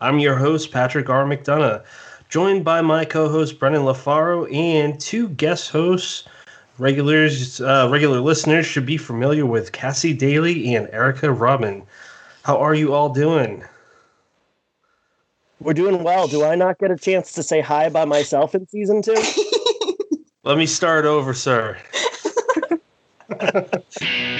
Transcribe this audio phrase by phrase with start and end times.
[0.00, 1.24] I'm your host, Patrick R.
[1.24, 1.82] McDonough,
[2.28, 6.24] joined by my co host, Brennan LaFaro, and two guest hosts.
[6.78, 11.82] Regulars, uh, regular listeners should be familiar with Cassie Daley and Erica Robyn.
[12.44, 13.64] How are you all doing?
[15.60, 16.28] We're doing well.
[16.28, 19.20] Do I not get a chance to say hi by myself in season two?
[20.44, 21.76] Let me start over, sir.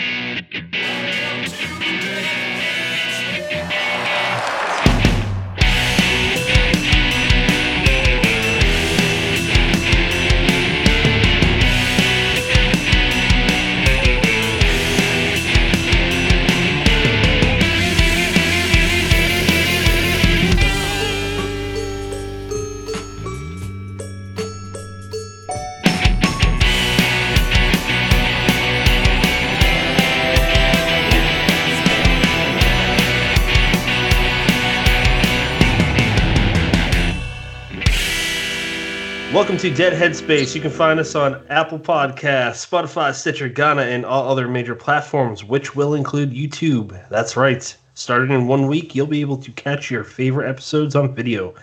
[39.39, 40.57] Welcome to Dead Headspace.
[40.57, 45.45] You can find us on Apple Podcasts, Spotify, Stitcher, Ghana, and all other major platforms,
[45.45, 47.09] which will include YouTube.
[47.09, 47.77] That's right.
[47.95, 51.55] Starting in one week, you'll be able to catch your favorite episodes on video.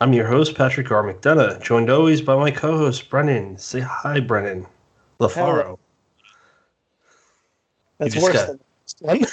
[0.00, 1.04] I'm your host, Patrick R.
[1.04, 3.58] McDonough, joined always by my co host, Brennan.
[3.58, 4.66] Say hi, Brennan.
[5.20, 5.78] LaFaro.
[7.98, 8.58] That's worse got...
[9.00, 9.28] than one.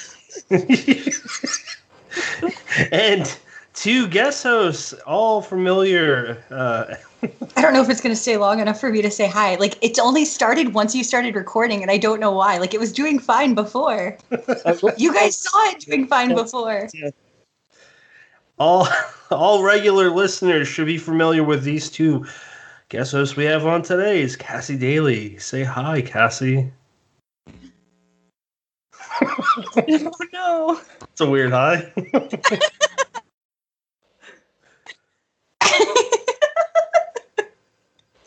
[2.92, 3.36] and
[3.82, 6.38] two guest hosts, all familiar.
[6.52, 6.96] Uh,
[7.58, 9.56] I don't know if it's going to stay long enough for me to say hi.
[9.56, 12.60] Like, it's only started once you started recording, and I don't know why.
[12.60, 14.20] Like, it was doing fine before.
[14.98, 16.90] you guys saw it doing fine before.
[18.60, 18.88] All,
[19.32, 22.28] all regular listeners should be familiar with these two
[22.90, 24.22] guest hosts we have on today.
[24.22, 25.40] Is Cassie Daley.
[25.40, 26.72] Say hi, Cassie.
[29.24, 30.82] oh no!
[31.02, 31.92] It's a weird hi.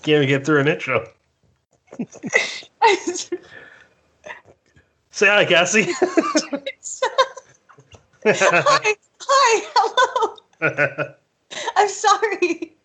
[0.05, 1.09] Can't even get through an intro.
[5.11, 5.85] Say hi, Cassie.
[8.27, 10.37] hi, hi, hello.
[11.77, 12.77] I'm sorry.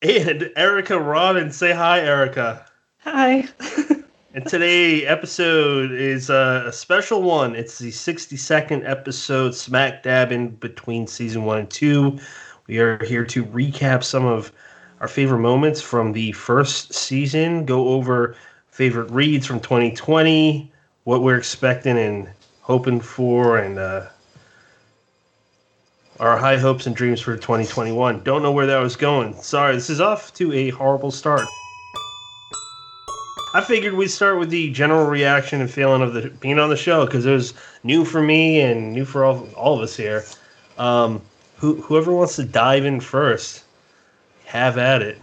[0.00, 1.52] and Erica Robyn.
[1.52, 2.64] Say hi, Erica.
[2.98, 3.48] Hi.
[4.32, 7.56] and today episode is uh, a special one.
[7.56, 12.20] It's the 62nd episode, smack dab in between season one and two.
[12.68, 14.52] We are here to recap some of
[15.04, 18.36] our favorite moments from the first season, go over
[18.70, 20.72] favorite reads from 2020,
[21.02, 22.26] what we're expecting and
[22.62, 24.06] hoping for, and uh,
[26.20, 28.22] our high hopes and dreams for 2021.
[28.22, 29.34] Don't know where that was going.
[29.42, 31.44] Sorry, this is off to a horrible start.
[33.52, 36.78] I figured we'd start with the general reaction and feeling of the being on the
[36.78, 40.24] show because it was new for me and new for all, all of us here.
[40.78, 41.20] Um,
[41.58, 43.63] who, whoever wants to dive in first
[44.44, 45.20] have at it.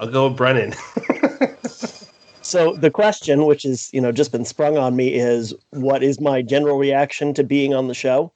[0.00, 0.72] I'll go with Brennan.
[2.42, 6.20] so the question, which is you know just been sprung on me, is what is
[6.20, 8.32] my general reaction to being on the show?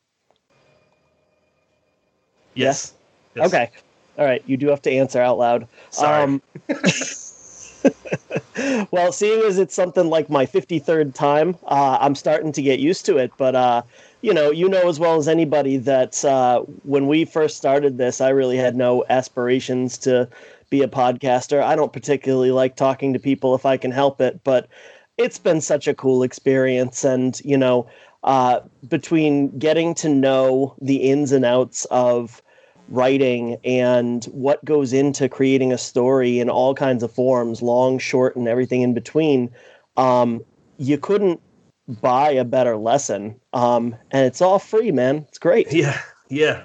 [2.55, 2.95] Yes.
[3.35, 3.47] yes.
[3.47, 3.71] Okay.
[4.19, 4.43] All right.
[4.47, 5.69] You do have to answer out loud.
[5.91, 6.23] Sorry.
[6.23, 6.43] Um,
[8.91, 13.07] well, seeing as it's something like my 53rd time, uh, I'm starting to get used
[13.07, 13.31] to it.
[13.39, 13.83] But uh,
[14.21, 18.21] you know, you know as well as anybody that uh, when we first started this,
[18.21, 20.29] I really had no aspirations to
[20.71, 21.63] be a podcaster.
[21.63, 24.69] I don't particularly like talking to people if I can help it, but
[25.17, 27.05] it's been such a cool experience.
[27.05, 27.89] And, you know,
[28.25, 32.43] uh, between getting to know the ins and outs of
[32.89, 38.35] writing and what goes into creating a story in all kinds of forms, long, short,
[38.35, 39.51] and everything in between,
[39.97, 40.41] um,
[40.79, 41.41] you couldn't
[41.89, 43.41] buy a better lesson.
[43.53, 45.25] Um, and it's all free, man.
[45.29, 45.73] It's great.
[45.73, 46.01] Yeah.
[46.29, 46.63] Yeah.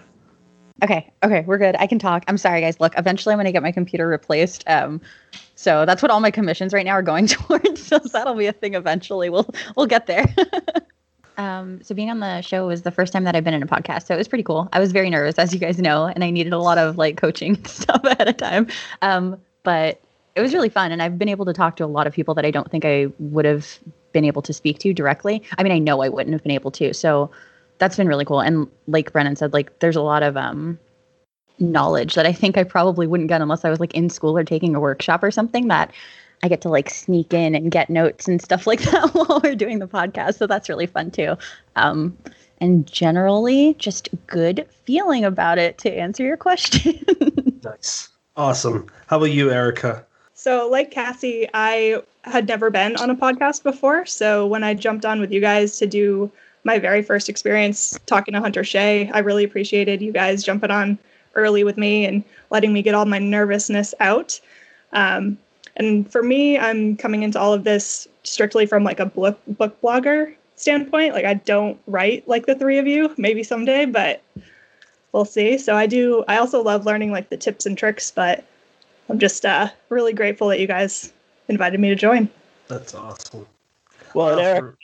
[0.84, 1.12] Okay.
[1.24, 1.44] Okay.
[1.48, 1.76] We're good.
[1.80, 2.24] I can talk.
[2.28, 2.80] I'm sorry, guys.
[2.80, 4.64] Look, eventually I'm going to get my computer replaced.
[4.68, 5.00] Um,
[5.56, 7.86] so that's what all my commissions right now are going towards.
[7.86, 9.30] So that'll be a thing eventually.
[9.30, 10.34] We'll, we'll get there.
[11.38, 13.68] um, so being on the show was the first time that I've been in a
[13.68, 14.08] podcast.
[14.08, 14.68] So it was pretty cool.
[14.74, 17.16] I was very nervous, as you guys know, and I needed a lot of like
[17.16, 18.68] coaching stuff ahead of time.
[19.02, 20.02] Um, but
[20.36, 20.92] it was really fun.
[20.92, 22.84] And I've been able to talk to a lot of people that I don't think
[22.84, 23.80] I would have
[24.14, 25.44] been able to speak to directly.
[25.58, 26.94] I mean, I know I wouldn't have been able to.
[26.94, 27.30] So
[27.80, 28.40] that's been really cool.
[28.40, 30.80] And like Brennan said, like there's a lot of um,
[31.60, 34.44] knowledge that I think I probably wouldn't get unless I was like in school or
[34.44, 35.92] taking a workshop or something that
[36.44, 39.56] I get to like sneak in and get notes and stuff like that while we're
[39.56, 40.36] doing the podcast.
[40.36, 41.38] So that's really fun too.
[41.76, 42.18] Um,
[42.62, 47.04] and generally, just good feeling about it to answer your question.
[47.64, 48.10] nice.
[48.36, 48.88] Awesome.
[49.08, 50.06] How about you, Erica?
[50.44, 54.06] So, like Cassie, I had never been on a podcast before.
[54.06, 56.30] So, when I jumped on with you guys to do
[56.66, 59.10] my very first experience talking to Hunter Shea.
[59.12, 61.00] I really appreciated you guys jumping on
[61.36, 64.38] early with me and letting me get all my nervousness out.
[64.92, 65.38] Um,
[65.78, 69.80] and for me, I'm coming into all of this strictly from like a book book
[69.80, 71.14] blogger standpoint.
[71.14, 74.22] Like I don't write like the three of you, maybe someday, but
[75.14, 75.58] we'll see.
[75.58, 76.26] So I do.
[76.28, 78.44] I also love learning like the tips and tricks, but
[79.10, 81.14] I'm just uh, really grateful that you guys
[81.48, 82.30] invited me to join.
[82.68, 83.46] That's awesome.
[84.14, 84.76] Well, and Eric,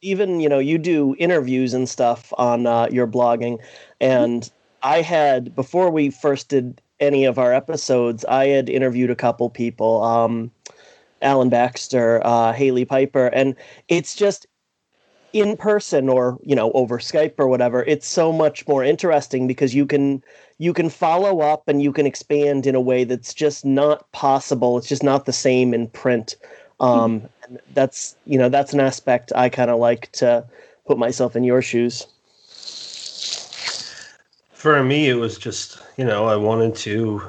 [0.00, 3.58] even you know you do interviews and stuff on uh, your blogging
[4.00, 4.50] and
[4.82, 9.48] i had before we first did any of our episodes i had interviewed a couple
[9.50, 10.50] people um,
[11.22, 13.54] alan baxter uh, hailey piper and
[13.88, 14.46] it's just
[15.32, 19.74] in person or you know over skype or whatever it's so much more interesting because
[19.74, 20.22] you can
[20.58, 24.78] you can follow up and you can expand in a way that's just not possible
[24.78, 26.36] it's just not the same in print
[26.80, 30.44] um, and that's you know that's an aspect i kind of like to
[30.86, 32.06] put myself in your shoes
[34.58, 37.22] for me, it was just, you know, I wanted to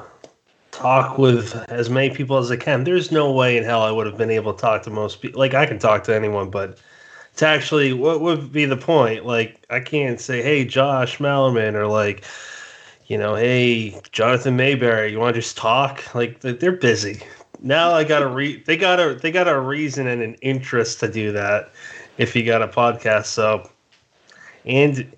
[0.72, 2.82] talk with as many people as I can.
[2.82, 5.38] There's no way in hell I would have been able to talk to most people.
[5.38, 6.78] Like, I can talk to anyone, but
[7.36, 9.24] to actually, what would be the point?
[9.26, 12.24] Like, I can't say, hey, Josh Malerman, or like,
[13.06, 16.14] you know, hey, Jonathan Maberry, you want to just talk?
[16.14, 17.22] Like, they- they're busy.
[17.62, 21.00] Now I got a re, they got a, they got a reason and an interest
[21.00, 21.70] to do that
[22.16, 23.26] if you got a podcast.
[23.26, 23.68] So,
[24.64, 25.10] and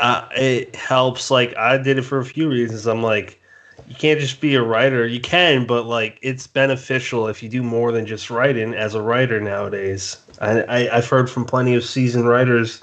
[0.00, 1.30] uh, it helps.
[1.30, 2.86] Like I did it for a few reasons.
[2.86, 3.40] I'm like,
[3.88, 5.06] you can't just be a writer.
[5.06, 9.02] You can, but like it's beneficial if you do more than just writing as a
[9.02, 10.16] writer nowadays.
[10.40, 12.82] I, I've heard from plenty of seasoned writers,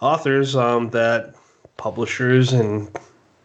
[0.00, 1.34] authors, um, that
[1.76, 2.88] publishers and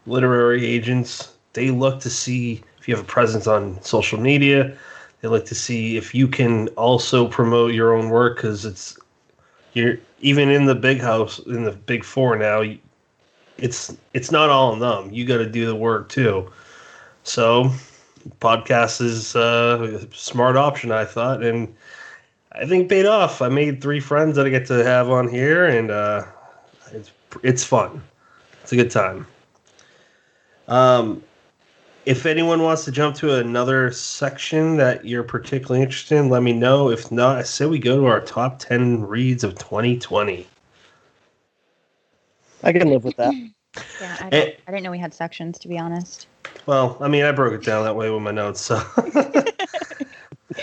[0.06, 4.76] literary agents they look to see if you have a presence on social media.
[5.22, 8.98] They look to see if you can also promote your own work because it's
[9.74, 12.64] you're even in the big house in the big four now
[13.58, 16.52] it's it's not all on them you got to do the work too
[17.24, 17.72] so
[18.40, 21.74] podcast is uh, a smart option i thought and
[22.54, 25.66] i think paid off i made three friends that i get to have on here
[25.66, 26.24] and uh,
[26.92, 27.12] it's
[27.44, 28.02] it's fun
[28.62, 29.26] it's a good time
[30.68, 31.22] um
[32.06, 36.52] if anyone wants to jump to another section that you're particularly interested in, let me
[36.52, 36.90] know.
[36.90, 40.48] If not, I say we go to our top 10 reads of 2020.
[42.64, 43.34] i can live with that
[44.00, 44.30] Yeah, I, Eh.
[44.30, 46.28] don't, I didn't know we had sections, to be honest.
[46.66, 48.62] Well, I mean, I broke it down that way with my notes.
[48.62, 48.82] So,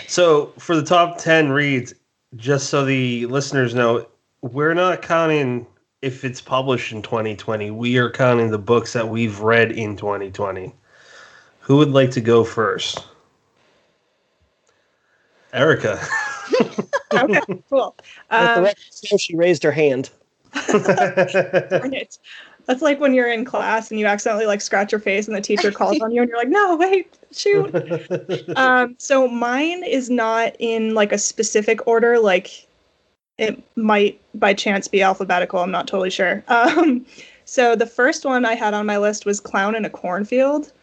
[0.06, 1.94] so for the top 10 reads,
[2.36, 4.06] just so the listeners know,
[4.42, 5.66] we're not counting
[6.02, 7.70] if it's published in 2020.
[7.70, 10.74] We are counting the books that we've read in 2020.
[11.60, 13.06] Who would like to go first?
[15.52, 16.00] Erica.
[17.10, 17.40] Okay,
[17.70, 17.96] cool.
[18.30, 20.10] Um, record she raised her hand
[20.52, 22.18] darn it.
[22.68, 25.40] That's like when you're in class and you accidentally like scratch your face and the
[25.40, 27.74] teacher calls on you and you're like, no, wait, shoot.
[28.56, 32.18] um, so mine is not in like a specific order.
[32.18, 32.66] Like
[33.38, 35.60] it might by chance be alphabetical.
[35.60, 36.44] I'm not totally sure.
[36.48, 37.06] Um,
[37.46, 40.70] so the first one I had on my list was Clown in a Cornfield.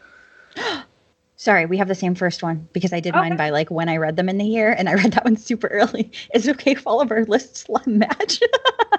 [1.36, 3.20] Sorry, we have the same first one because I did Okay.
[3.20, 5.36] mine by like when I read them in the year, and I read that one
[5.36, 6.10] super early.
[6.34, 8.40] Is it okay if all of our lists match?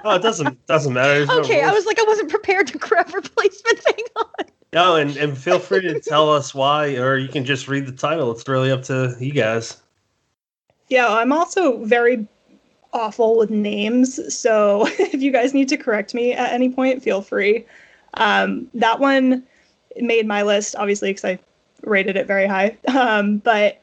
[0.04, 1.14] oh, it doesn't doesn't matter.
[1.14, 4.46] There's no okay, I was like, I wasn't prepared to grab replacement thing on.
[4.72, 7.92] No, and, and feel free to tell us why, or you can just read the
[7.92, 8.30] title.
[8.30, 9.78] It's really up to you guys.
[10.88, 12.26] Yeah, I'm also very
[12.92, 14.34] awful with names.
[14.34, 17.66] So if you guys need to correct me at any point, feel free.
[18.14, 19.42] Um, that one
[19.96, 21.38] made my list, obviously, because I
[21.82, 22.76] rated it very high.
[22.88, 23.80] Um, but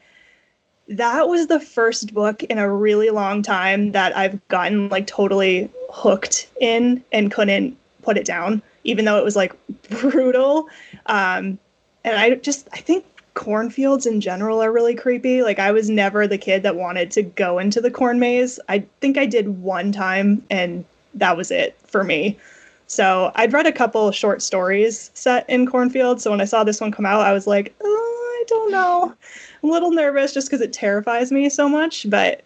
[0.88, 5.70] that was the first book in a really long time that I've gotten like totally
[5.90, 9.54] hooked in and couldn't put it down, even though it was like
[9.88, 10.68] brutal.
[11.06, 11.58] Um,
[12.04, 15.42] and I just, I think cornfields in general are really creepy.
[15.42, 18.60] Like I was never the kid that wanted to go into the corn maze.
[18.68, 20.84] I think I did one time and
[21.14, 22.38] that was it for me.
[22.86, 26.22] So I'd read a couple short stories set in cornfields.
[26.22, 29.14] So when I saw this one come out, I was like, oh, I don't know.
[29.62, 32.08] I'm a little nervous just because it terrifies me so much.
[32.08, 32.42] But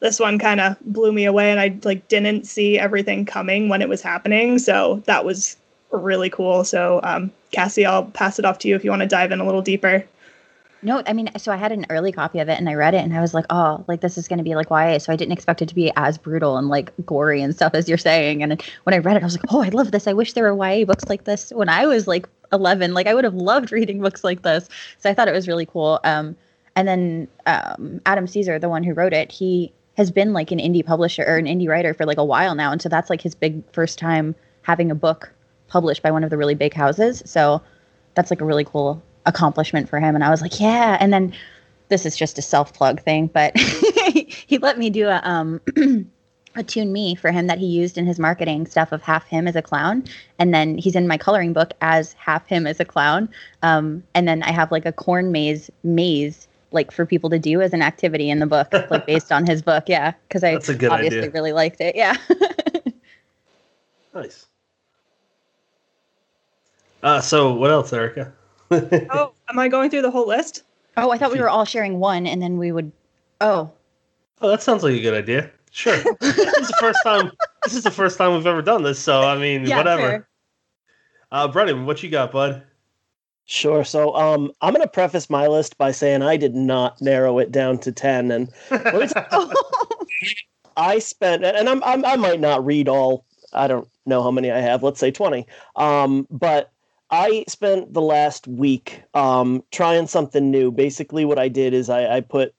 [0.00, 3.82] this one kind of blew me away and I like didn't see everything coming when
[3.82, 4.58] it was happening.
[4.58, 5.56] So that was
[5.90, 6.64] really cool.
[6.64, 9.40] So um, Cassie, I'll pass it off to you if you want to dive in
[9.40, 10.04] a little deeper.
[10.84, 12.98] No, I mean, so I had an early copy of it and I read it
[12.98, 14.98] and I was like, oh, like this is going to be like YA.
[14.98, 17.88] So I didn't expect it to be as brutal and like gory and stuff as
[17.88, 18.42] you're saying.
[18.42, 20.06] And when I read it, I was like, oh, I love this.
[20.06, 22.92] I wish there were YA books like this when I was like 11.
[22.92, 24.68] Like I would have loved reading books like this.
[24.98, 26.00] So I thought it was really cool.
[26.04, 26.36] Um,
[26.76, 30.58] and then um, Adam Cesare, the one who wrote it, he has been like an
[30.58, 33.20] indie publisher or an indie writer for like a while now, and so that's like
[33.20, 35.32] his big first time having a book
[35.68, 37.22] published by one of the really big houses.
[37.24, 37.62] So
[38.14, 40.14] that's like a really cool accomplishment for him.
[40.14, 40.96] And I was like, yeah.
[41.00, 41.32] And then
[41.88, 45.60] this is just a self plug thing, but he let me do a um
[46.56, 49.48] a tune me for him that he used in his marketing stuff of half him
[49.48, 50.04] as a clown.
[50.38, 53.28] And then he's in my coloring book as half him as a clown.
[53.62, 57.60] Um, and then i have like a corn maze maze like for people to do
[57.60, 59.84] as an activity in the book like based on his book.
[59.88, 60.12] Yeah.
[60.28, 61.30] Because i obviously idea.
[61.30, 61.96] really liked it.
[61.96, 62.16] Yeah.
[64.14, 64.46] Nice.
[67.02, 68.32] Uh, so what else erica
[69.10, 70.62] oh am i going through the whole list
[70.96, 72.90] oh i thought we were all sharing one and then we would
[73.40, 73.70] oh
[74.40, 75.96] oh that sounds like a good idea Sure.
[76.20, 77.32] this is the first time.
[77.64, 80.02] This is the first time we've ever done this, so I mean, yeah, whatever.
[80.02, 80.28] Fair.
[81.32, 82.62] Uh, Brennan, what you got, bud?
[83.46, 83.82] Sure.
[83.82, 87.50] So, um, I'm going to preface my list by saying I did not narrow it
[87.50, 88.52] down to ten, and
[90.76, 93.24] I spent, and I'm, I'm, i might not read all.
[93.52, 94.84] I don't know how many I have.
[94.84, 95.44] Let's say twenty.
[95.74, 96.70] Um, but
[97.14, 100.72] I spent the last week um, trying something new.
[100.72, 102.52] Basically, what I did is I, I put,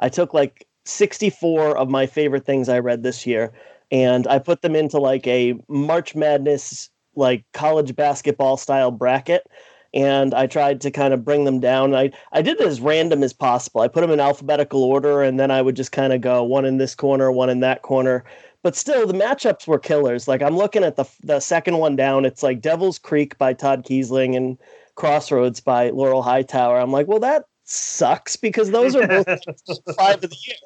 [0.00, 3.54] I took like 64 of my favorite things I read this year,
[3.90, 9.46] and I put them into like a March Madness, like college basketball style bracket.
[9.94, 11.94] And I tried to kind of bring them down.
[11.94, 13.80] I, I did it as random as possible.
[13.80, 16.66] I put them in alphabetical order, and then I would just kind of go one
[16.66, 18.24] in this corner, one in that corner.
[18.62, 20.28] But still, the matchups were killers.
[20.28, 22.24] Like I'm looking at the the second one down.
[22.24, 24.58] It's like Devil's Creek by Todd Keisling and
[24.94, 26.78] Crossroads by Laurel Hightower.
[26.78, 29.26] I'm like, well, that sucks because those are both
[29.96, 30.56] five of the year.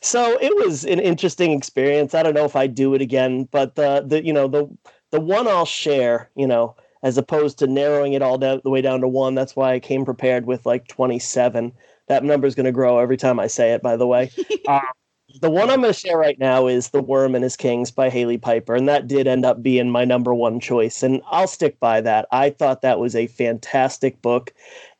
[0.00, 2.14] So it was an interesting experience.
[2.14, 4.68] I don't know if I'd do it again, but the the you know the
[5.10, 8.80] the one I'll share, you know, as opposed to narrowing it all down the way
[8.80, 9.34] down to one.
[9.34, 11.72] That's why I came prepared with like 27.
[12.08, 13.82] That number is going to grow every time I say it.
[13.82, 14.30] By the way.
[14.66, 14.80] Uh,
[15.40, 18.10] the one I'm going to share right now is The Worm and His Kings by
[18.10, 21.78] Hailey Piper, and that did end up being my number one choice, and I'll stick
[21.80, 22.26] by that.
[22.30, 24.52] I thought that was a fantastic book.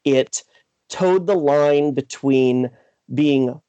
[0.04, 0.42] It
[0.88, 2.70] toed the line between
[3.14, 3.60] being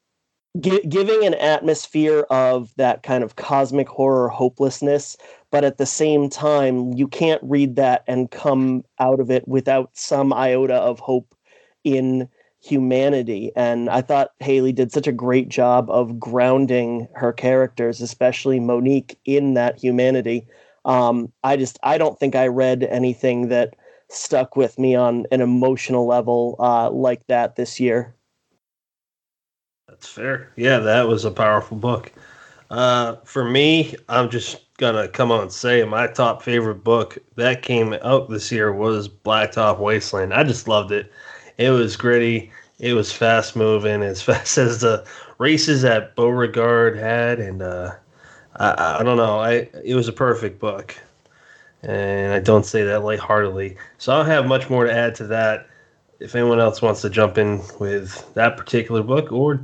[0.60, 5.16] gi- giving an atmosphere of that kind of cosmic horror hopelessness
[5.50, 9.90] but at the same time you can't read that and come out of it without
[9.94, 11.34] some iota of hope
[11.82, 12.28] in
[12.64, 18.58] humanity and i thought Hailey did such a great job of grounding her characters especially
[18.58, 20.46] monique in that humanity
[20.84, 23.74] um, i just i don't think i read anything that
[24.08, 28.14] stuck with me on an emotional level uh, like that this year.
[29.88, 30.52] That's fair.
[30.56, 32.12] Yeah, that was a powerful book.
[32.70, 37.62] Uh, for me, I'm just gonna come on and say my top favorite book that
[37.62, 40.34] came out this year was Blacktop Wasteland.
[40.34, 41.12] I just loved it.
[41.58, 42.50] It was gritty.
[42.78, 45.06] It was fast moving, as fast as the
[45.38, 47.92] races that Beauregard had, and uh,
[48.56, 49.38] I, I don't know.
[49.38, 50.96] I it was a perfect book
[51.86, 53.76] and I don't say that lightheartedly.
[53.98, 55.68] So I don't have much more to add to that.
[56.18, 59.60] If anyone else wants to jump in with that particular book, or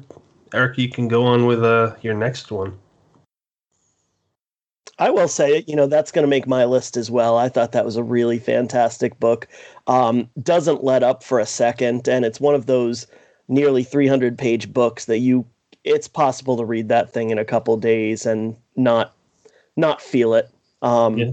[0.53, 2.79] Eric, you can go on with uh, your next one.
[5.01, 5.69] I will say it.
[5.69, 7.37] You know that's going to make my list as well.
[7.37, 9.49] I thought that was a really fantastic book.
[9.87, 13.07] Um, doesn't let up for a second, and it's one of those
[13.49, 15.45] nearly 300 page books that you.
[15.83, 19.15] It's possible to read that thing in a couple days and not
[19.77, 20.49] not feel it.
[20.83, 21.31] Um, yeah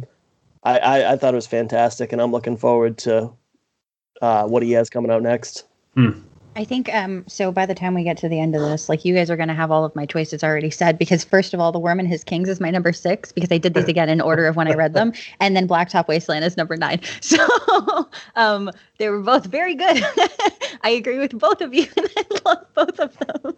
[0.68, 3.32] I, I, I thought it was fantastic, and I'm looking forward to
[4.22, 5.66] uh, what he has coming out next.
[5.94, 6.20] Hmm.
[6.58, 7.52] I think um, so.
[7.52, 9.48] By the time we get to the end of this, like you guys are going
[9.48, 10.98] to have all of my choices already said.
[10.98, 13.60] Because first of all, The Worm and His Kings is my number six because I
[13.60, 16.58] did these again in order of when I read them, and then Blacktop Wasteland is
[16.58, 17.00] number nine.
[17.22, 17.38] So
[18.36, 20.04] um, they were both very good.
[20.82, 23.56] I agree with both of you, and I love both of them.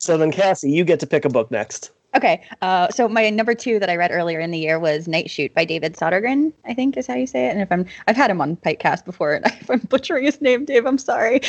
[0.00, 1.90] So then, Cassie, you get to pick a book next.
[2.16, 2.42] Okay.
[2.60, 5.54] Uh, so my number two that I read earlier in the year was Night Shoot
[5.54, 7.50] by David Sodergren, I think is how you say it.
[7.50, 10.64] And if I'm, I've had him on Pikecast before, and if I'm butchering his name,
[10.64, 11.42] Dave, I'm sorry.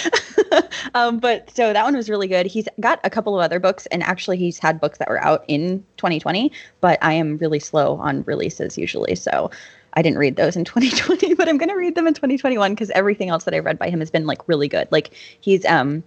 [0.93, 2.46] um, but so that one was really good.
[2.46, 5.46] He's got a couple of other books, and actually he's had books that were out
[5.48, 9.15] in 2020, but I am really slow on releases usually.
[9.15, 9.50] So
[9.93, 12.91] I didn't read those in 2020, but I'm going to read them in 2021 because
[12.91, 14.88] everything else that I read by him has been like really good.
[14.91, 16.03] Like he's, um,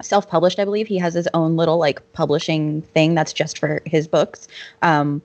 [0.00, 0.86] self-published i believe.
[0.86, 4.48] He has his own little like publishing thing that's just for his books.
[4.82, 5.22] Um,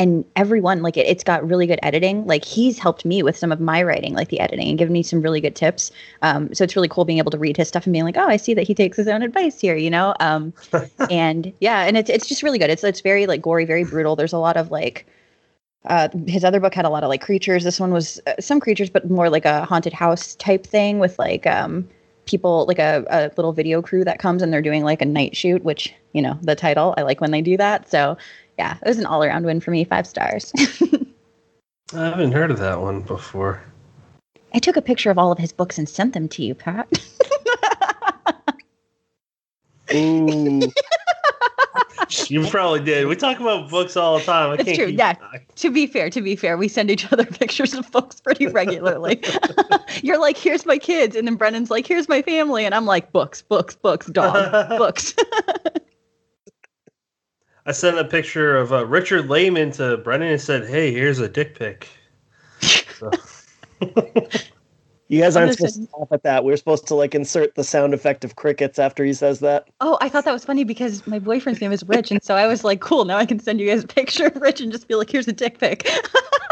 [0.00, 2.26] and everyone like it, it's got really good editing.
[2.26, 5.02] Like he's helped me with some of my writing like the editing and given me
[5.02, 5.92] some really good tips.
[6.22, 8.26] Um, so it's really cool being able to read his stuff and being like oh
[8.26, 10.14] i see that he takes his own advice here you know?
[10.18, 10.54] Um,
[11.10, 12.70] and yeah and it's, it's just really good.
[12.70, 14.16] It's, it's very like gory very brutal.
[14.16, 15.06] There's a lot of like
[15.84, 17.64] uh, his other book had a lot of like creatures.
[17.64, 21.18] This one was uh, some creatures but more like a haunted house type thing with
[21.18, 21.86] like um
[22.26, 25.36] people like a, a little video crew that comes and they're doing like a night
[25.36, 26.94] shoot, which you know the title.
[26.96, 27.90] I like when they do that.
[27.90, 28.16] So
[28.58, 29.84] yeah, it was an all around win for me.
[29.84, 30.52] Five stars.
[31.92, 33.62] I haven't heard of that one before.
[34.54, 36.88] I took a picture of all of his books and sent them to you, Pat.
[39.94, 40.60] Ooh.
[42.26, 43.06] You probably did.
[43.06, 44.50] We talk about books all the time.
[44.50, 45.14] I can't true, yeah.
[45.56, 49.22] to be fair, to be fair, we send each other pictures of books pretty regularly.
[50.02, 53.12] You're like, here's my kids, and then Brennan's like, here's my family, and I'm like,
[53.12, 55.14] books, books, books, dog, books.
[57.66, 61.28] I sent a picture of uh, Richard Laymon to Brennan and said, "Hey, here's a
[61.28, 61.88] dick pic."
[62.98, 63.10] So-
[65.10, 66.44] You guys aren't gonna supposed to laugh at that.
[66.44, 69.66] We're supposed to like insert the sound effect of crickets after he says that.
[69.80, 72.46] oh, I thought that was funny because my boyfriend's name is Rich, and so I
[72.46, 74.86] was like, cool, now I can send you guys a picture of Rich and just
[74.86, 75.90] be like, here's a dick pic.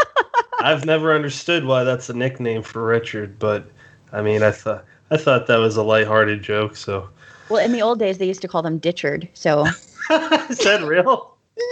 [0.58, 3.70] I've never understood why that's a nickname for Richard, but
[4.10, 6.74] I mean, I thought I thought that was a lighthearted joke.
[6.74, 7.08] So
[7.50, 9.66] well, in the old days, they used to call them Ditchard, so
[10.10, 11.37] is that real?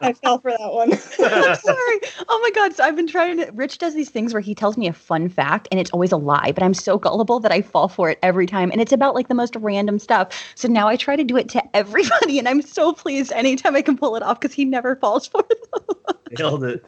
[0.00, 0.92] I fell for that one.
[0.92, 2.00] I'm sorry.
[2.28, 2.74] Oh my god.
[2.74, 5.28] So I've been trying to Rich does these things where he tells me a fun
[5.28, 8.18] fact and it's always a lie, but I'm so gullible that I fall for it
[8.22, 8.70] every time.
[8.70, 10.28] And it's about like the most random stuff.
[10.54, 13.82] So now I try to do it to everybody and I'm so pleased anytime I
[13.82, 16.38] can pull it off because he never falls for it.
[16.38, 16.84] Nailed it.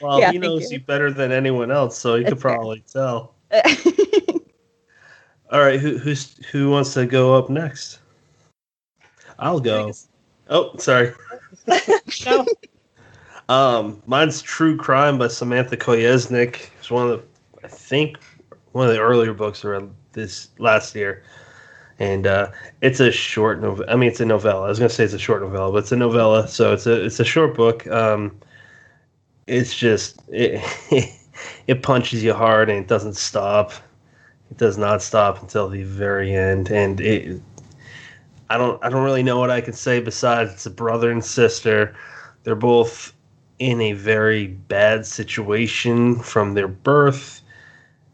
[0.00, 0.78] Well, Yeah, he knows you.
[0.78, 0.84] you.
[0.84, 2.56] better than anyone else, so you could That's fair.
[2.56, 3.34] probably tell.
[5.52, 7.98] All right, who who's who wants to go up next?
[9.38, 9.92] I'll go.
[10.48, 11.12] Oh, sorry.
[12.26, 12.46] no.
[13.48, 16.70] Um, mine's True Crime by Samantha Kolesnik.
[16.78, 18.18] It's one of the, I think,
[18.72, 21.22] one of the earlier books around this last year,
[21.98, 23.84] and uh, it's a short novel.
[23.88, 24.66] I mean, it's a novella.
[24.66, 27.04] I was gonna say it's a short novella, but it's a novella, so it's a
[27.04, 27.86] it's a short book.
[27.88, 28.38] Um,
[29.46, 30.62] it's just it
[31.66, 33.72] it punches you hard and it doesn't stop.
[34.50, 37.42] It does not stop until the very end, and it.
[38.52, 41.24] I don't I don't really know what I can say besides it's a brother and
[41.24, 41.96] sister.
[42.44, 43.14] They're both
[43.58, 47.40] in a very bad situation from their birth,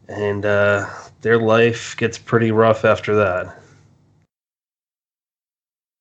[0.07, 0.87] and uh,
[1.21, 3.59] their life gets pretty rough after that.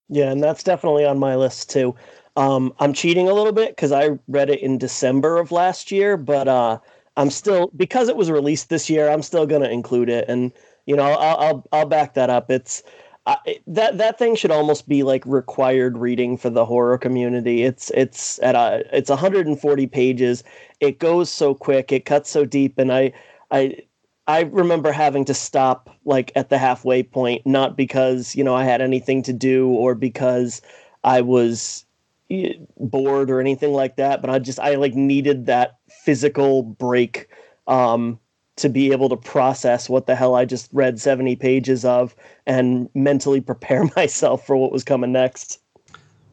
[0.09, 1.97] Yeah, and that's definitely on my list too.
[2.37, 6.17] Um, I'm cheating a little bit because I read it in December of last year,
[6.17, 6.79] but uh,
[7.17, 9.11] I'm still because it was released this year.
[9.11, 10.53] I'm still gonna include it, and
[10.87, 12.53] you know, I'll I'll, I'll back that up.
[12.53, 12.85] It's
[13.29, 17.63] I, that that thing should almost be like required reading for the horror community.
[17.63, 20.43] It's it's at a it's 140 pages.
[20.81, 21.93] It goes so quick.
[21.93, 23.13] It cuts so deep, and I
[23.51, 23.83] I
[24.27, 28.65] I remember having to stop like at the halfway point, not because you know I
[28.65, 30.63] had anything to do or because
[31.05, 31.85] I was
[32.31, 37.29] eh, bored or anything like that, but I just I like needed that physical break
[37.67, 38.19] um,
[38.59, 42.15] to be able to process what the hell I just read 70 pages of
[42.47, 45.61] and mentally prepare myself for what was coming next.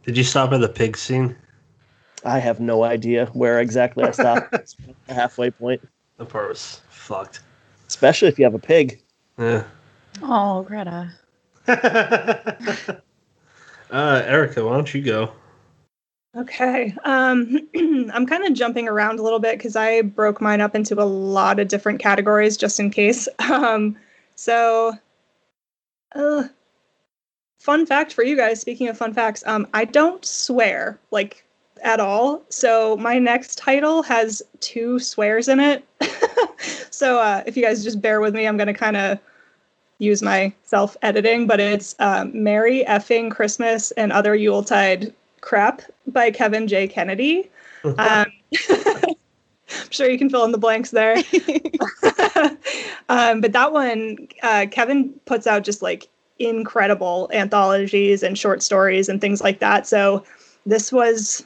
[0.04, 1.36] Did you stop at the pig scene?
[2.24, 4.74] I have no idea where exactly I stopped at
[5.08, 5.82] the halfway point,
[6.18, 7.42] The part was fucked.
[7.88, 9.02] especially if you have a pig.
[9.38, 9.64] Yeah.
[10.24, 11.12] oh, Greta.
[11.68, 12.94] uh,
[13.92, 15.32] Erica, why don't you go?
[16.36, 16.94] Okay.
[17.06, 17.60] Um,
[18.14, 21.06] I'm kind of jumping around a little bit because I broke mine up into a
[21.06, 23.28] lot of different categories just in case.
[23.56, 23.96] Um,
[24.38, 24.92] so,
[26.14, 26.44] uh,
[27.60, 28.60] fun fact for you guys.
[28.60, 31.46] Speaking of fun facts, um, I don't swear like
[31.84, 32.44] at all.
[32.50, 35.88] So my next title has two swears in it.
[36.92, 39.20] so uh, if you guys just bear with me, I'm gonna kind of
[40.00, 45.14] use my self editing, but it's um, Merry effing Christmas and other Yuletide
[45.46, 46.88] crap by Kevin J.
[46.88, 47.50] Kennedy.
[47.84, 48.26] Um,
[48.68, 51.16] I'm sure you can fill in the blanks there.
[53.10, 59.08] um, but that one, uh, Kevin puts out just like incredible anthologies and short stories
[59.08, 59.88] and things like that.
[59.88, 60.24] So
[60.66, 61.46] this was,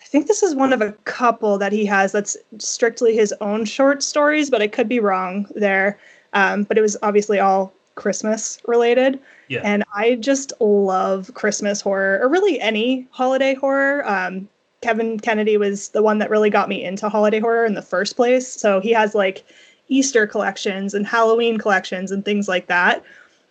[0.00, 3.64] I think this is one of a couple that he has that's strictly his own
[3.64, 5.98] short stories, but I could be wrong there.
[6.32, 9.20] Um, but it was obviously all Christmas related.
[9.48, 9.60] Yeah.
[9.64, 14.06] And I just love Christmas horror, or really any holiday horror.
[14.08, 14.48] Um,
[14.82, 18.16] Kevin Kennedy was the one that really got me into holiday horror in the first
[18.16, 18.48] place.
[18.48, 19.44] So he has like
[19.88, 23.02] Easter collections and Halloween collections and things like that.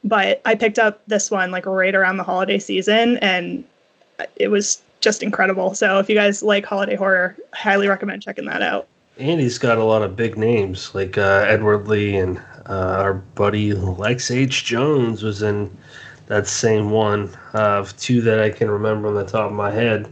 [0.03, 3.63] But I picked up this one like right around the holiday season and
[4.35, 5.73] it was just incredible.
[5.73, 8.87] So if you guys like holiday horror, highly recommend checking that out.
[9.17, 13.73] Andy's got a lot of big names like uh, Edward Lee and uh, our buddy
[13.73, 14.65] Lex H.
[14.65, 15.75] Jones was in
[16.27, 19.71] that same one uh, of two that I can remember on the top of my
[19.71, 20.11] head.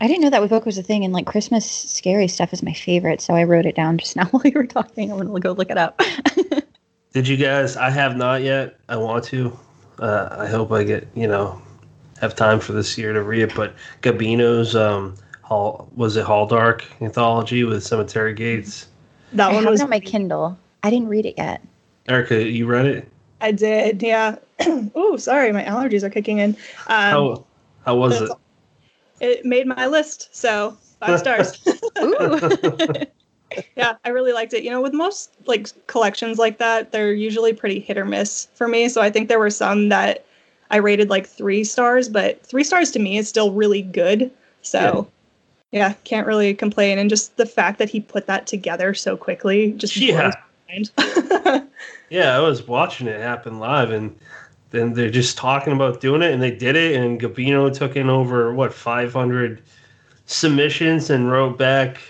[0.00, 2.72] I didn't know that book was a thing, and like Christmas scary stuff is my
[2.72, 5.12] favorite, so I wrote it down just now while you were talking.
[5.12, 6.00] I'm gonna go look it up.
[7.12, 7.76] Did you guys?
[7.76, 8.78] I have not yet.
[8.88, 9.56] I want to.
[9.98, 11.60] Uh, I hope I get you know
[12.20, 13.54] have time for this year to read it.
[13.54, 18.86] But Gabino's um, Hall was it Hall Dark anthology with Cemetery Gates.
[19.32, 20.58] That I one have was it on my Kindle.
[20.82, 21.62] I didn't read it yet.
[22.08, 23.08] Erica, you read it?
[23.40, 24.36] I did, yeah.
[24.94, 26.50] oh, sorry, my allergies are kicking in.
[26.50, 27.44] Um, How
[27.86, 28.30] how was it?
[29.20, 31.62] it made my list, so five stars.
[33.76, 34.62] Yeah, I really liked it.
[34.62, 38.68] You know, with most like collections like that, they're usually pretty hit or miss for
[38.68, 38.88] me.
[38.88, 40.24] So I think there were some that
[40.70, 44.30] I rated like three stars, but three stars to me is still really good.
[44.62, 45.10] So
[45.72, 46.98] yeah, can't really complain.
[46.98, 50.32] And just the fact that he put that together so quickly just Yeah.
[50.70, 51.66] Blows my mind.
[52.10, 54.18] Yeah, I was watching it happen live, and
[54.70, 58.10] then they're just talking about doing it, and they did it, and Gabino took in
[58.10, 59.62] over what 500
[60.26, 62.00] submissions and wrote back,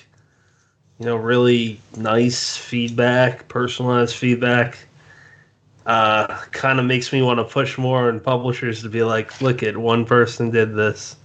[0.99, 4.79] you know, really nice feedback, personalized feedback.
[5.85, 9.63] Uh, kind of makes me want to push more and publishers to be like, look
[9.63, 11.17] at one person did this.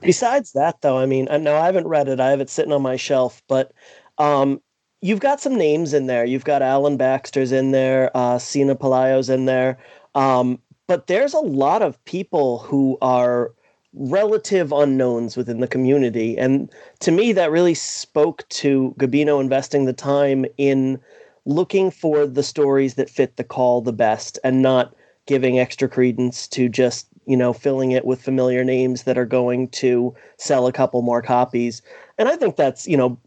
[0.00, 2.20] Besides that, though, I mean, no, I haven't read it.
[2.20, 3.72] I have it sitting on my shelf, but
[4.16, 4.62] um,
[5.00, 6.24] you've got some names in there.
[6.24, 9.78] You've got Alan Baxter's in there, uh, Cina Pelayo's in there,
[10.14, 13.52] um, but there's a lot of people who are
[13.92, 19.92] relative unknowns within the community, and to me, that really spoke to Gabino investing the
[19.92, 21.00] time in
[21.46, 24.94] looking for the stories that fit the call the best, and not
[25.26, 29.68] giving extra credence to just you know filling it with familiar names that are going
[29.68, 31.82] to sell a couple more copies.
[32.18, 33.18] And i think that's you know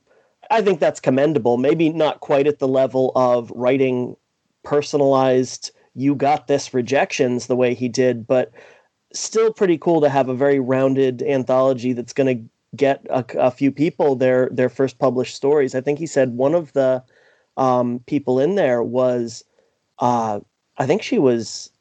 [0.54, 1.58] i think that's commendable.
[1.58, 4.16] Maybe not quite at the level of writing
[4.63, 8.52] personalized you got this rejections the way he did but
[9.13, 13.52] still pretty cool to have a very rounded anthology that's going to get a, a
[13.52, 15.76] few people their their first published stories.
[15.76, 17.04] I think he said one of the
[17.58, 19.44] um, people in there was
[20.00, 20.39] uh,
[20.78, 21.72] i think she was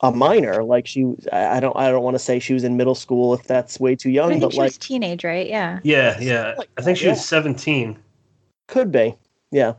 [0.00, 2.76] a minor like she i I don't i don't want to say she was in
[2.76, 5.24] middle school if that's way too But I young think but she like was teenage,
[5.24, 5.48] right?
[5.48, 5.80] Yeah.
[5.84, 6.54] Yeah, yeah.
[6.58, 7.22] like I think that, she was yeah.
[7.22, 7.98] 17.
[8.68, 9.14] could be
[9.50, 9.72] yeah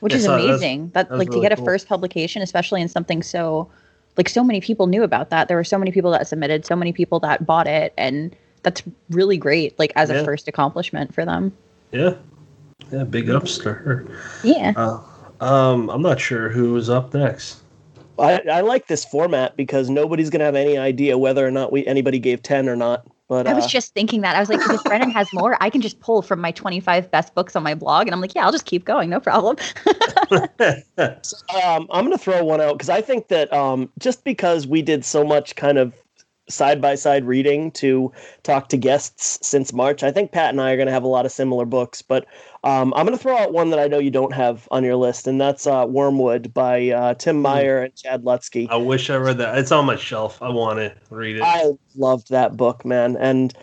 [0.00, 0.90] Which Yeah, is so that's- amazing.
[0.94, 1.64] That, that was like really to get cool.
[1.64, 3.70] a first publication, especially in something so
[4.16, 5.46] like so many people knew about that.
[5.46, 8.82] There were so many people that submitted, so many people that bought it, and that's
[9.10, 10.16] really great, like as Yeah.
[10.16, 11.52] a first accomplishment for them.
[11.92, 12.14] Yeah.
[12.90, 14.06] Yeah, big ups to her.
[14.42, 14.72] Yeah.
[14.76, 14.98] Uh,
[15.44, 17.60] um, I'm not sure who was up next.
[18.18, 21.86] I, I like this format because nobody's gonna have any idea whether or not we
[21.86, 24.36] anybody gave 10 or not but I was uh, just thinking that.
[24.36, 27.34] I was like, if Brennan has more, I can just pull from my 25 best
[27.34, 28.06] books on my blog.
[28.06, 29.10] And I'm like, yeah, I'll just keep going.
[29.10, 29.56] No problem.
[30.32, 34.80] um, I'm going to throw one out because I think that um, just because we
[34.80, 35.94] did so much kind of
[36.48, 38.10] side by side reading to
[38.44, 41.08] talk to guests since March, I think Pat and I are going to have a
[41.08, 42.00] lot of similar books.
[42.00, 42.24] But
[42.64, 44.96] um, I'm going to throw out one that I know you don't have on your
[44.96, 48.68] list, and that's uh, Wormwood by uh, Tim Meyer and Chad Lutzke.
[48.68, 49.58] I wish I read that.
[49.58, 50.42] It's on my shelf.
[50.42, 51.42] I want to read it.
[51.42, 53.16] I loved that book, man.
[53.16, 53.54] And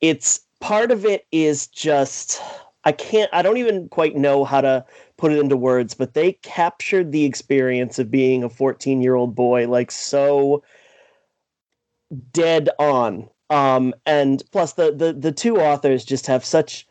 [0.00, 2.40] it's part of it is just
[2.84, 4.84] I can't I don't even quite know how to
[5.16, 9.90] put it into words, but they captured the experience of being a 14-year-old boy like
[9.90, 10.62] so
[12.32, 13.28] dead on.
[13.48, 16.86] Um and plus the the the two authors just have such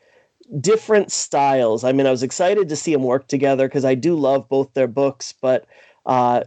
[0.60, 1.84] different styles.
[1.84, 4.74] I mean, I was excited to see them work together because I do love both
[4.74, 5.68] their books, but
[6.06, 6.44] uh,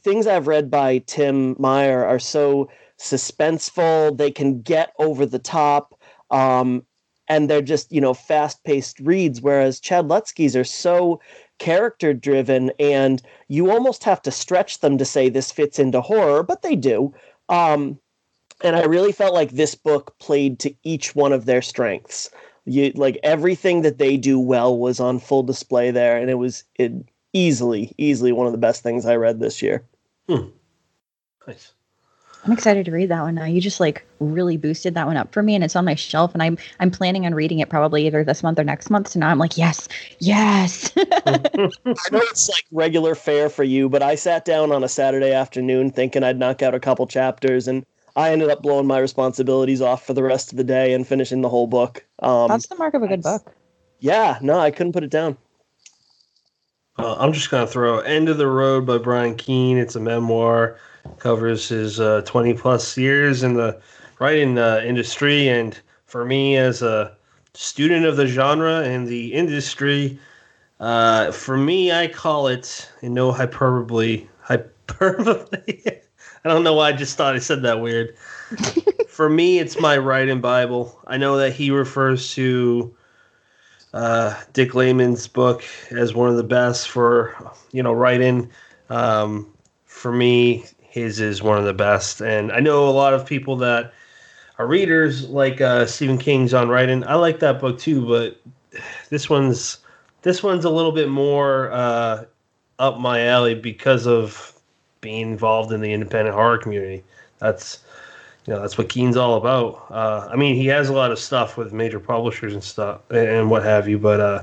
[0.00, 4.16] things I've read by Tim Meyer are so suspenseful.
[4.16, 5.94] They can get over the top,
[6.30, 6.84] um,
[7.28, 9.40] and they're just you know fast-paced reads.
[9.40, 11.20] Whereas Chad Lutzke's are so
[11.58, 16.62] character-driven, and you almost have to stretch them to say this fits into horror, but
[16.62, 17.14] they do.
[17.48, 17.98] Um,
[18.62, 22.30] and I really felt like this book played to each one of their strengths.
[22.66, 26.64] You like everything that they do well was on full display there, and it was
[26.76, 26.92] it
[27.32, 29.84] easily, easily one of the best things I read this year.
[30.28, 30.48] Hmm.
[31.46, 31.74] Nice.
[32.44, 33.44] I'm excited to read that one now.
[33.44, 36.34] You just like really boosted that one up for me, and it's on my shelf.
[36.34, 39.08] And I'm I'm planning on reading it probably either this month or next month.
[39.08, 40.92] So now I'm like, yes, yes.
[41.26, 41.70] I know
[42.12, 46.22] it's like regular fare for you, but I sat down on a Saturday afternoon thinking
[46.22, 47.84] I'd knock out a couple chapters, and
[48.16, 51.40] I ended up blowing my responsibilities off for the rest of the day and finishing
[51.40, 52.04] the whole book.
[52.20, 53.52] Um, That's the mark of a good book.
[53.98, 55.36] yeah, no, I couldn't put it down.
[56.96, 59.78] Uh, I'm just gonna throw "End of the Road" by Brian Keene.
[59.78, 60.78] It's a memoir,
[61.18, 63.80] covers his uh, 20 plus years in the
[64.20, 67.16] writing uh, industry, and for me as a
[67.54, 70.20] student of the genre and the industry,
[70.78, 75.48] uh, for me I call it in no hyperbole, hyperbole.
[76.44, 78.16] I don't know why I just thought I said that weird.
[79.08, 81.00] For me, it's my writing Bible.
[81.06, 82.94] I know that he refers to
[83.94, 87.34] uh, Dick Laymon's book as one of the best for
[87.70, 88.50] you know writing.
[88.90, 89.52] Um,
[89.86, 93.56] for me, his is one of the best, and I know a lot of people
[93.58, 93.94] that
[94.58, 97.06] are readers like uh, Stephen King's on writing.
[97.06, 98.40] I like that book too, but
[99.10, 99.78] this one's
[100.22, 102.24] this one's a little bit more uh,
[102.80, 104.53] up my alley because of
[105.04, 107.04] being involved in the independent horror community.
[107.38, 107.80] That's
[108.46, 109.86] you know that's what Keene's all about.
[109.90, 113.50] Uh, I mean, he has a lot of stuff with major publishers and stuff and
[113.50, 114.42] what have you, but uh,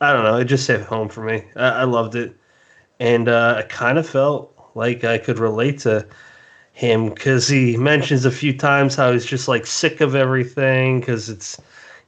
[0.00, 0.36] I don't know.
[0.36, 1.44] It just hit home for me.
[1.56, 2.36] I, I loved it,
[3.00, 6.06] and uh, I kind of felt like I could relate to
[6.72, 11.30] him because he mentions a few times how he's just like sick of everything because
[11.30, 11.58] it's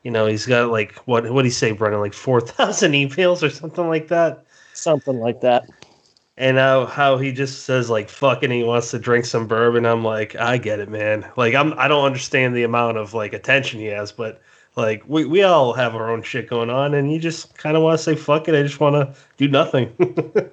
[0.02, 2.00] you know he's got like what what do you say, Brennan?
[2.00, 4.44] Like four thousand emails or something like that.
[4.74, 5.66] Something like that
[6.38, 9.84] and how how he just says like fucking he wants to drink some bourbon.
[9.84, 11.30] I'm like i get it man.
[11.36, 14.40] Like i'm i don't understand the amount of like attention he has but
[14.76, 17.82] like we, we all have our own shit going on and you just kind of
[17.82, 19.92] want to say fuck it i just want to do nothing.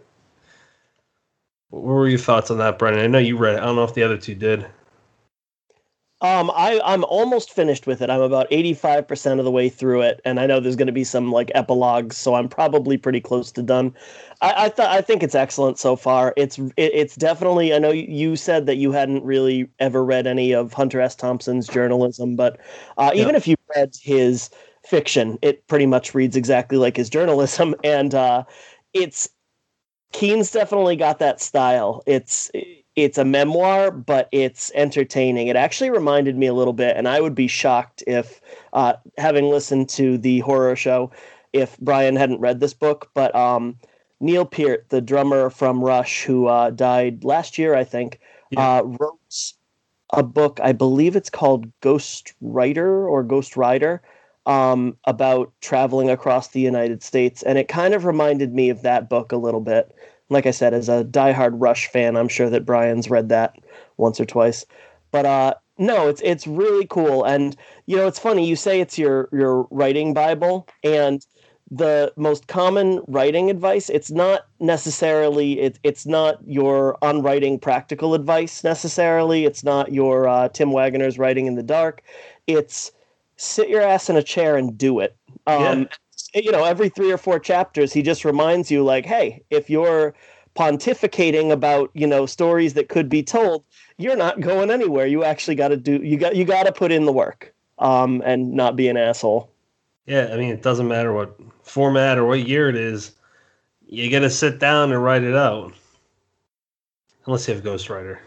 [1.70, 3.02] What were your thoughts on that brennan?
[3.02, 3.62] I know you read it.
[3.62, 4.66] I don't know if the other two did
[6.26, 8.10] um, I, I'm almost finished with it.
[8.10, 11.04] I'm about 85% of the way through it, and I know there's going to be
[11.04, 13.94] some like epilogues, so I'm probably pretty close to done.
[14.42, 16.34] I, I thought I think it's excellent so far.
[16.36, 17.76] It's it, it's definitely.
[17.76, 21.14] I know you said that you hadn't really ever read any of Hunter S.
[21.14, 22.60] Thompson's journalism, but
[22.98, 23.22] uh, yeah.
[23.22, 24.50] even if you read his
[24.84, 28.44] fiction, it pretty much reads exactly like his journalism, and uh,
[28.94, 29.30] it's
[30.12, 32.02] Keene's definitely got that style.
[32.08, 32.50] It's
[32.96, 35.48] it's a memoir, but it's entertaining.
[35.48, 38.40] It actually reminded me a little bit, and I would be shocked if,
[38.74, 41.12] uh, having listened to the horror show,
[41.52, 43.10] if Brian hadn't read this book.
[43.14, 43.78] But um,
[44.20, 48.20] Neil Peart, the drummer from Rush, who uh, died last year, I think,
[48.52, 48.78] yeah.
[48.78, 49.54] uh, wrote
[50.14, 50.60] a book.
[50.64, 54.02] I believe it's called Ghost Writer or Ghost Rider
[54.46, 59.10] um, about traveling across the United States, and it kind of reminded me of that
[59.10, 59.94] book a little bit.
[60.30, 63.58] Like I said, as a diehard Rush fan, I'm sure that Brian's read that
[63.98, 64.66] once or twice.
[65.12, 68.48] But uh, no, it's it's really cool, and you know, it's funny.
[68.48, 71.26] You say it's your your writing Bible, and
[71.72, 78.64] the most common writing advice it's not necessarily it, it's not your unwriting practical advice
[78.64, 82.04] necessarily it's not your uh, tim waggoner's writing in the dark
[82.46, 82.92] it's
[83.38, 85.16] sit your ass in a chair and do it
[85.48, 85.86] um, yeah.
[86.36, 90.14] You know every three or four chapters he just reminds you like hey if you're
[90.56, 93.64] pontificating about you know stories that could be told
[93.98, 96.92] you're not going anywhere you actually got to do you got you got to put
[96.92, 99.50] in the work um, and not be an asshole
[100.06, 103.14] yeah, I mean, it doesn't matter what format or what year it is.
[103.88, 105.74] You got to sit down and write it out.
[107.26, 108.20] Unless you have a Ghostwriter,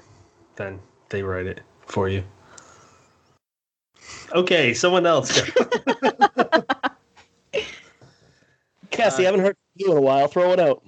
[0.56, 2.24] then they write it for you.
[4.32, 5.40] Okay, someone else.
[8.98, 10.28] Cassie, I haven't heard from you in a while.
[10.28, 10.82] Throw it out.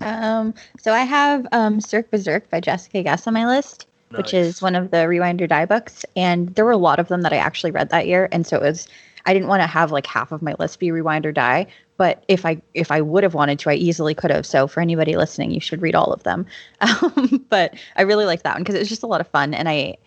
[0.00, 4.18] Um, so I have um, Cirque Berserk by Jessica Guess on my list, nice.
[4.18, 7.08] which is one of the Rewind or Die books, and there were a lot of
[7.08, 8.88] them that I actually read that year, and so it was
[9.26, 11.66] I didn't want to have like half of my list be rewind or die,
[11.98, 14.46] but if I if I would have wanted to, I easily could have.
[14.46, 16.46] So for anybody listening, you should read all of them.
[16.80, 19.52] Um, but I really liked that one because it was just a lot of fun,
[19.52, 19.98] and I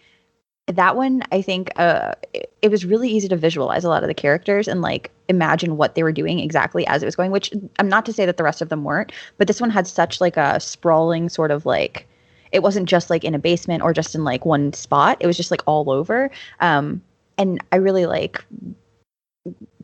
[0.68, 4.08] that one I think uh, it, it, was really easy to visualize a lot of
[4.08, 7.32] the characters and like imagine what they were doing exactly as it was going.
[7.32, 9.88] Which I'm not to say that the rest of them weren't, but this one had
[9.88, 12.08] such like a sprawling sort of like
[12.52, 15.18] it wasn't just like in a basement or just in like one spot.
[15.20, 16.32] It was just like all over.
[16.60, 17.02] Um,
[17.38, 18.44] and I really like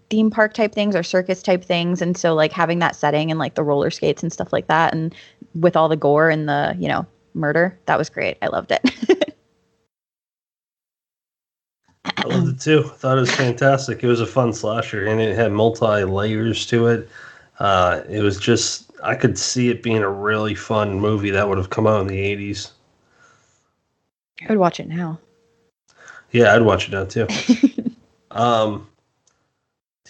[0.10, 3.40] theme park type things or circus type things and so like having that setting and
[3.40, 5.14] like the roller skates and stuff like that and
[5.54, 9.29] with all the gore and the you know murder that was great i loved it
[12.24, 15.20] i loved it too I thought it was fantastic it was a fun slasher and
[15.20, 17.10] it had multi layers to it
[17.60, 21.58] uh, it was just i could see it being a really fun movie that would
[21.58, 22.72] have come out in the 80s
[24.44, 25.20] i would watch it now
[26.32, 27.28] yeah i'd watch it now too
[28.32, 28.88] um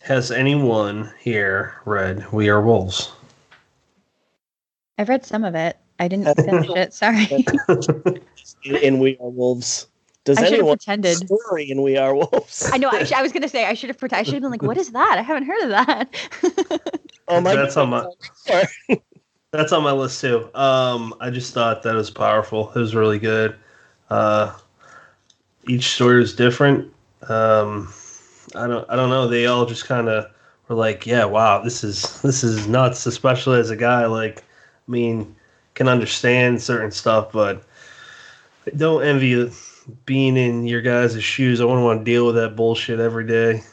[0.02, 3.12] has anyone here read We Are Wolves?
[4.98, 5.78] I've read some of it.
[6.00, 6.93] I didn't finish it.
[6.93, 7.28] Sorry.
[8.82, 9.88] in We Are Wolves.
[10.30, 12.70] Does I anyone pretended story in We Are Wolves?
[12.72, 12.89] I know.
[12.92, 14.22] I, sh- I was going to say I should have pretended.
[14.22, 15.15] I should have been like, "What is that?
[15.18, 16.92] I haven't heard of that."
[17.28, 17.56] oh my!
[17.56, 18.06] That's on my.
[19.52, 20.48] that's on my list too.
[20.54, 22.72] Um, I just thought that was powerful.
[22.76, 23.56] It was really good.
[24.12, 24.56] Uh,
[25.68, 26.94] each story is different.
[27.28, 27.92] Um,
[28.54, 29.28] I don't I don't know.
[29.28, 30.30] They all just kind of
[30.68, 33.08] were like, yeah, wow, this is this is nuts.
[33.08, 34.44] Especially as a guy like,
[34.88, 35.36] I mean,
[35.74, 37.63] can understand certain stuff, but
[38.78, 39.50] don't envy
[40.06, 41.62] being in your guys' shoes.
[41.62, 43.63] I wouldn't want to deal with that bullshit every day.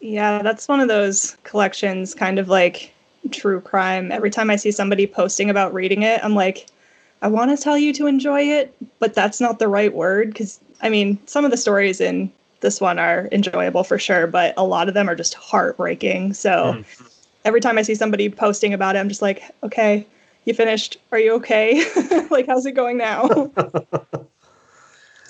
[0.00, 2.92] Yeah, that's one of those collections, kind of like
[3.30, 4.12] true crime.
[4.12, 6.66] Every time I see somebody posting about reading it, I'm like,
[7.22, 10.28] I want to tell you to enjoy it, but that's not the right word.
[10.28, 14.52] Because, I mean, some of the stories in this one are enjoyable for sure, but
[14.56, 16.34] a lot of them are just heartbreaking.
[16.34, 17.12] So mm.
[17.46, 20.06] every time I see somebody posting about it, I'm just like, okay,
[20.44, 20.98] you finished?
[21.12, 21.84] Are you okay?
[22.30, 23.50] like, how's it going now?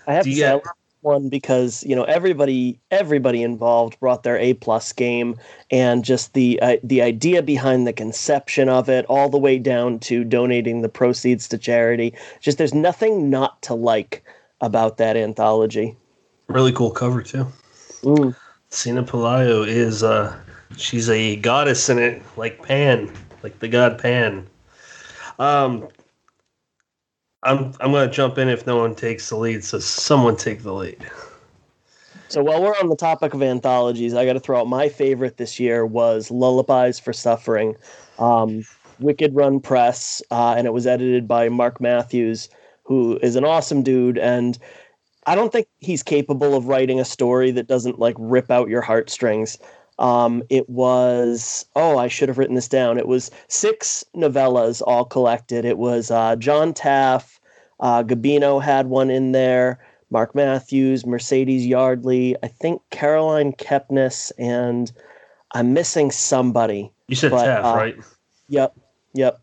[0.06, 0.60] I have to say,
[1.04, 5.36] one because you know everybody everybody involved brought their A plus game,
[5.70, 9.98] and just the uh, the idea behind the conception of it, all the way down
[10.00, 12.14] to donating the proceeds to charity.
[12.40, 14.24] Just there's nothing not to like
[14.60, 15.96] about that anthology.
[16.48, 17.46] Really cool cover too.
[18.02, 18.34] Mm.
[18.70, 20.34] Cina Pelayo is uh
[20.76, 24.46] she's a goddess in it, like Pan, like the god Pan.
[25.38, 25.88] Um,
[27.42, 29.64] I'm I'm gonna jump in if no one takes the lead.
[29.64, 31.06] So someone take the lead.
[32.28, 35.36] So while we're on the topic of anthologies, I got to throw out my favorite
[35.36, 37.76] this year was Lullabies for Suffering,
[38.18, 38.64] um,
[38.98, 42.48] Wicked Run Press, uh, and it was edited by Mark Matthews,
[42.82, 44.18] who is an awesome dude.
[44.18, 44.58] And
[45.26, 48.82] I don't think he's capable of writing a story that doesn't like rip out your
[48.82, 49.58] heartstrings.
[49.98, 52.98] Um, it was oh, I should have written this down.
[52.98, 55.64] It was six novellas all collected.
[55.64, 57.40] It was uh, John Taff,
[57.80, 59.78] uh, Gabino had one in there.
[60.10, 64.92] Mark Matthews, Mercedes Yardley, I think Caroline Kepnes, and
[65.52, 66.92] I'm missing somebody.
[67.08, 67.96] You said but, Taff, uh, right?
[68.48, 68.76] Yep,
[69.14, 69.40] yep.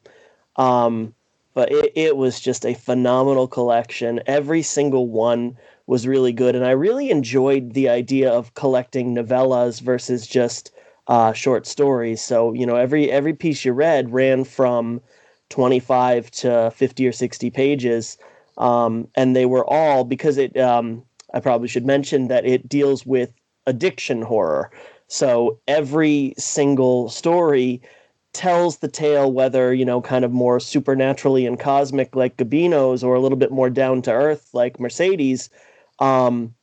[0.56, 1.14] Um,
[1.54, 4.22] but it, it was just a phenomenal collection.
[4.28, 5.58] Every single one
[5.92, 10.72] was really good, and I really enjoyed the idea of collecting novellas versus just
[11.08, 12.22] uh, short stories.
[12.22, 15.02] So you know, every every piece you read ran from
[15.50, 18.18] 25 to 50 or 60 pages,
[18.58, 20.58] um, and they were all because it.
[20.58, 23.34] Um, I probably should mention that it deals with
[23.68, 24.72] addiction horror.
[25.10, 27.82] So every single story
[28.32, 33.14] tells the tale whether you know kind of more supernaturally and cosmic like Gabino's or
[33.14, 35.50] a little bit more down to earth like Mercedes
[36.02, 36.54] um,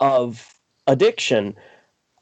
[0.00, 0.54] of
[0.86, 1.54] addiction.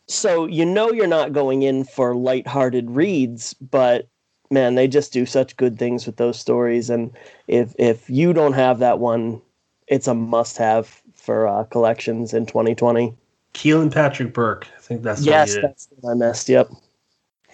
[0.09, 4.09] So you know you're not going in for light-hearted reads, but
[4.50, 6.90] man, they just do such good things with those stories.
[6.90, 7.12] And
[7.46, 9.40] if if you don't have that one,
[9.87, 13.14] it's a must-have for uh, collections in 2020.
[13.55, 16.48] Kealan Patrick Burke, I think that's yes, that's what I missed.
[16.48, 16.70] Yep.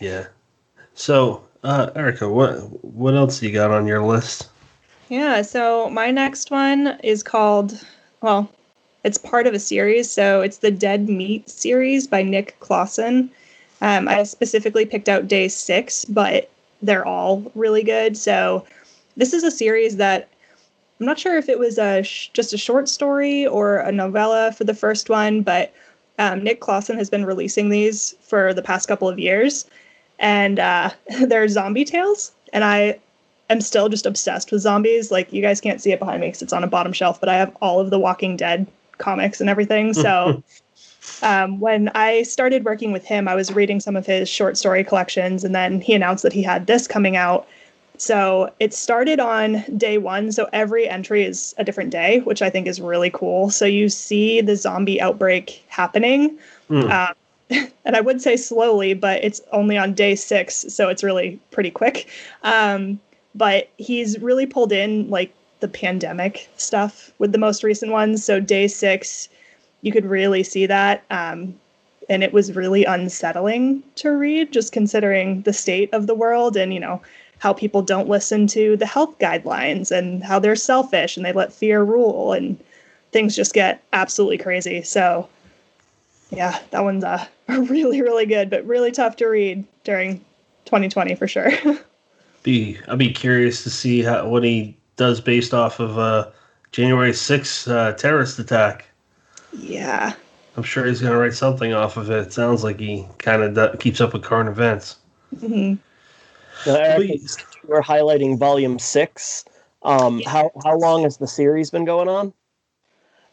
[0.01, 0.27] Yeah.
[0.95, 4.49] So, uh, Erica, what what else you got on your list?
[5.09, 5.43] Yeah.
[5.43, 7.85] So my next one is called
[8.21, 8.51] well,
[9.07, 13.31] it's part of a series, so it's the Dead Meat series by Nick Clausen.
[13.81, 16.51] Um, I specifically picked out day six, but
[16.83, 18.17] they're all really good.
[18.17, 18.67] So
[19.17, 20.29] this is a series that
[20.99, 24.51] I'm not sure if it was a sh- just a short story or a novella
[24.51, 25.73] for the first one, but
[26.19, 29.67] um, Nick Clausen has been releasing these for the past couple of years,
[30.19, 30.91] and uh,
[31.21, 32.33] they're zombie tales.
[32.53, 32.99] And I
[33.51, 35.13] am still just obsessed with zombies.
[35.13, 37.29] Like you guys can't see it behind me because it's on a bottom shelf, but
[37.29, 38.67] I have all of the Walking Dead
[38.99, 39.95] comics and everything.
[39.95, 40.43] So
[41.23, 44.85] um, when I started working with him, I was reading some of his short story
[44.85, 47.47] collections, and then he announced that he had this coming out.
[47.99, 50.33] So it started on day one.
[50.33, 53.51] So every entry is a different day, which I think is really cool.
[53.51, 56.39] So you see the zombie outbreak happening.
[56.69, 56.91] Mm.
[56.91, 57.15] Um,
[57.85, 60.67] and I would say slowly, but it's only on day six.
[60.69, 62.09] So it's really pretty quick.
[62.43, 63.01] Um,
[63.35, 68.25] but he's really pulled in like the pandemic stuff with the most recent ones.
[68.25, 69.29] So day six,
[69.83, 71.05] you could really see that.
[71.11, 71.55] Um,
[72.09, 76.73] and it was really unsettling to read, just considering the state of the world and,
[76.73, 77.01] you know,
[77.39, 81.53] how people don't listen to the health guidelines and how they're selfish and they let
[81.53, 82.63] fear rule and
[83.13, 84.83] things just get absolutely crazy.
[84.83, 85.29] So,
[86.31, 90.19] yeah, that one's uh, really, really good, but really tough to read during
[90.67, 91.51] 2020 for sure.
[92.47, 96.31] be I'd be curious to see how what he does based off of uh,
[96.73, 98.87] January 6th uh, terrorist attack.
[99.53, 100.15] Yeah.
[100.57, 102.27] I'm sure he's going to write something off of it.
[102.27, 104.97] It sounds like he kind of do- keeps up with current events.
[105.37, 105.75] Mm-hmm.
[107.69, 109.45] we're highlighting volume six.
[109.83, 112.33] Um, how, how long has the series been going on?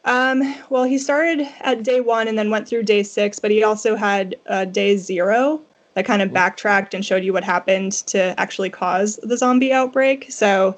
[0.04, 3.62] Um, well, he started at day one and then went through day six, but he
[3.62, 5.62] also had uh, day zero
[5.94, 10.30] that kind of backtracked and showed you what happened to actually cause the zombie outbreak.
[10.30, 10.76] So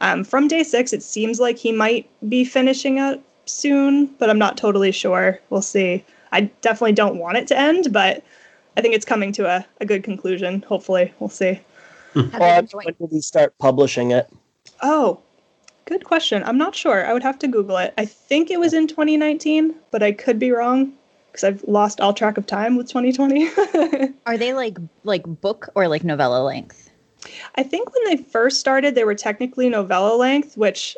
[0.00, 4.38] um, from day six, it seems like he might be finishing up soon, but I'm
[4.38, 5.40] not totally sure.
[5.50, 6.04] We'll see.
[6.32, 8.22] I definitely don't want it to end, but
[8.76, 10.62] I think it's coming to a, a good conclusion.
[10.62, 11.60] Hopefully, we'll see.
[12.12, 14.28] when did he start publishing it?
[14.82, 15.20] Oh,
[15.88, 16.42] Good question.
[16.44, 17.06] I'm not sure.
[17.06, 17.94] I would have to Google it.
[17.96, 20.92] I think it was in 2019, but I could be wrong
[21.32, 24.12] because I've lost all track of time with 2020.
[24.26, 26.87] Are they like like book or like novella length?
[27.56, 30.96] I think when they first started, they were technically novella length, which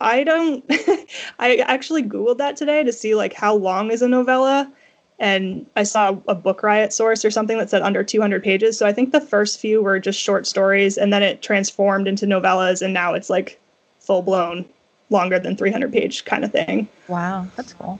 [0.00, 0.64] I don't.
[1.38, 4.70] I actually Googled that today to see like how long is a novella,
[5.18, 8.76] and I saw a Book Riot source or something that said under 200 pages.
[8.78, 12.26] So I think the first few were just short stories, and then it transformed into
[12.26, 13.58] novellas, and now it's like
[14.00, 14.64] full blown,
[15.10, 16.88] longer than 300 page kind of thing.
[17.08, 17.98] Wow, that's cool.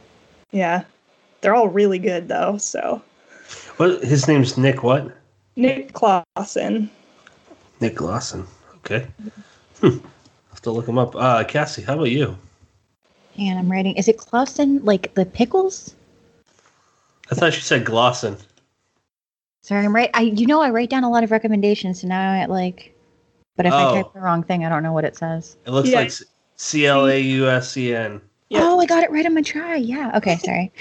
[0.51, 0.85] Yeah,
[1.41, 2.59] they're all really good though.
[2.59, 3.03] So.
[3.77, 4.83] What his name's Nick?
[4.83, 5.16] What?
[5.57, 6.91] Nick Clausen.
[7.81, 8.47] Nick Lawson.
[8.77, 9.07] Okay.
[9.81, 9.99] Hmm.
[10.51, 11.16] have to look him up.
[11.16, 12.37] Uh, Cassie, how about you?
[13.39, 13.97] And I'm writing.
[13.97, 15.95] Is it Clausen like the pickles?
[17.31, 18.41] I thought you said Glosson.
[19.62, 20.11] Sorry, I'm right.
[20.14, 22.95] I you know I write down a lot of recommendations, so now I like.
[23.57, 23.95] But if I Oh.
[23.95, 25.57] type the wrong thing, I don't know what it says.
[25.66, 26.01] It looks Yeah.
[26.01, 26.12] like
[26.57, 28.20] C L A U S E N.
[28.51, 28.61] Yeah.
[28.62, 29.77] Oh, I got it right on my try.
[29.77, 30.12] Yeah.
[30.16, 30.37] Okay.
[30.37, 30.72] Sorry.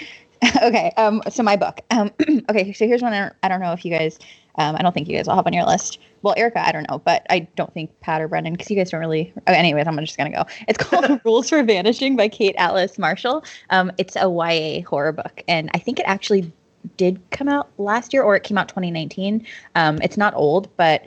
[0.61, 0.91] okay.
[0.97, 1.23] Um.
[1.29, 1.79] So my book.
[1.91, 2.11] Um.
[2.49, 2.73] okay.
[2.73, 3.13] So here's one.
[3.13, 4.19] I don't, I don't know if you guys.
[4.55, 4.75] Um.
[4.75, 5.99] I don't think you guys will have on your list.
[6.21, 8.91] Well, Erica, I don't know, but I don't think Pat or Brennan because you guys
[8.91, 9.33] don't really.
[9.47, 10.45] Oh, anyways, I'm just gonna go.
[10.67, 13.43] It's called Rules for Vanishing by Kate Alice Marshall.
[13.69, 13.91] Um.
[13.97, 16.51] It's a YA horror book, and I think it actually
[16.97, 19.45] did come out last year or it came out 2019.
[19.75, 19.99] Um.
[20.01, 21.05] It's not old, but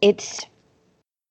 [0.00, 0.46] it's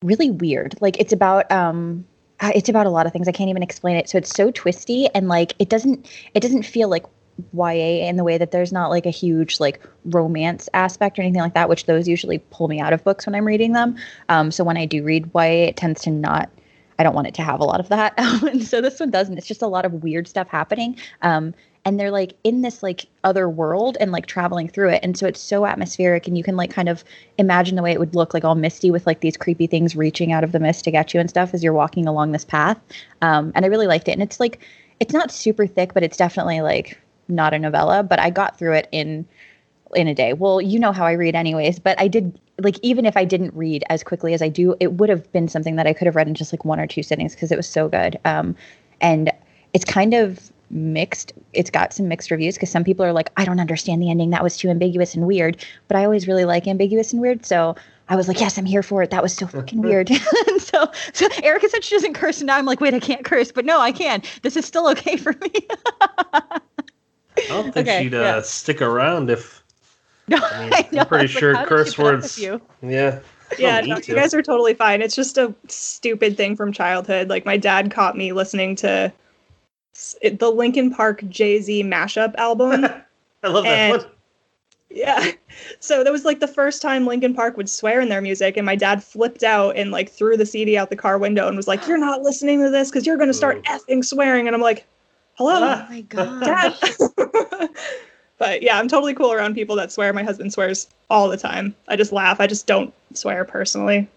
[0.04, 0.76] really weird.
[0.82, 2.06] Like it's about um
[2.40, 3.28] uh, it's about a lot of things.
[3.28, 4.10] I can't even explain it.
[4.10, 7.06] So it's so twisty and like it doesn't it doesn't feel like
[7.54, 11.42] YA in the way that there's not like a huge like romance aspect or anything
[11.42, 13.96] like that, which those usually pull me out of books when I'm reading them.
[14.30, 16.50] Um, so when I do read YA, it tends to not.
[17.00, 19.38] I don't want it to have a lot of that, and so this one doesn't.
[19.38, 20.98] It's just a lot of weird stuff happening.
[21.22, 21.54] Um,
[21.86, 25.26] and they're like in this like other world and like traveling through it and so
[25.26, 27.04] it's so atmospheric and you can like kind of
[27.38, 30.32] imagine the way it would look like all misty with like these creepy things reaching
[30.32, 32.80] out of the mist to get you and stuff as you're walking along this path
[33.22, 34.60] um, and i really liked it and it's like
[35.00, 37.00] it's not super thick but it's definitely like
[37.32, 39.26] not a novella but i got through it in
[39.94, 40.32] in a day.
[40.34, 43.54] Well you know how i read anyways but i did like even if i didn't
[43.54, 46.16] read as quickly as i do it would have been something that i could have
[46.16, 48.20] read in just like one or two sittings because it was so good.
[48.24, 48.56] Um,
[49.02, 49.32] and
[49.74, 53.44] it's kind of mixed it's got some mixed reviews because some people are like i
[53.44, 56.66] don't understand the ending that was too ambiguous and weird but i always really like
[56.66, 57.76] ambiguous and weird so
[58.08, 60.10] i was like yes i'm here for it that was so fucking weird.
[60.10, 60.20] And
[60.62, 63.52] so, so erica said she doesn't curse and now i'm like wait i can't curse
[63.52, 64.22] but no i can.
[64.44, 65.52] This is still okay for me
[67.46, 68.42] I don't think Okay, she'd uh, yeah.
[68.42, 69.64] stick around if.
[70.28, 71.02] no I mean, I know.
[71.02, 72.38] I'm pretty like, sure curse she put up with words.
[72.40, 72.62] you?
[72.82, 73.20] Yeah.
[73.60, 74.16] Yeah, no, you to.
[74.16, 75.02] guys are totally fine.
[75.02, 77.28] It's just a stupid thing from childhood.
[77.30, 79.12] Like my dad caught me listening to
[80.24, 82.86] the Linkin Park Jay Z mashup album.
[83.44, 84.12] I love that And- one.
[84.90, 85.32] yeah,
[85.82, 88.66] so that was like the first time Linkin Park would swear in their music, and
[88.66, 91.68] my dad flipped out and like threw the CD out the car window and was
[91.68, 93.62] like, "You're not listening to this because you're going to start Ooh.
[93.64, 94.86] effing swearing." And I'm like,
[95.36, 96.76] "Hello, oh my god dad."
[98.38, 100.14] but yeah, I'm totally cool around people that swear.
[100.14, 101.76] My husband swears all the time.
[101.88, 102.40] I just laugh.
[102.40, 104.08] I just don't swear personally.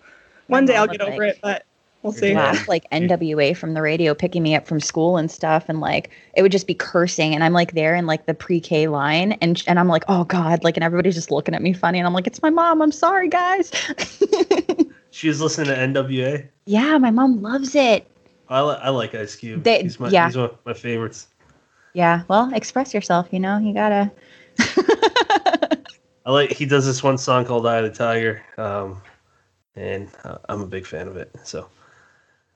[0.49, 1.65] My One day I'll would, get over like- it, but
[2.03, 2.35] we'll see.
[2.35, 6.11] laugh like NWA from the radio picking me up from school and stuff and like
[6.35, 9.63] it would just be cursing and I'm like there in like the pre-K line and
[9.67, 12.13] and I'm like oh god like and everybody's just looking at me funny and I'm
[12.13, 13.71] like it's my mom I'm sorry guys
[15.13, 16.47] She was listening to NWA.
[16.67, 18.07] yeah my mom loves it
[18.49, 19.63] I, li- I like Ice Cube.
[19.63, 20.27] They- he's my, yeah.
[20.27, 21.29] he's one of my favorites.
[21.95, 24.11] yeah well express yourself you know you gotta
[26.27, 29.03] I like he does this one song called "Eye of the Tiger," um,
[29.77, 31.31] and uh, I'm a big fan of it.
[31.45, 31.69] So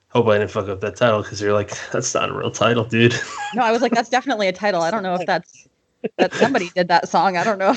[0.09, 2.84] hope I didn't fuck up that title because you're like, that's not a real title,
[2.84, 3.14] dude.
[3.55, 5.68] no I was like that's definitely a title I don't know if that's
[6.16, 7.74] that somebody did that song I don't know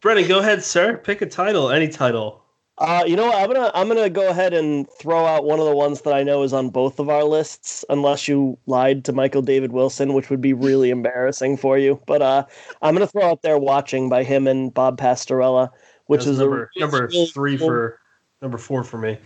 [0.00, 0.96] Brennan, go ahead, sir.
[0.96, 2.41] Pick a title, any title.
[2.82, 3.36] Uh, you know what?
[3.36, 6.24] I'm gonna I'm gonna go ahead and throw out one of the ones that I
[6.24, 10.30] know is on both of our lists, unless you lied to Michael David Wilson, which
[10.30, 12.02] would be really embarrassing for you.
[12.08, 12.44] But uh,
[12.82, 15.70] I'm gonna throw out there "Watching" by him and Bob Pastorella,
[16.06, 18.00] which That was is number a number really three cool- for
[18.40, 19.16] number four for me.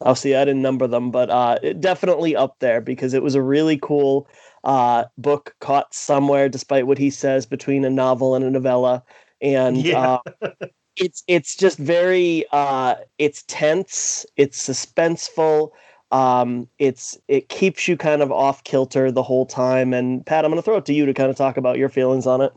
[0.00, 0.34] I'll see.
[0.34, 3.76] I didn't number them, but uh, it definitely up there because it was a really
[3.76, 4.26] cool
[4.64, 9.04] uh, book caught somewhere, despite what he says, between a novel and a novella,
[9.42, 10.20] and Yeah.
[10.96, 15.70] it's it's just very uh, it's tense, it's suspenseful.
[16.12, 19.92] Um, it's it keeps you kind of off kilter the whole time.
[19.92, 21.88] And Pat, I'm going to throw it to you to kind of talk about your
[21.88, 22.52] feelings on it.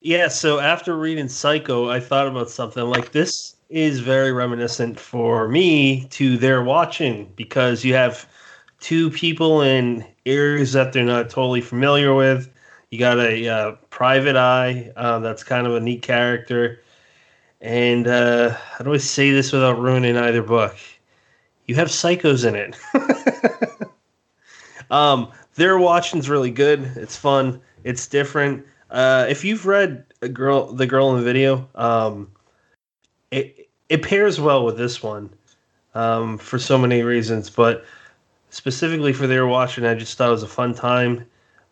[0.00, 5.48] Yeah, so after reading Psycho, I thought about something like this is very reminiscent for
[5.48, 8.28] me to They're Watching because you have
[8.80, 12.52] two people in areas that they're not totally familiar with.
[12.90, 16.81] You got a uh, private eye uh, that's kind of a neat character.
[17.62, 20.76] And uh, how do I say this without ruining either book?
[21.66, 22.76] you have psychos in it.
[24.90, 26.82] um, They're Watching's really good.
[26.96, 27.60] It's fun.
[27.84, 28.66] It's different.
[28.90, 32.30] Uh, if you've read a girl, the girl in the video, um,
[33.30, 35.30] it it pairs well with this one
[35.94, 37.48] um, for so many reasons.
[37.48, 37.84] But
[38.50, 41.26] specifically for their watching, I just thought it was a fun time.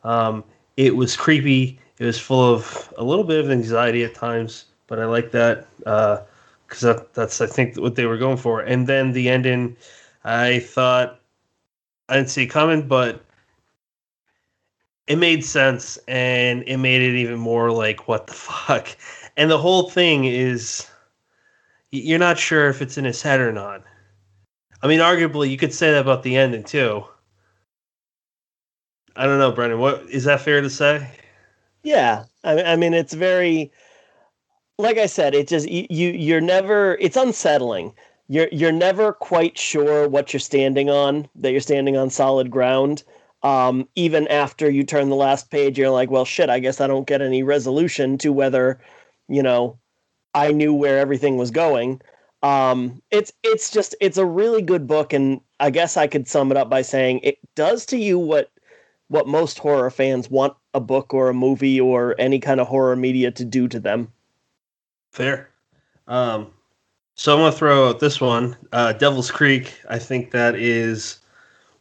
[0.04, 0.44] Um,
[0.76, 1.78] it was creepy.
[1.98, 5.68] It was full of a little bit of anxiety at times, but I like that
[5.76, 8.60] because uh, that, that's I think what they were going for.
[8.60, 9.76] And then the ending,
[10.24, 11.20] I thought
[12.08, 13.24] I didn't see coming, but
[15.06, 18.88] it made sense and it made it even more like what the fuck.
[19.36, 20.86] And the whole thing is
[21.92, 23.84] you're not sure if it's in his head or not.
[24.82, 27.04] I mean, arguably, you could say that about the ending too.
[29.14, 29.78] I don't know, Brennan.
[29.78, 31.08] What is that fair to say?
[31.84, 33.70] Yeah, I, I mean, it's very,
[34.80, 36.96] like I said, it just you you're never.
[37.00, 37.92] It's unsettling.
[38.28, 41.28] You're you're never quite sure what you're standing on.
[41.36, 43.04] That you're standing on solid ground.
[43.42, 46.50] Um, even after you turn the last page, you're like, well, shit.
[46.50, 48.78] I guess I don't get any resolution to whether,
[49.28, 49.78] you know,
[50.34, 52.02] I knew where everything was going.
[52.42, 56.50] Um, it's it's just it's a really good book, and I guess I could sum
[56.50, 58.50] it up by saying it does to you what
[59.08, 62.96] what most horror fans want a book or a movie or any kind of horror
[62.96, 64.12] media to do to them.
[65.10, 65.50] Fair.
[66.08, 66.50] Um,
[67.14, 69.78] so I'm gonna throw out this one, uh, Devil's Creek.
[69.88, 71.18] I think that is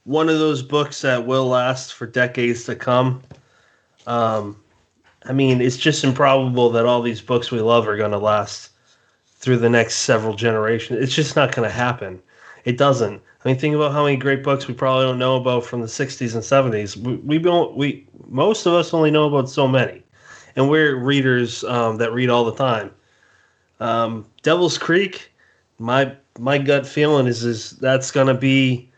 [0.03, 3.21] one of those books that will last for decades to come.
[4.07, 4.57] Um,
[5.25, 8.71] I mean, it's just improbable that all these books we love are going to last
[9.27, 10.99] through the next several generations.
[11.01, 12.21] It's just not going to happen.
[12.65, 13.21] It doesn't.
[13.43, 15.87] I mean, think about how many great books we probably don't know about from the
[15.87, 16.97] '60s and '70s.
[16.97, 17.75] We, we don't.
[17.77, 20.03] We most of us only know about so many,
[20.55, 22.91] and we're readers um, that read all the time.
[23.79, 25.31] Um, Devil's Creek,
[25.77, 28.89] my my gut feeling is is that's going to be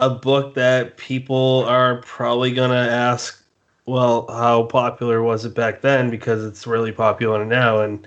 [0.00, 3.42] a book that people are probably going to ask
[3.86, 6.10] well, how popular was it back then?
[6.10, 8.06] Because it's really popular now, and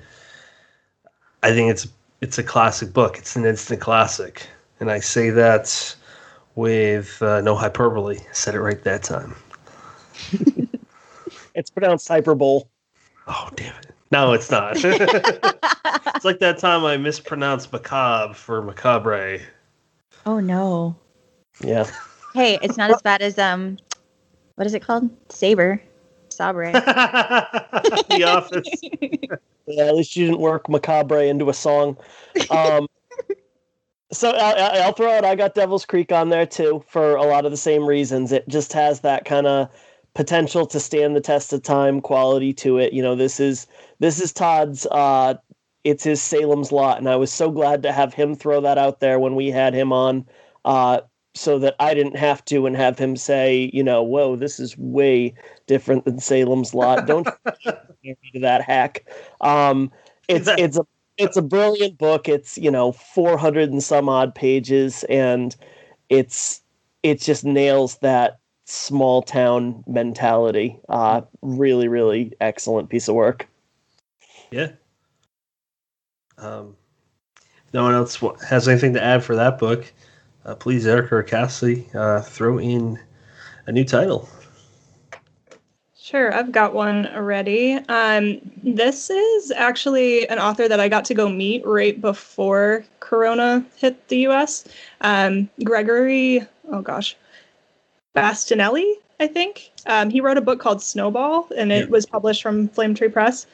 [1.42, 1.88] I think it's
[2.22, 3.18] it's a classic book.
[3.18, 4.46] It's an instant classic,
[4.82, 5.96] and I say that
[6.56, 8.18] with uh, no hyperbole.
[8.18, 9.36] I said it right that time.
[11.56, 12.64] it's pronounced hyperbole.
[13.28, 13.92] Oh damn it!
[14.12, 14.76] No, it's not.
[14.84, 19.40] it's like that time I mispronounced macabre for macabre.
[20.26, 20.96] Oh no.
[21.64, 21.90] Yeah.
[22.34, 23.78] Hey, it's not as bad as um
[24.56, 25.10] what is it called?
[25.30, 25.82] Saber.
[26.30, 26.72] Sabre.
[26.74, 28.68] the office.
[29.68, 31.98] yeah, at least you didn't work macabre into a song.
[32.50, 32.88] Um,
[34.12, 35.26] so I'll, I'll, throw out.
[35.26, 38.32] I got Devil's Creek on there too for a lot of the same reasons.
[38.32, 39.70] It just has that kind of
[40.14, 42.94] potential to stand the test of time quality to it.
[42.94, 43.68] You know, this is
[44.00, 44.86] this is Todd's.
[44.88, 45.36] Uh,
[45.84, 49.00] it's his Salem's Lot, and I was so glad to have him throw that out
[49.00, 50.26] there when we had him on.
[50.66, 51.02] Uh,
[51.36, 54.78] so that I didn't have to and have him say, you know, whoa, this is
[54.78, 55.34] way
[55.68, 57.06] different than Salem's Lot.
[57.06, 57.28] Don't
[58.04, 59.06] to that hack.
[59.42, 59.92] Um,
[60.28, 60.86] it's it's a
[61.18, 62.28] it's a brilliant book.
[62.28, 65.56] It's you know 400 and some odd pages, and
[66.10, 66.62] it's
[67.04, 68.40] it just nails that
[68.70, 70.80] small town mentality.
[70.90, 73.48] Uh, really, really excellent piece of work.
[74.52, 74.72] Yeah.
[76.38, 76.76] Um,
[77.74, 79.92] no one else has anything to add for that book
[80.46, 83.00] uh, please, Erica or Cassie, uh, throw in
[83.68, 84.28] a new title.
[85.96, 87.74] Sure, I've got one already.
[87.88, 93.64] Um, this is actually an author that I got to go meet right before Corona
[93.78, 94.68] hit the US.
[95.02, 96.42] Um, Gregory,
[96.72, 97.16] oh gosh,
[98.22, 99.72] Bastianelli, I think.
[99.86, 101.92] Um, he wrote a book called Snowball, and it yeah.
[101.92, 103.46] was published from Flame Tree Press.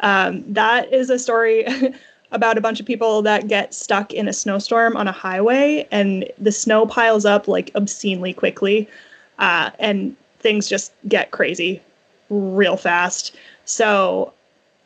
[0.00, 1.66] Um, that is a story
[2.34, 6.30] about a bunch of people that get stuck in a snowstorm on a highway and
[6.38, 8.88] the snow piles up like obscenely quickly
[9.38, 11.80] uh, and things just get crazy
[12.28, 14.32] real fast so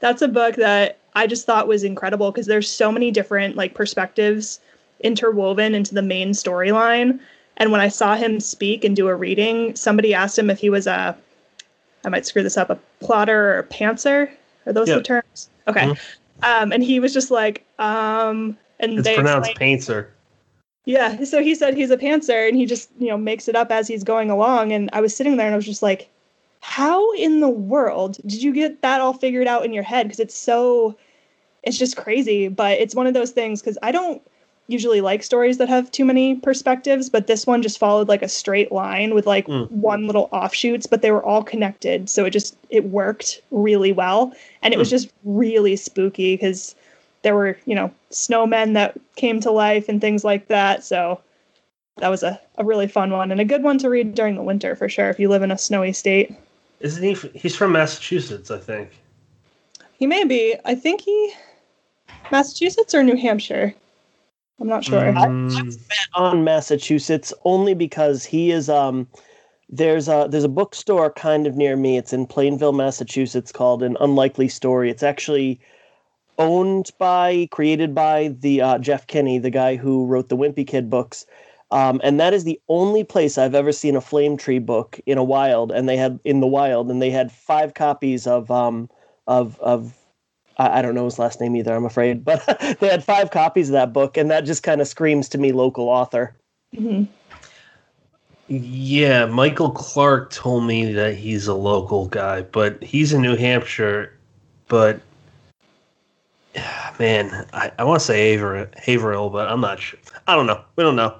[0.00, 3.74] that's a book that i just thought was incredible because there's so many different like
[3.74, 4.58] perspectives
[5.00, 7.20] interwoven into the main storyline
[7.58, 10.70] and when i saw him speak and do a reading somebody asked him if he
[10.70, 11.16] was a
[12.04, 14.30] i might screw this up a plotter or a pantser
[14.66, 14.98] are those yep.
[14.98, 16.20] the terms okay mm-hmm.
[16.42, 20.12] Um, and he was just like, um, and it's they pronounced painter.
[20.84, 23.70] Yeah, so he said he's a pantser, and he just you know makes it up
[23.70, 24.72] as he's going along.
[24.72, 26.08] And I was sitting there, and I was just like,
[26.60, 30.06] how in the world did you get that all figured out in your head?
[30.06, 30.96] Because it's so,
[31.62, 32.48] it's just crazy.
[32.48, 34.22] But it's one of those things because I don't
[34.68, 38.28] usually like stories that have too many perspectives, but this one just followed like a
[38.28, 39.70] straight line with like mm.
[39.70, 42.10] one little offshoots, but they were all connected.
[42.10, 44.32] So it just it worked really well.
[44.62, 44.80] And it mm.
[44.80, 46.74] was just really spooky because
[47.22, 50.84] there were you know snowmen that came to life and things like that.
[50.84, 51.20] So
[51.98, 54.42] that was a, a really fun one and a good one to read during the
[54.42, 56.34] winter for sure if you live in a snowy state.
[56.80, 57.14] Isn't he?
[57.38, 58.90] He's from Massachusetts, I think.
[59.98, 60.56] He may be.
[60.64, 61.32] I think he
[62.30, 63.74] Massachusetts or New Hampshire.
[64.60, 65.00] I'm not sure.
[65.00, 65.78] Mm,
[66.14, 69.06] on Massachusetts only because he is um
[69.68, 71.98] there's a there's a bookstore kind of near me.
[71.98, 74.90] It's in Plainville, Massachusetts called An Unlikely Story.
[74.90, 75.60] It's actually
[76.38, 80.90] owned by, created by the uh, Jeff Kinney, the guy who wrote the Wimpy Kid
[80.90, 81.26] books.
[81.70, 85.18] Um, and that is the only place I've ever seen a flame tree book in
[85.18, 88.88] a wild, and they had in the wild, and they had five copies of um
[89.26, 89.96] of of
[90.58, 92.44] I I don't know his last name either, I'm afraid, but
[92.80, 95.52] they had five copies of that book, and that just kind of screams to me
[95.52, 96.34] local author.
[96.74, 97.06] Mhm.
[98.48, 104.12] yeah, Michael Clark told me that he's a local guy, but he's in New Hampshire.
[104.68, 105.00] But
[106.98, 109.98] man, I, I want to say Haver, Haverhill, but I'm not sure.
[110.26, 110.62] I don't know.
[110.76, 111.14] We don't know.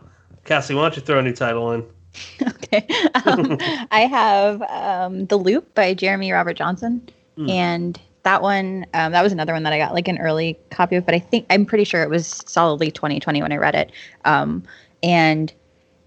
[0.44, 1.84] Cassie, why don't you throw a new title in?
[2.42, 2.86] okay.
[3.26, 3.56] Um,
[3.90, 7.08] I have um, The Loop by Jeremy Robert Johnson.
[7.36, 7.50] Hmm.
[7.50, 10.96] And that one, um, that was another one that I got like an early copy
[10.96, 13.92] of, but I think I'm pretty sure it was solidly 2020 when I read it.
[14.24, 14.64] Um,
[15.02, 15.52] and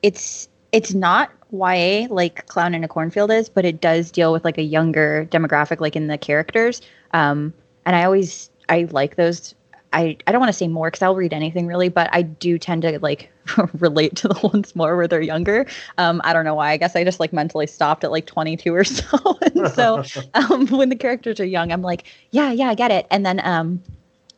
[0.04, 4.44] it's it's not YA like Clown in a Cornfield is, but it does deal with
[4.44, 6.82] like a younger demographic, like in the characters.
[7.14, 7.54] Um,
[7.86, 9.56] and I always I like those.
[9.92, 12.60] I, I don't want to say more because I'll read anything really, but I do
[12.60, 13.32] tend to like
[13.74, 15.66] relate to the ones more where they're younger.
[15.98, 16.72] Um, I don't know why.
[16.72, 19.38] I guess I just like mentally stopped at like 22 or so.
[19.42, 23.08] and so um, when the characters are young, I'm like, yeah, yeah, I get it.
[23.10, 23.82] And then um,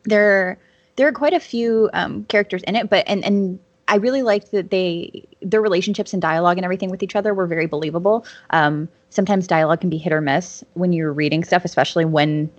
[0.04, 0.58] there
[0.96, 4.52] there are quite a few um, characters in it, but and and I really liked
[4.52, 8.24] that they their relationships and dialogue and everything with each other were very believable.
[8.50, 12.50] Um, sometimes dialogue can be hit or miss when you're reading stuff, especially when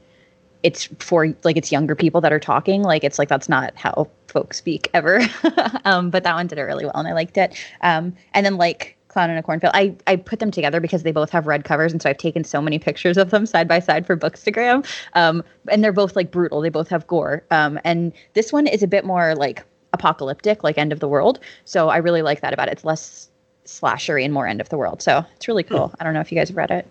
[0.63, 2.81] it's for like it's younger people that are talking.
[2.81, 5.21] Like it's like that's not how folks speak ever.
[5.85, 7.53] um, but that one did it really well, and I liked it.
[7.81, 11.11] Um, and then like Clown in a Cornfield, I I put them together because they
[11.11, 13.79] both have red covers, and so I've taken so many pictures of them side by
[13.79, 14.85] side for Bookstagram.
[15.13, 16.61] Um, and they're both like brutal.
[16.61, 17.43] They both have gore.
[17.51, 21.39] Um, and this one is a bit more like apocalyptic, like end of the world.
[21.65, 22.71] So I really like that about it.
[22.71, 23.29] It's less
[23.65, 25.01] slashery and more end of the world.
[25.01, 25.93] So it's really cool.
[25.99, 26.87] I don't know if you guys have read it.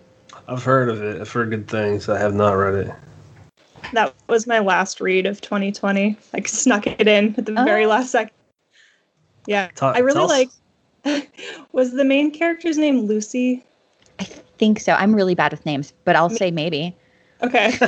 [0.47, 1.21] I've heard of it.
[1.21, 2.09] I've heard good things.
[2.09, 2.93] I have not read it.
[3.91, 6.17] That was my last read of 2020.
[6.33, 7.89] I snuck it in at the very Oh.
[7.89, 8.31] last second.
[9.45, 10.49] Yeah, Ta- I really like.
[11.73, 13.63] was the main character's name Lucy?
[14.19, 14.93] I think so.
[14.93, 16.95] I'm really bad with names, but I'll say maybe.
[17.41, 17.73] Okay.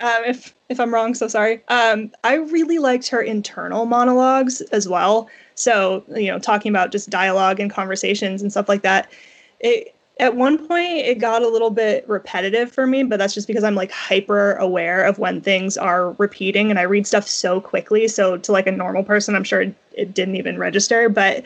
[0.00, 1.62] um, if if I'm wrong, so sorry.
[1.68, 5.28] Um, I really liked her internal monologues as well.
[5.56, 9.10] So you know, talking about just dialogue and conversations and stuff like that.
[9.58, 13.46] It at one point it got a little bit repetitive for me, but that's just
[13.46, 17.60] because I'm like hyper aware of when things are repeating and I read stuff so
[17.60, 18.08] quickly.
[18.08, 19.62] So to like a normal person, I'm sure
[19.92, 21.44] it, didn't even register, but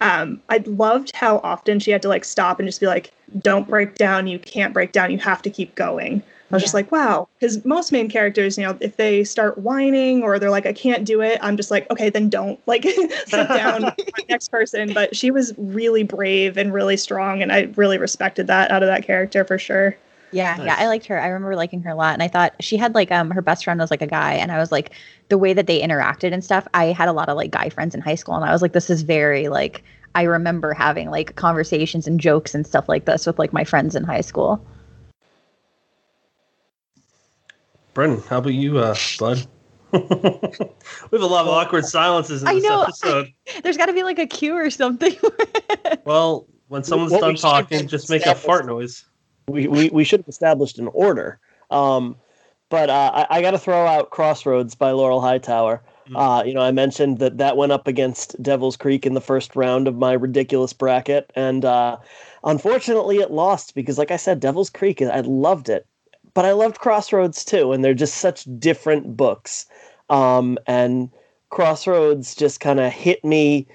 [0.00, 3.68] um, I loved how often she had to like stop and just be like, "Don't
[3.68, 4.26] break down.
[4.26, 5.12] You can't break down.
[5.12, 6.22] You have to keep going."
[6.52, 10.22] I was just like, "Wow," because most main characters, you know, if they start whining
[10.22, 13.48] or they're like, "I can't do it," I'm just like, "Okay, then don't." Like, sit
[13.48, 13.92] down,
[14.28, 14.92] next person.
[14.92, 18.88] But she was really brave and really strong, and I really respected that out of
[18.88, 19.96] that character for sure.
[20.30, 20.66] Yeah, Nice.
[20.66, 21.20] yeah, I liked her.
[21.20, 23.64] I remember liking her a lot, and I thought she had like um her best
[23.64, 24.92] friend was like a guy, and I was like
[25.28, 26.66] the way that they interacted and stuff.
[26.74, 28.72] I had a lot of like guy friends in high school, and I was like,
[28.72, 29.82] this is very like
[30.14, 33.94] I remember having like conversations and jokes and stuff like this with like my friends
[33.94, 34.64] in high school.
[37.94, 39.46] Brennan, how about you, uh, bud?
[39.92, 42.82] we have a lot of awkward silences in I this know.
[42.82, 43.32] episode.
[43.62, 45.14] There's got to be like a cue or something.
[46.04, 49.04] Well, when someone's What done talking, just make a fart noise.
[49.48, 51.38] we, we, we should have established an order.
[51.70, 52.16] Um,
[52.70, 55.82] but uh, I, I got to throw out Crossroads by Laurel Hightower.
[56.08, 56.16] Mm.
[56.16, 59.54] Uh, you know, I mentioned that that went up against Devil's Creek in the first
[59.54, 61.98] round of my ridiculous bracket, and uh,
[62.44, 65.86] unfortunately, it lost because, like I said, Devil's Creek, I loved it,
[66.34, 69.66] but I loved Crossroads too, and they're just such different books.
[70.10, 71.10] Um, and
[71.50, 73.66] Crossroads just kind of hit me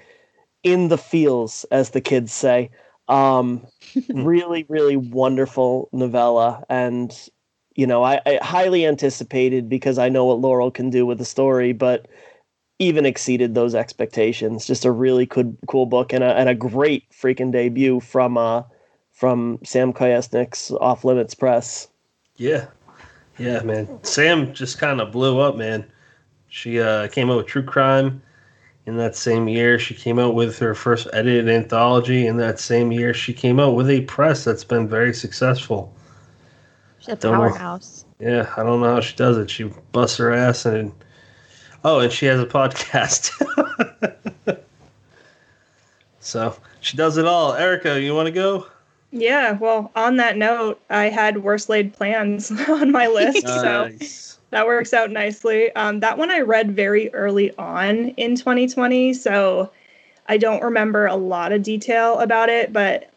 [0.62, 2.70] in the feels, as the kids say.
[3.08, 3.66] Um,
[4.08, 7.16] really, really wonderful novella, and
[7.74, 11.24] you know, I, I highly anticipated because I know what Laurel can do with the
[11.24, 12.08] story, but
[12.80, 14.66] even exceeded those expectations.
[14.66, 18.62] Just a really good, cool book and a and a great freaking debut from uh
[19.12, 21.88] from Sam Kolesnik's Off Limits Press.
[22.38, 22.66] Yeah,
[23.36, 24.02] yeah, man.
[24.04, 25.84] Sam just kind of blew up, man.
[26.48, 28.22] She uh, came out with True Crime
[28.86, 29.78] in that same year.
[29.78, 33.12] She came out with her first edited anthology in that same year.
[33.12, 35.92] She came out with a press that's been very successful.
[37.00, 37.50] She's a Don't know.
[37.50, 38.06] powerhouse.
[38.18, 39.50] Yeah, I don't know how she does it.
[39.50, 40.92] She busts her ass and
[41.84, 43.30] oh, and she has a podcast.
[46.20, 47.54] so she does it all.
[47.54, 48.66] Erica, you want to go?
[49.10, 54.38] Yeah, well, on that note, I had worst laid plans on my list, so Nice.
[54.50, 55.72] that works out nicely.
[55.72, 59.70] Um, that one I read very early on in 2020, so
[60.26, 63.10] I don't remember a lot of detail about it, but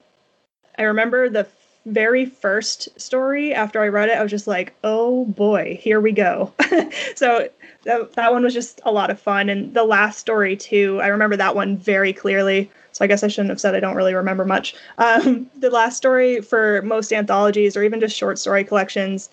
[0.78, 1.48] I remember the
[1.86, 6.12] very first story after I read it, I was just like, oh boy, here we
[6.12, 6.54] go.
[7.16, 7.50] so
[7.84, 9.50] that, that one was just a lot of fun.
[9.50, 12.72] And the last story, too, I remember that one very clearly.
[12.92, 14.76] So I guess I shouldn't have said I don't really remember much.
[14.98, 19.30] Um, the last story for most anthologies or even just short story collections,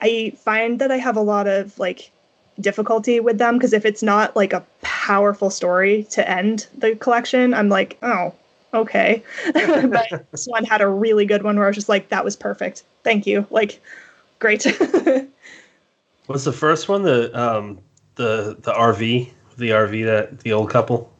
[0.00, 2.10] I find that I have a lot of like
[2.60, 7.54] difficulty with them because if it's not like a powerful story to end the collection,
[7.54, 8.34] I'm like, oh,
[8.74, 9.22] okay.
[9.54, 12.36] but this one had a really good one where I was just like, that was
[12.36, 12.82] perfect.
[13.04, 13.46] Thank you.
[13.50, 13.80] Like,
[14.38, 14.64] great.
[16.26, 17.02] What's the first one?
[17.02, 17.78] The um
[18.16, 21.10] the the RV, the RV that the old couple.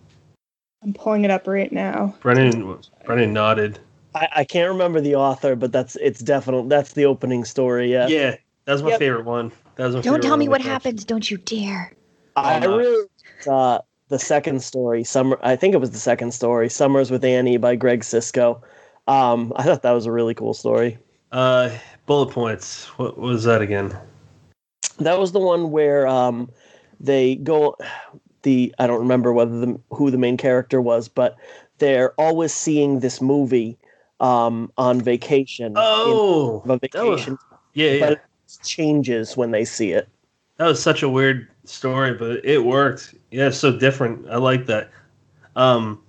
[0.83, 2.15] I'm pulling it up right now.
[2.21, 3.79] Brennan Brennan nodded.
[4.15, 7.93] I, I can't remember the author, but that's it's definitely that's the opening story.
[7.93, 8.99] Yeah, Yeah, that's my Yep.
[8.99, 9.53] favorite one.
[9.77, 11.05] That was my Don't tell one me what happens.
[11.05, 11.93] Don't you dare.
[12.37, 12.77] I no.
[12.77, 13.07] really
[13.51, 15.05] uh, the second story.
[15.05, 15.39] Summer.
[15.43, 16.69] I think it was the second story.
[16.69, 18.61] Summers with Annie by Greg Sisco.
[19.07, 20.99] Um, I thought that was a really cool story.
[21.33, 21.71] Uh,
[22.07, 22.87] bullet points.
[22.99, 23.97] What was that again?
[24.99, 26.51] That was the one where um,
[27.01, 27.77] they go.
[28.49, 31.37] The I don't remember whether the who the main character was, but
[31.77, 33.77] they're always seeing this movie
[34.21, 35.75] um, on vacation.
[35.77, 37.39] Oh, in, that was, vacation,
[37.75, 38.11] yeah, yeah.
[38.13, 38.21] it
[38.65, 40.09] changes when they see it.
[40.57, 43.15] That was such a weird story, but it worked.
[43.31, 44.27] Yeah, it's so different.
[44.31, 44.91] I like that.
[45.57, 46.01] Um,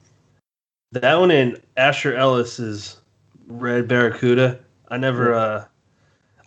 [0.93, 3.01] that one in Asher Ellis's
[3.47, 4.59] Red Barracuda.
[4.87, 5.65] I never, uh,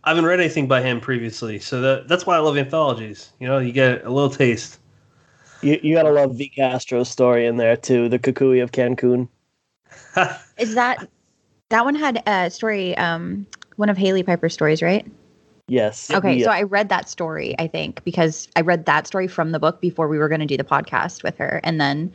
[0.05, 3.35] I haven't read anything by him previously, so that that's why I love anthologies.
[3.41, 4.79] You know, you get a little taste.
[5.63, 8.09] You you gotta love V Castro's story in there too.
[8.09, 9.29] The Kukui of Cancun.
[10.59, 11.09] Is that
[11.71, 12.97] that one had a story?
[12.97, 13.47] Um,
[13.77, 15.07] one of Hailey Piper's stories, right?
[15.69, 16.11] Yes.
[16.11, 19.53] Okay, The, so I read that story, I think, because I read that story from
[19.53, 21.61] the book before we were going to do the podcast with her.
[21.65, 22.13] And then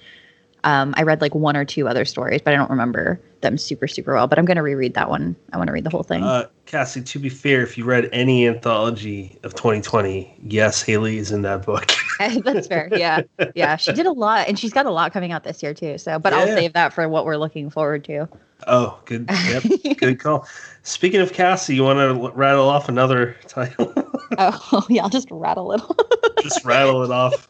[0.63, 3.87] um, I read like one or two other stories, but I don't remember them super,
[3.87, 4.27] super well.
[4.27, 5.35] But I'm going to reread that one.
[5.53, 6.23] I want to read the whole thing.
[6.23, 11.31] Uh, Cassie, to be fair, if you read any anthology of 2020, yes, Hailey is
[11.31, 11.91] in that book.
[12.43, 12.89] That's fair.
[12.91, 13.21] Yeah.
[13.55, 13.75] Yeah.
[13.75, 15.97] She did a lot, and she's got a lot coming out this year, too.
[15.97, 18.27] So, but I'll save that for what we're looking forward to.
[18.65, 19.29] oh, good.
[19.29, 20.47] Yep, good call.
[20.81, 23.93] Speaking of Cassie, you want to rattle off another title?
[24.37, 25.03] oh, yeah.
[25.03, 25.81] I'll just rattle it.
[25.81, 25.95] Off.
[26.41, 27.47] Just rattle it off.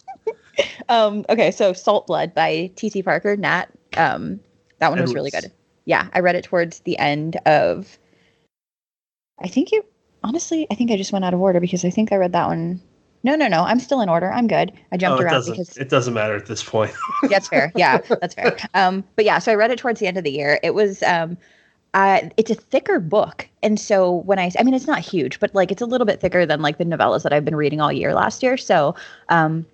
[0.90, 3.04] um, okay, so Salt Blood by T.C.
[3.04, 3.66] Parker, Nat.
[3.96, 4.40] Um,
[4.80, 5.52] that one was really good.
[5.86, 7.98] Yeah, I read it towards the end of.
[9.40, 9.84] I think you
[10.24, 12.48] honestly, I think I just went out of order because I think I read that
[12.48, 12.82] one.
[13.24, 13.64] No, no, no.
[13.64, 14.32] I'm still in order.
[14.32, 14.72] I'm good.
[14.92, 16.92] I jumped Oh, around because It doesn't matter at this point.
[17.30, 17.72] that's fair.
[17.76, 18.58] Yeah, that's fair.
[18.74, 20.60] Um, but yeah, so I read it towards the end of the year.
[20.64, 21.38] It was um,
[21.94, 25.54] uh, it's a thicker book, and so when I, I mean, it's not huge, but
[25.56, 27.92] like it's a little bit thicker than like the novellas that I've been reading all
[27.92, 28.56] year last year.
[28.56, 28.96] So,
[29.30, 29.66] um,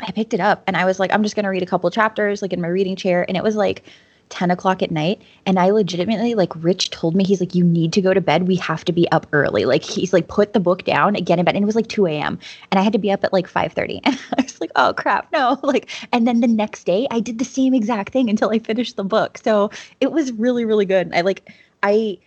[0.00, 2.42] I picked it up and I was like, I'm just gonna read a couple chapters
[2.42, 3.84] like in my reading chair, and it was like.
[4.30, 7.92] 10 o'clock at night and i legitimately like rich told me he's like you need
[7.92, 8.48] to go to bed.
[8.48, 9.66] We have to be up early.
[9.66, 11.54] Like he's like put the book down get in bed.
[11.54, 12.38] And it was like 2 a.m
[12.72, 15.30] and i had to be up at like 5.30 and i was like oh crap
[15.30, 15.60] no.
[15.62, 18.96] Like and then the next day i did the same exact thing until i finished
[18.96, 19.38] the book.
[19.38, 19.70] So
[20.00, 21.12] it was really really good.
[21.14, 21.50] I like
[21.82, 22.18] i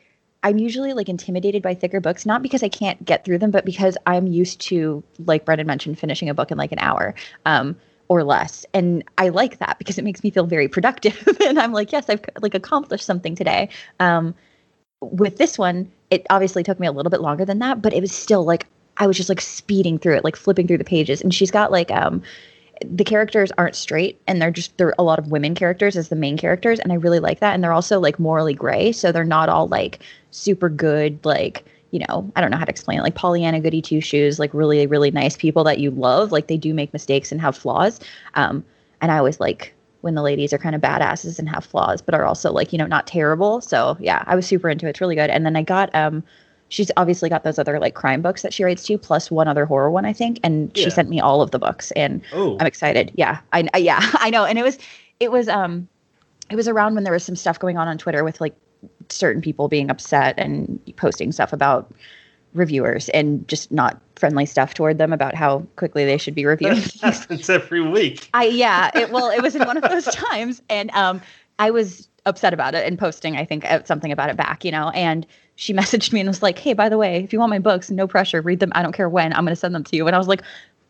[0.44, 3.66] i'm usually like intimidated by thicker books not because i can't get through them but
[3.66, 7.14] because i'm used to like brennan mentioned finishing a book in like an hour
[7.46, 7.76] um
[8.10, 8.66] or less.
[8.74, 11.28] And i like that because it makes me feel very productive.
[11.46, 13.70] And i'm like yes i've like accomplished something today.
[14.00, 14.36] Um
[15.02, 18.02] with this one it obviously took me a little bit longer than that but it
[18.02, 18.66] was still like
[18.98, 21.22] i was just like speeding through it like flipping through the pages.
[21.22, 22.22] And she's got like um
[22.86, 26.16] the characters aren't straight and they're just they're a lot of women characters as the
[26.16, 29.24] main characters and i really like that and they're also like morally gray so they're
[29.24, 30.00] not all like
[30.32, 33.82] super good like you know i don't know how to explain it like pollyanna goody
[33.82, 37.32] two shoes like really really nice people that you love like they do make mistakes
[37.32, 38.00] and have flaws
[38.36, 38.64] um
[39.02, 42.14] and i always like when the ladies are kind of badasses and have flaws but
[42.14, 45.02] are also like you know not terrible so yeah i was super into it it's
[45.02, 46.24] really good and then i got um
[46.70, 49.66] she's obviously got those other like crime books that she writes too plus one other
[49.66, 50.84] horror one i think and Yeah.
[50.84, 53.12] she sent me all of the books and Oh, I'm excited.
[53.16, 54.78] Yeah, I, I yeah I know, and it was
[55.20, 55.88] it was um
[56.50, 58.56] it was around when there was some stuff going on on Twitter with like
[59.10, 61.94] certain people being upset and posting stuff about
[62.54, 66.76] reviewers and just not friendly stuff toward them about how quickly they should be reviewing
[66.82, 67.28] things.
[67.30, 68.30] it's every week.
[68.34, 71.22] I yeah, it well it was in one of those times and um
[71.60, 74.72] I was upset about it and posting, I think, uh, something about it back, you
[74.72, 74.90] know.
[74.90, 75.26] And
[75.56, 77.90] she messaged me and was like, "Hey, by the way, if you want my books,
[77.90, 78.72] no pressure, read them.
[78.76, 79.34] I don't care when.
[79.34, 80.44] I'm going to send them to you." And I was like,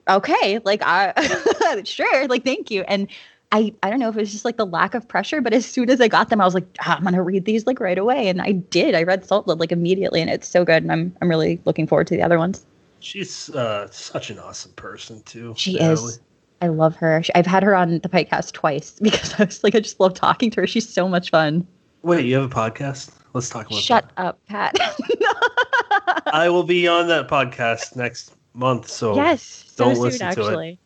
[0.09, 3.07] "Okay, like I sure, like thank you." And
[3.51, 5.65] I I don't know if it was just like the lack of pressure, but as
[5.65, 7.97] soon as I got them, I was like, ah, I'm gonna read these like right
[7.97, 8.93] away, and I did.
[8.95, 11.87] I read Salt Blood like immediately, and it's so good, and I'm I'm really looking
[11.87, 12.65] forward to the other ones.
[12.99, 15.53] She's uh, such an awesome person too.
[15.55, 16.13] She Natalie.
[16.13, 16.19] is.
[16.61, 17.23] I love her.
[17.35, 20.49] I've had her on the podcast twice because I was like, I just love talking
[20.51, 20.67] to her.
[20.67, 21.65] She's so much fun.
[22.03, 23.11] Wait, you have a podcast?
[23.33, 23.79] Let's talk about.
[23.79, 24.25] Shut that.
[24.25, 24.75] up, Pat.
[26.33, 30.41] I will be on that podcast next month, so yes, don't so listen soon, to
[30.41, 30.69] actually.
[30.71, 30.79] it.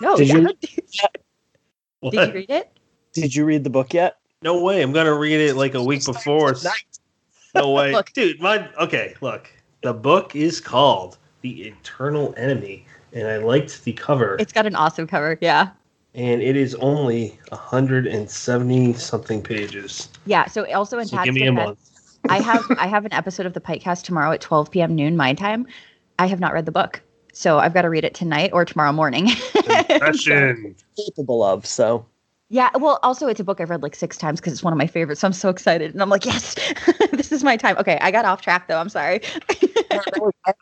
[0.00, 0.36] No, Did yeah.
[0.36, 0.48] you-
[2.10, 2.78] Did you read it?
[3.12, 4.18] Did you read the book yet?
[4.42, 4.82] No way.
[4.82, 6.54] I'm gonna read it like a week before.
[7.54, 8.12] No way, Look.
[8.12, 8.40] dude.
[8.40, 9.14] My okay.
[9.20, 9.50] Look,
[9.82, 14.36] the book is called "The Eternal Enemy," and I liked the cover.
[14.38, 15.38] It's got an awesome cover.
[15.40, 15.70] Yeah.
[16.14, 20.08] and it is only 170 something pages.
[20.26, 20.46] Yeah.
[20.46, 21.78] So also in So Pat's give me a month.
[22.28, 24.94] I have I have an episode of the Pikecast tomorrow at 12 p.m.
[24.94, 25.66] noon my time.
[26.18, 27.00] I have not read the book,
[27.32, 29.28] so I've got to read it tonight or tomorrow morning.
[29.52, 30.76] Confession.
[30.96, 32.06] Capable of so.
[32.52, 32.68] Yeah.
[32.74, 34.86] Well, also it's a book I've read like six times because it's one of my
[34.86, 35.22] favorites.
[35.22, 36.54] So I'm so excited, and I'm like, yes,
[37.12, 37.78] this is my time.
[37.78, 38.78] Okay, I got off track though.
[38.78, 39.22] I'm sorry.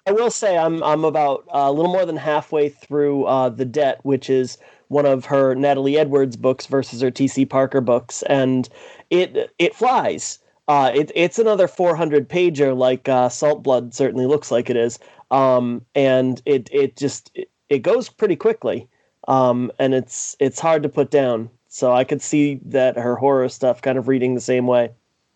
[0.07, 3.65] I- will say I'm I'm about uh, a little more than halfway through uh, the
[3.65, 7.45] debt, which is one of her Natalie Edwards books versus her T.C.
[7.45, 8.69] Parker books, and
[9.11, 10.39] it it flies.
[10.69, 15.01] Uh, it, it's another 400 pager, like uh, Salt Blood certainly looks like it is,
[15.33, 18.89] um, and it it just it, it goes pretty quickly,
[19.27, 21.51] um, and it's it's hard to put down.
[21.73, 24.91] So I could see that her horror stuff kind of reading the same way.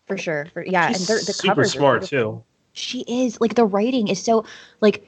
[0.05, 0.47] For sure.
[0.53, 2.43] For, yeah, She's and the, the super covers are smart too.
[2.73, 4.45] She is like the writing is so
[4.81, 5.07] like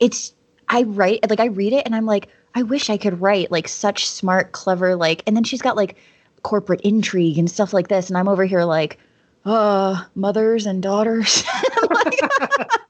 [0.00, 0.34] it's
[0.68, 3.68] I write like I read it and I'm like I wish I could write like
[3.68, 5.96] such smart clever like and then she's got like
[6.42, 8.98] corporate intrigue and stuff like this and I'm over here like
[9.46, 11.42] uh mothers and daughters
[11.90, 12.20] Like-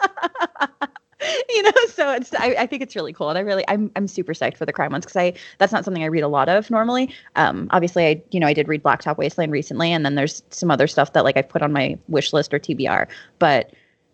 [1.49, 4.09] you know so it's I, I think it's really cool and I really I'm I'm
[4.09, 6.49] super psyched for the crime ones because I that's not something I read a lot
[6.49, 10.14] of normally um obviously I you know I did read Blacktop Wasteland recently and then
[10.14, 13.07] there's some other stuff that like I've put on my wish list or TBR
[13.39, 13.72] but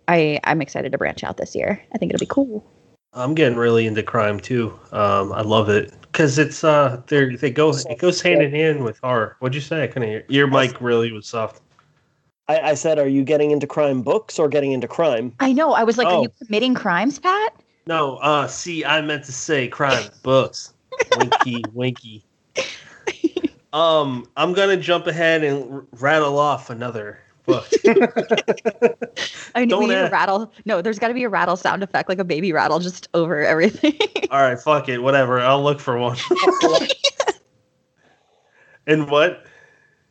[0.08, 1.82] I I'm excited to branch out this year.
[1.94, 2.64] I think it'll be cool.
[3.14, 4.78] I'm getting really into crime too.
[4.90, 7.36] Um, I love it because it's uh, They're.
[7.36, 9.36] they go it goes hand in hand with horror.
[9.40, 9.82] What'd you say?
[9.82, 10.24] I couldn't hear.
[10.28, 11.60] Your mic really was soft.
[12.48, 15.32] I, I said, are you getting into crime books or getting into crime?
[15.40, 15.72] I know.
[15.72, 16.18] I was like, Oh.
[16.18, 17.54] are you committing crimes, Pat?
[17.86, 20.74] No, uh, see, I meant to say crime books.
[21.18, 22.24] Winky, winky.
[23.72, 27.66] Um, I'm gonna jump ahead and r- rattle off another book.
[29.54, 30.52] I Don't we need a rattle.
[30.66, 33.40] No, there's got to be a rattle sound effect, like a baby rattle, just over
[33.42, 33.96] everything.
[34.30, 35.40] All right, fuck it, whatever.
[35.40, 36.18] I'll look for one.
[38.86, 39.46] and what?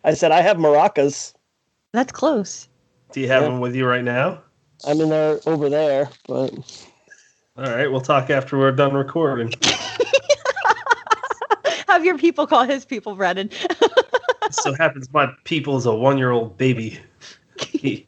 [0.03, 1.33] I said, I have maracas.
[1.93, 2.67] That's close.
[3.11, 3.49] Do you have Yeah.
[3.49, 4.39] them with you right now?
[4.87, 6.53] I mean, they're over there, but
[7.57, 9.53] All right, we'll talk after we're done recording.
[11.87, 13.49] Have your people call his people, Brennan.
[14.51, 16.99] so happens my people is a one year old baby.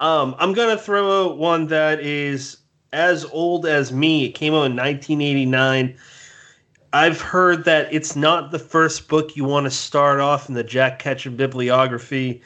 [0.00, 2.56] Um, I'm gonna throw out one that is
[2.94, 4.24] as old as me.
[4.24, 5.94] It came out in 1989.
[6.94, 10.64] I've heard that it's not the first book you want to start off in the
[10.64, 12.40] Jack Ketchum bibliography,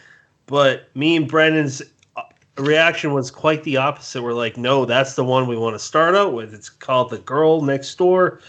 [0.47, 1.83] but me and Brennan's
[2.17, 2.23] uh,
[2.59, 4.23] reaction was quite the opposite.
[4.23, 6.55] We're like, no, that's the one we want to start out with.
[6.55, 8.41] It's called The Girl Next Door.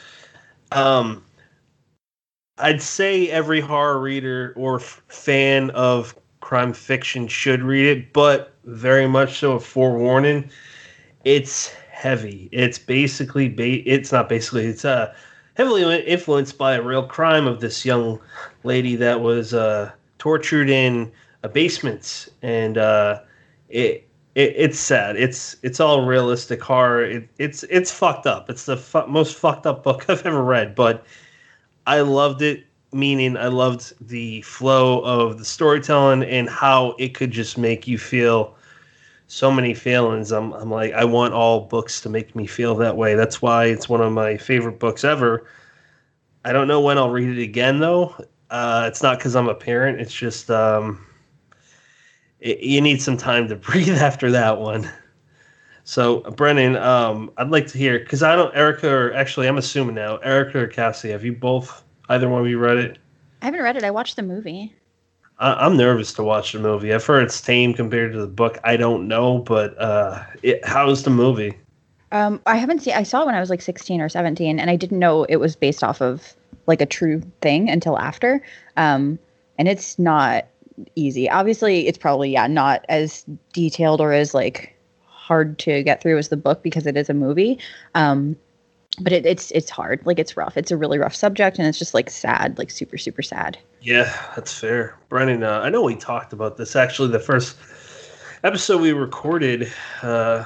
[0.72, 1.24] Um,
[2.58, 8.54] I'd say every horror reader or f- fan of crime fiction should read it, but
[8.66, 10.50] very much so a forewarning.
[11.24, 12.50] It's heavy.
[12.52, 15.14] It's basically ba- it's not basically it's uh
[15.56, 18.20] heavily influenced by a real crime of this young
[18.64, 21.12] lady that was uh tortured in
[21.46, 23.20] a basement and uh
[23.70, 25.16] it it, it's sad.
[25.16, 27.04] It's it's all realistic horror.
[27.04, 28.50] It, it's it's fucked up.
[28.50, 31.06] It's the fu- most fucked up book I've ever read, but
[31.88, 32.66] I loved it.
[32.94, 37.98] Meaning, I loved the flow of the storytelling and how it could just make you
[37.98, 38.56] feel
[39.28, 40.32] so many feelings.
[40.32, 43.16] I'm I'm like I want all books to make me feel that way.
[43.16, 45.46] That's why it's one of my favorite books ever.
[46.46, 48.16] I don't know when I'll read it again though.
[48.50, 50.00] Uh, it's not because I'm a parent.
[50.00, 51.05] It's just um,
[52.46, 54.90] it, you need some time to breathe after that one.
[55.84, 59.96] So, Brennan, um, I'd like to hear because I don't, Erica, or actually, I'm assuming
[59.96, 62.98] now, Erica or Cassie, have you both, either one of you read it?
[63.42, 63.84] I haven't read it.
[63.84, 64.74] I watched the movie.
[65.38, 66.92] I, I'm nervous to watch the movie.
[66.94, 68.58] I've heard it's tame compared to the book.
[68.64, 71.54] I don't know, but uh, it, how's the movie?
[72.12, 72.96] Um, I haven't seen.
[72.96, 75.36] I saw it when I was like 16 or 17, and I didn't know it
[75.36, 76.36] was based off of
[76.66, 78.42] like a true thing until after.
[78.76, 79.20] Um,
[79.60, 80.48] and it's not
[80.96, 81.30] easy.
[81.30, 86.30] Obviously, it's probably yeah not as detailed or as like hard to get through as
[86.30, 87.60] the book because it is a movie.
[87.96, 88.36] Um,
[89.02, 90.06] but it, it's it's hard.
[90.06, 90.58] Like it's rough.
[90.58, 93.58] It's a really rough subject, and it's just like sad, like super super sad.
[93.82, 94.98] Yeah, that's fair.
[95.10, 97.10] Brennan, uh, I know we talked about this actually.
[97.10, 97.58] The first
[98.44, 99.72] episode we recorded,
[100.02, 100.46] uh,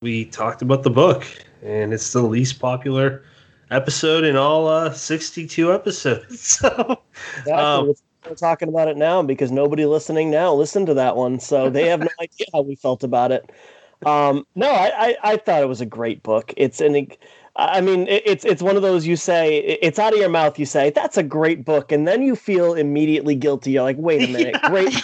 [0.00, 1.26] we talked about the book,
[1.62, 3.22] and it's the least popular
[3.70, 6.58] episode in all uh, 62 episodes.
[6.60, 7.02] So,
[7.38, 7.52] Exactly.
[7.52, 7.94] Um,
[8.26, 11.86] We're talking about it now because nobody listening now listened to that one, so they
[11.86, 13.50] have no idea how we felt about it.
[14.04, 16.52] Um, no, I, I, I thought it was a great book.
[16.56, 17.08] It's an,
[17.56, 20.58] I mean, it's it's one of those you say it's out of your mouth.
[20.58, 23.72] You say that's a great book, and then you feel immediately guilty.
[23.72, 24.70] You're like, wait a minute, Yeah.
[24.70, 25.02] great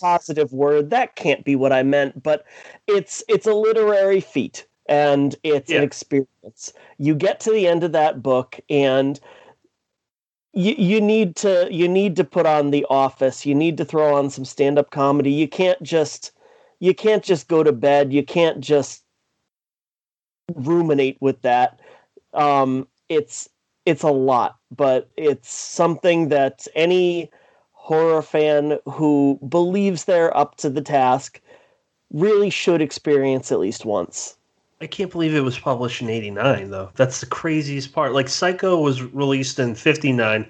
[0.00, 2.44] positive word that can't be what i meant but
[2.88, 5.78] it's it's a literary feat and it's Yeah.
[5.78, 9.20] an experience you get to the end of that book and
[10.52, 13.46] you, you need to you need to put on the office.
[13.46, 15.32] You need to throw on some stand-up comedy.
[15.32, 16.32] You can't just
[16.80, 18.12] you can't just go to bed.
[18.12, 19.04] You can't just
[20.54, 21.80] ruminate with that.
[22.34, 23.48] Um it's
[23.84, 27.30] it's a lot but it's something that any
[27.72, 31.40] horror fan who believes they're up to the task
[32.12, 34.36] really should experience at least once.
[34.82, 36.90] I can't believe it was published in 89, though.
[36.96, 38.12] That's the craziest part.
[38.12, 40.44] Like, Psycho was released in 59.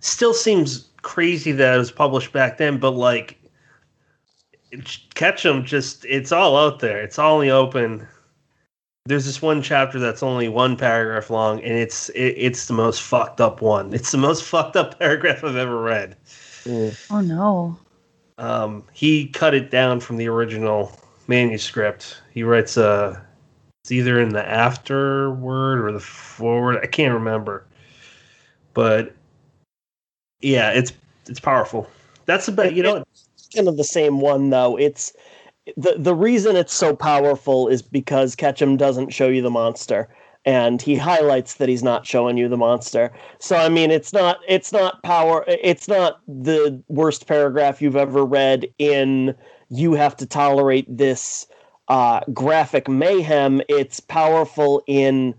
[0.00, 3.38] Still seems crazy that it was published back then, but, like,
[5.14, 7.00] Ketchum just, it's all out there.
[7.00, 8.06] It's all in the open.
[9.06, 13.02] There's this one chapter that's only one paragraph long, and it's it, it's the most
[13.02, 13.92] fucked up one.
[13.92, 16.16] It's the most fucked up paragraph I've ever read.
[17.10, 17.76] Oh no.
[18.38, 20.92] Um, he cut it down from the original
[21.26, 22.22] manuscript.
[22.32, 23.26] He writes a,
[23.82, 26.78] it's either in the afterword or the forward.
[26.82, 27.66] I can't remember,
[28.74, 29.12] but
[30.40, 30.92] yeah, it's
[31.26, 31.88] it's powerful.
[32.26, 33.02] That's about you know.
[33.34, 34.76] It's kind of the same one though.
[34.76, 35.12] It's
[35.76, 40.08] the the reason it's so powerful is because Ketchum doesn't show you the monster.
[40.44, 43.12] And he highlights that he's not showing you the monster.
[43.38, 48.24] So I mean it's not it's not power it's not the worst paragraph you've ever
[48.24, 49.34] read in
[49.70, 51.46] you have to tolerate this
[51.92, 53.60] uh, graphic mayhem.
[53.68, 55.34] It's powerful in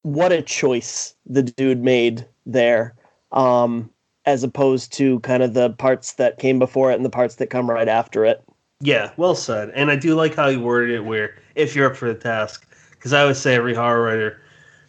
[0.00, 2.94] what a choice the dude made there,
[3.32, 3.90] um,
[4.24, 7.48] as opposed to kind of the parts that came before it and the parts that
[7.48, 8.42] come right after it.
[8.80, 9.70] Yeah, well said.
[9.74, 11.04] And I do like how you worded it.
[11.04, 14.40] Where if you're up for the task, because I would say every horror writer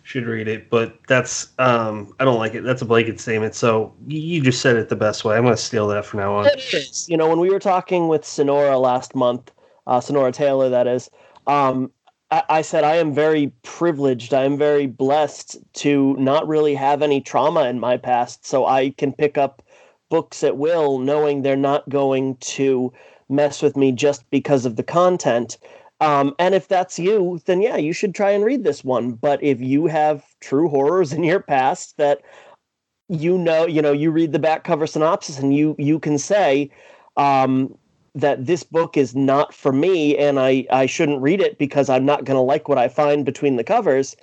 [0.04, 2.64] should read it, but that's um, I don't like it.
[2.64, 3.54] That's a blanket statement.
[3.54, 5.36] So you, you just said it the best way.
[5.36, 6.46] I'm going to steal that from now on.
[6.46, 7.10] It is.
[7.10, 9.52] You know, when we were talking with Sonora last month,
[9.88, 11.10] uh, Sonora Taylor, that is,
[11.48, 11.92] um,
[12.32, 14.34] I, I said I am very privileged.
[14.34, 18.90] I am very blessed to not really have any trauma in my past, so I
[18.92, 19.62] can pick up
[20.10, 22.92] books at will, knowing they're not going to
[23.30, 25.58] mess with me just because of the content.
[26.02, 29.14] Um, and if that's you, then yeah, you should try and read this one.
[29.14, 32.22] But if you have true horrors in your past that
[33.10, 36.70] you know, you know, you read the back cover synopsis and you you can say
[37.16, 37.78] um,
[38.16, 42.06] that this book is not for me, and I I shouldn't read it because I'm
[42.06, 44.16] not going to like what I find between the covers.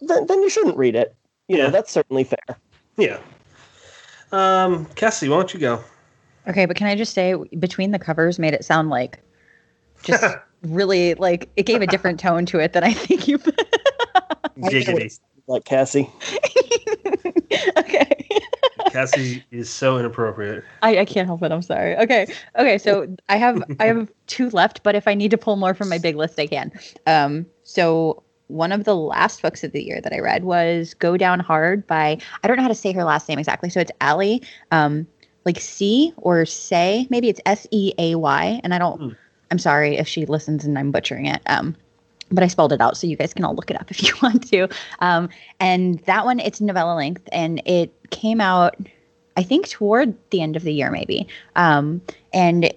[0.00, 1.14] Then then you shouldn't read it.
[1.48, 1.64] You Yeah.
[1.64, 2.58] know, that's certainly fair.
[2.96, 3.18] Yeah.
[4.32, 5.82] Um, Cassie, why don't you go?
[6.48, 9.18] Okay, but can I just say between the covers made it sound like
[10.02, 10.24] just
[10.62, 13.38] really like it gave a different tone to it than I think you
[14.58, 15.18] Giggity.
[15.46, 16.10] Like Cassie.
[17.76, 18.19] Okay.
[18.90, 20.64] Cassie is so inappropriate.
[20.82, 21.52] I, I can't help it.
[21.52, 21.96] I'm sorry.
[21.96, 22.26] Okay.
[22.58, 22.78] Okay.
[22.78, 25.88] So I have I have two left, but if I need to pull more from
[25.88, 26.72] my big list, I can.
[27.06, 27.46] Um.
[27.64, 31.40] So one of the last books of the year that I read was Go Down
[31.40, 33.70] Hard by I don't know how to say her last name exactly.
[33.70, 35.06] So it's Allie, um,
[35.44, 37.06] like C or Say.
[37.10, 38.60] Maybe it's S E A Y.
[38.64, 39.00] And I don't.
[39.00, 39.08] Hmm.
[39.52, 41.42] I'm sorry if she listens and I'm butchering it.
[41.46, 41.76] Um.
[42.30, 44.14] But I spelled it out, so you guys can all look it up if you
[44.22, 44.68] want to.
[45.00, 45.28] Um,
[45.58, 48.76] and that one, it's novella length, and it came out
[49.36, 51.26] I think toward the end of the year, maybe.
[51.56, 52.02] Um,
[52.32, 52.72] and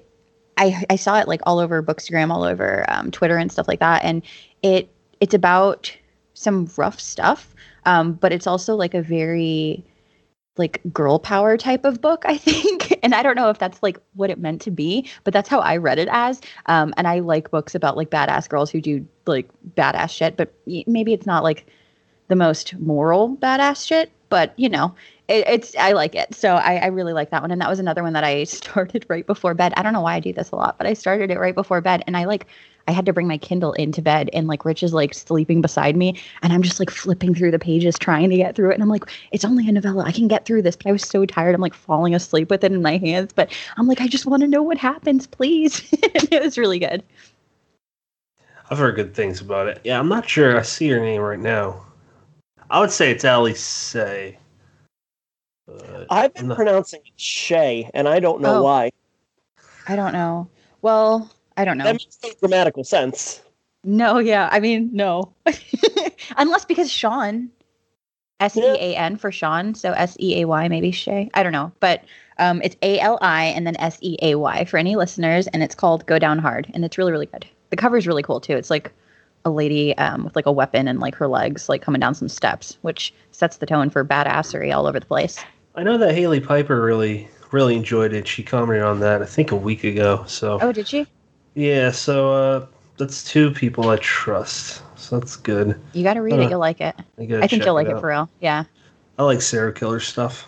[0.57, 3.79] I I saw it like all over Bookstagram, all over um, Twitter and stuff like
[3.79, 4.03] that.
[4.03, 4.21] And
[4.61, 4.89] it
[5.19, 5.95] it's about
[6.33, 7.53] some rough stuff,
[7.85, 9.83] um, but it's also like a very
[10.57, 12.97] like girl power type of book, I think.
[13.03, 15.59] and I don't know if that's like what it meant to be, but that's how
[15.59, 16.41] I read it as.
[16.67, 20.53] Um, and I like books about like badass girls who do like badass shit, but
[20.65, 21.65] maybe it's not like
[22.27, 24.95] the most moral badass shit, but you know,
[25.27, 26.33] it, it's I like it.
[26.33, 29.05] So I, I really like that one, and that was another one that I started
[29.07, 29.75] right before bed.
[29.77, 31.81] I don't know why I do this a lot, but I started it right before
[31.81, 32.47] bed, and I like
[32.87, 35.95] I had to bring my Kindle into bed and like Rich is like sleeping beside
[35.95, 38.73] me and I'm just like flipping through the pages trying to get through it.
[38.73, 40.03] And I'm like, it's only a novella.
[40.03, 40.75] I can get through this.
[40.75, 41.55] But I was so tired.
[41.55, 43.31] I'm like falling asleep with it in my hands.
[43.33, 45.87] But I'm like, I just want to know what happens, please.
[45.93, 47.03] it was really good.
[48.69, 49.79] I've heard good things about it.
[49.85, 50.59] Yeah, I'm not sure.
[50.59, 51.85] I see your name right now.
[52.69, 54.37] I would say it's Ali Say.
[56.09, 56.57] I've been not...
[56.57, 58.63] pronouncing it Shay, and I don't know oh.
[58.63, 58.91] why.
[59.87, 60.49] I don't know.
[60.81, 61.85] Well, I don't know.
[61.85, 63.41] That makes no grammatical sense.
[63.83, 64.49] No, yeah.
[64.51, 65.33] I mean, no.
[66.37, 67.49] Unless because Sean,
[68.39, 71.29] S E A N for Sean, so S E A Y, maybe Shay.
[71.33, 71.71] I don't know.
[71.79, 72.03] But
[72.39, 75.63] um, it's A L I and then S E A Y for any listeners, and
[75.63, 77.45] it's called Go Down Hard, and it's really, really good.
[77.69, 78.55] The cover is really cool too.
[78.55, 78.91] It's like
[79.45, 82.29] a lady um, with like a weapon and like her legs like coming down some
[82.29, 85.43] steps, which sets the tone for badassery all over the place.
[85.75, 88.27] I know that Hailey Piper really, really enjoyed it.
[88.27, 90.23] She commented on that I think a week ago.
[90.27, 90.59] So.
[90.61, 91.07] Oh, did she?
[91.55, 92.65] Yeah, so uh,
[92.97, 94.81] that's two people I trust.
[94.97, 95.79] So that's good.
[95.93, 96.49] You got to read uh, it.
[96.49, 96.95] You'll like it.
[97.19, 98.29] I, I think you'll like it, it, for real.
[98.39, 98.63] Yeah.
[99.17, 100.47] I like serial killer stuff.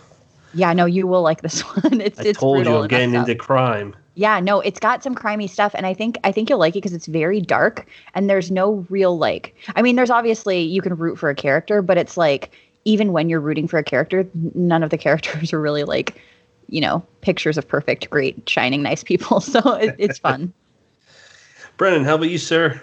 [0.53, 2.01] Yeah, no, you will like this one.
[2.01, 3.95] It's I it's told you I'm getting into crime.
[4.15, 6.79] Yeah, no, it's got some crimey stuff, and I think I think you'll like it
[6.79, 9.53] because it's very dark, and there's no real like.
[9.75, 12.51] I mean, there's obviously you can root for a character, but it's like
[12.85, 16.21] even when you're rooting for a character, none of the characters are really like,
[16.69, 19.39] you know, pictures of perfect, great, shining, nice people.
[19.41, 20.53] So it, it's fun.
[21.77, 22.81] Brennan, how about you, sir?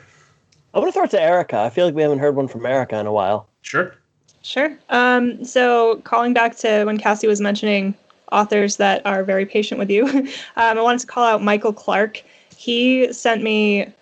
[0.75, 1.59] I'm gonna throw it to Erica.
[1.59, 3.49] I feel like we haven't heard one from Erica in a while.
[3.63, 3.95] Sure.
[4.43, 4.77] Sure.
[4.89, 7.95] Um, so calling back to when Cassie was mentioning
[8.33, 10.27] authors that are very patient with you, um,
[10.57, 12.23] I wanted to call out Michael Clark.
[12.57, 13.93] He sent me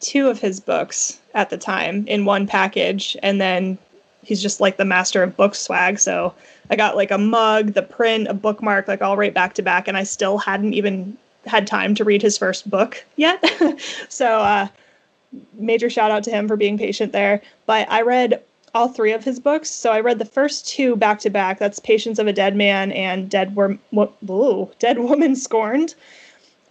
[0.00, 3.78] two of his books at the time in one package, and then
[4.22, 5.98] he's just like the master of book swag.
[5.98, 6.34] So
[6.70, 9.88] I got like a mug, the print, a bookmark, like all right back to back,
[9.88, 13.44] and I still hadn't even had time to read his first book yet.
[14.08, 14.68] so, uh,
[15.54, 17.40] major shout out to him for being patient there.
[17.66, 18.42] But I read
[18.76, 19.70] all three of his books.
[19.70, 21.58] So I read the first two back to back.
[21.58, 25.94] That's Patience of a Dead Man and Dead, Worm- Wo- Dead Woman Scorned.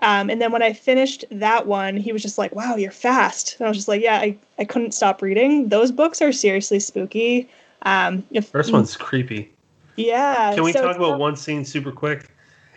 [0.02, 3.56] Um, and then when I finished that one, he was just like, wow, you're fast.
[3.58, 5.70] And I was just like, yeah, I, I couldn't stop reading.
[5.70, 7.50] Those books are seriously spooky.
[7.84, 9.52] Um, if, First one's creepy.
[9.96, 10.54] Yeah.
[10.54, 12.30] Can we so talk about one scene super quick?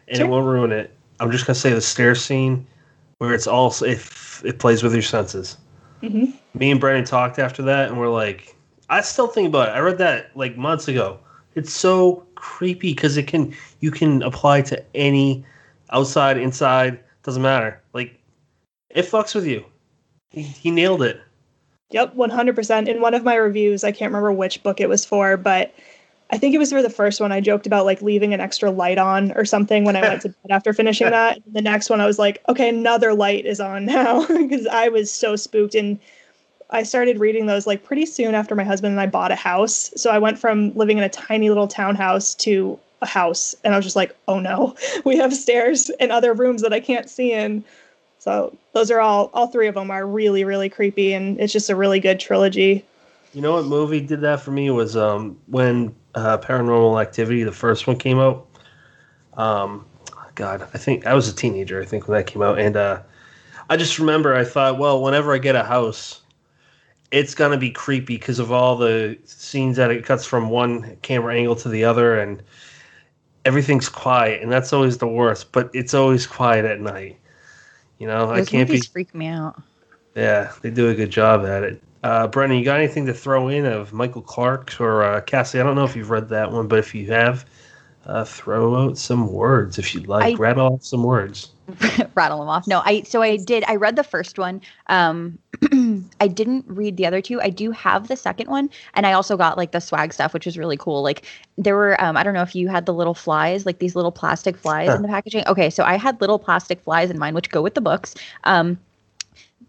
[0.06, 0.26] And sure.
[0.26, 0.96] it won't ruin it.
[1.20, 2.66] I'm just gonna say the stair scene
[3.18, 5.58] where it's all if it plays with your senses.
[6.02, 6.30] Mm-hmm.
[6.58, 8.54] Me and Brandon talked after that, and we're like,
[8.88, 9.72] I still think about it.
[9.72, 11.18] I read that like months ago.
[11.54, 15.44] It's so creepy because it can you can apply to any
[15.90, 17.80] outside, inside, doesn't matter.
[17.92, 18.18] Like
[18.90, 19.64] it fucks with you.
[20.30, 21.20] He, he nailed it.
[21.90, 22.86] Yep, 100%.
[22.86, 25.74] In one of my reviews, I can't remember which book it was for, but
[26.30, 27.32] I think it was for the first one.
[27.32, 30.28] I joked about like leaving an extra light on or something when I went to
[30.42, 31.38] bed after finishing that.
[31.52, 35.10] The next one, I was like, okay, another light is on now because I was
[35.10, 35.74] so spooked.
[35.74, 35.98] And
[36.70, 39.90] I started reading those like pretty soon after my husband and I bought a house.
[39.96, 43.54] So I went from living in a tiny little townhouse to a house.
[43.64, 46.80] And I was just like, oh no, we have stairs and other rooms that I
[46.80, 47.64] can't see in.
[48.18, 51.12] So those are all, all three of them are really, really creepy.
[51.14, 52.84] And it's just a really good trilogy.
[53.32, 57.52] You know what movie did that for me was um, when uh, Paranormal Activity, the
[57.52, 58.46] first one came out.
[59.34, 59.86] Um,
[60.34, 61.80] God, I think I was a teenager.
[61.80, 63.02] I think when that came out, and uh,
[63.68, 66.22] I just remember I thought, well, whenever I get a house,
[67.10, 71.34] it's gonna be creepy because of all the scenes that it cuts from one camera
[71.34, 72.42] angle to the other, and
[73.44, 75.52] everything's quiet, and that's always the worst.
[75.52, 77.18] But it's always quiet at night.
[77.98, 78.80] You know, Those I can't be.
[78.80, 79.60] Freak me out.
[80.14, 81.82] Yeah, they do a good job at it.
[82.02, 85.58] Uh, Brennan, you got anything to throw in of Michael Clark or uh, Cassie?
[85.58, 87.44] I don't know if you've read that one, but if you have,
[88.06, 90.34] uh, throw out some words if you'd like.
[90.34, 91.50] I, rattle off some words.
[92.14, 92.66] rattle them off.
[92.66, 93.64] No, I so I did.
[93.66, 94.60] I read the first one.
[94.86, 95.38] Um,
[96.20, 97.40] I didn't read the other two.
[97.40, 100.46] I do have the second one, and I also got like the swag stuff, which
[100.46, 101.02] was really cool.
[101.02, 101.24] Like
[101.56, 104.12] there were, um, I don't know if you had the little flies, like these little
[104.12, 104.96] plastic flies huh.
[104.96, 105.44] in the packaging.
[105.46, 108.14] Okay, so I had little plastic flies in mine, which go with the books.
[108.44, 108.78] Um,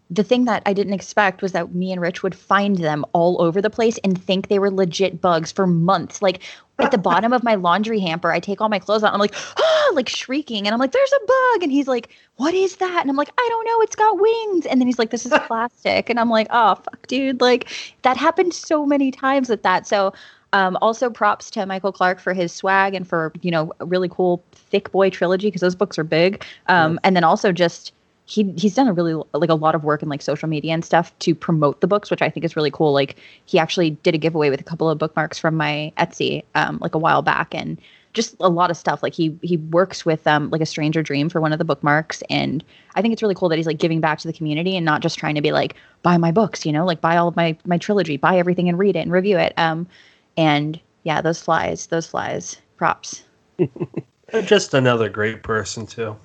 [0.09, 3.39] the thing that I didn't expect was that me and Rich would find them all
[3.41, 6.21] over the place and think they were legit bugs for months.
[6.21, 6.41] Like
[6.79, 9.13] at the bottom of my laundry hamper, I take all my clothes out.
[9.13, 10.65] I'm like, ah, like shrieking.
[10.65, 11.63] And I'm like, there's a bug.
[11.63, 13.01] And he's like, what is that?
[13.01, 13.81] And I'm like, I don't know.
[13.81, 14.65] It's got wings.
[14.65, 16.09] And then he's like, this is plastic.
[16.09, 17.39] And I'm like, oh, fuck, dude.
[17.39, 17.69] Like
[18.01, 19.85] that happened so many times with that.
[19.85, 20.13] So,
[20.51, 24.09] um, also props to Michael Clark for his swag and for, you know, a really
[24.09, 26.43] cool thick boy trilogy because those books are big.
[26.65, 27.93] Um, and then also just,
[28.29, 30.85] he he's done a really like a lot of work in like social media and
[30.85, 32.93] stuff to promote the books, which I think is really cool.
[32.93, 33.15] Like
[33.45, 36.93] he actually did a giveaway with a couple of bookmarks from my Etsy um like
[36.93, 37.81] a while back and
[38.13, 39.01] just a lot of stuff.
[39.01, 42.21] Like he he works with um like a Stranger Dream for one of the bookmarks,
[42.29, 44.85] and I think it's really cool that he's like giving back to the community and
[44.85, 45.73] not just trying to be like
[46.03, 48.77] buy my books, you know, like buy all of my my trilogy, buy everything and
[48.77, 49.53] read it and review it.
[49.57, 49.87] Um,
[50.37, 53.23] and yeah, those flies, those flies, props.
[54.43, 56.15] Just another great person too.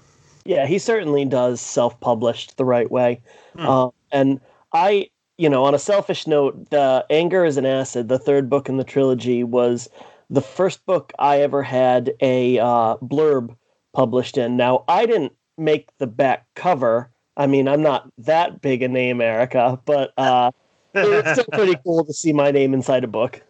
[0.44, 3.20] Yeah, he certainly does self-published the right way,
[3.56, 3.66] hmm.
[3.66, 4.40] uh, and
[4.72, 5.10] I.
[5.36, 8.76] You know, on a selfish note, the Anger is an Acid, the third book in
[8.76, 9.88] the trilogy, was
[10.30, 13.56] the first book I ever had a uh, blurb
[13.92, 14.56] published in.
[14.56, 17.10] Now, I didn't make the back cover.
[17.36, 20.50] I mean, I'm not that big a name, Erica, but uh,
[20.94, 23.42] it's still pretty cool to see my name inside a book.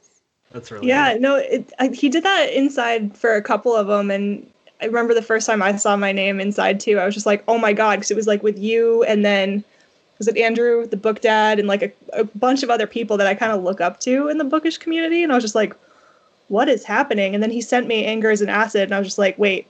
[0.53, 1.17] That's really yeah.
[1.19, 4.49] No, it, I, he did that inside for a couple of them, and
[4.85, 6.99] I remember the first time I saw my name inside too.
[6.99, 9.65] I was just like, oh my god, because it was like with you, and then
[10.19, 13.27] was it Andrew, the book dad, and like a, a bunch of other people that
[13.27, 15.75] I kind of look up to in the bookish community, and I was just like,
[16.49, 17.33] what is happening?
[17.33, 19.67] And then he sent me Anger is an Acid, and I was just like, wait,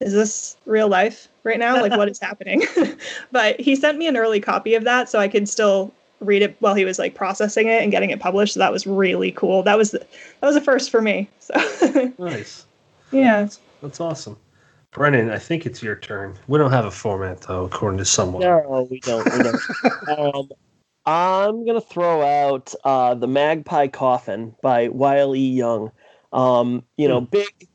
[0.00, 1.80] is this real life right now?
[1.80, 2.62] Like, what is happening?
[3.32, 6.56] but he sent me an early copy of that so I could still read it
[6.58, 8.54] while he was like processing it and getting it published.
[8.54, 9.62] So that was really cool.
[9.62, 11.28] That was the, that was a first for me.
[11.38, 12.66] So nice.
[13.12, 14.36] Yeah, that's, that's awesome.
[14.98, 16.34] Brennan, I think it's your turn.
[16.48, 18.42] We don't have a format though, according to someone.
[18.42, 19.24] No, we don't.
[19.32, 20.08] We don't.
[20.18, 20.48] um,
[21.06, 25.50] I'm gonna throw out uh, the Magpie Coffin by Wile E.
[25.50, 25.92] Young.
[26.32, 27.30] Um, you know, mm.
[27.30, 27.68] big,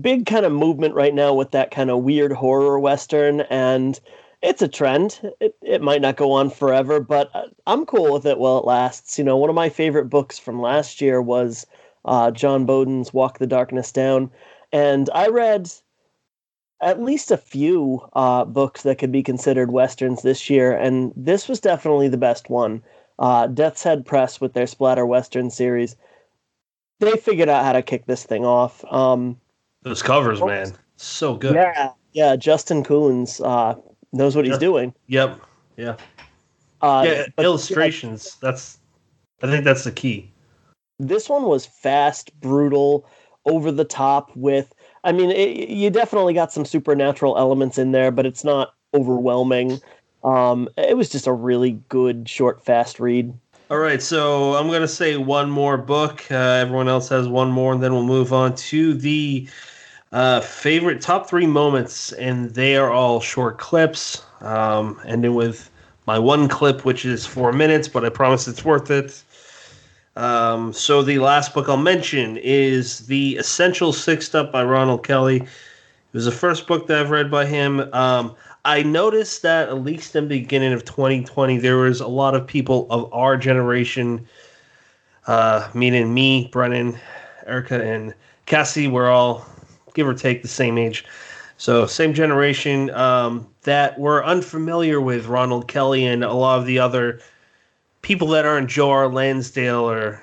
[0.00, 4.00] big kind of movement right now with that kind of weird horror western, and
[4.42, 5.20] it's a trend.
[5.38, 8.64] It it might not go on forever, but uh, I'm cool with it while it
[8.64, 9.18] lasts.
[9.18, 11.66] You know, one of my favorite books from last year was
[12.06, 14.30] uh, John Boden's Walk the Darkness Down,
[14.72, 15.70] and I read
[16.80, 21.48] at least a few uh, books that could be considered westerns this year, and this
[21.48, 22.82] was definitely the best one.
[23.18, 25.96] Uh, Death's Head Press with their splatter western series
[27.00, 28.84] they figured out how to kick this thing off.
[28.92, 29.40] Um,
[29.82, 31.54] Those covers, man, so good.
[31.54, 32.36] Yeah, yeah.
[32.36, 33.74] Justin Coons uh,
[34.12, 34.94] knows what he's doing.
[35.08, 35.40] Yep.
[35.76, 35.96] Yeah.
[36.80, 37.26] Uh, yeah.
[37.38, 38.36] Illustrations.
[38.40, 38.78] Yeah, that's.
[39.42, 40.30] I think that's the key.
[40.98, 43.08] This one was fast, brutal,
[43.46, 44.36] over the top.
[44.36, 44.74] With,
[45.04, 49.80] I mean, it, you definitely got some supernatural elements in there, but it's not overwhelming.
[50.24, 53.32] Um, it was just a really good, short, fast read.
[53.70, 56.26] All right, so I'm going to say one more book.
[56.30, 59.48] Uh, everyone else has one more, and then we'll move on to the
[60.12, 64.24] uh, favorite top three moments, and they are all short clips.
[64.40, 65.70] Um, ending with
[66.06, 69.22] my one clip, which is four minutes, but I promise it's worth it.
[70.16, 75.36] Um, so the last book I'll mention is The Essential Sick Stuff by Ronald Kelly.
[75.36, 75.48] It
[76.12, 77.80] was the first book that I've read by him.
[77.94, 78.34] Um,
[78.64, 82.46] I noticed that at least in the beginning of 2020, there was a lot of
[82.46, 84.26] people of our generation,
[85.26, 86.98] uh, meaning me, Brennan,
[87.46, 88.12] Erica, and
[88.46, 88.88] Cassie.
[88.88, 89.46] We're all
[89.94, 91.04] give or take the same age,
[91.56, 92.90] so same generation.
[92.90, 97.20] Um, that were unfamiliar with Ronald Kelly and a lot of the other
[98.02, 99.06] people that aren't Joe.
[99.06, 100.22] Lansdale or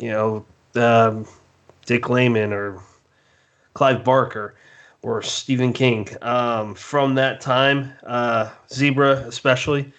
[0.00, 0.44] you know
[0.74, 1.26] um,
[1.86, 2.80] Dick Laymon or
[3.74, 4.54] Clive Barker
[5.02, 9.92] or Stephen King um, from that time, uh, Zebra especially.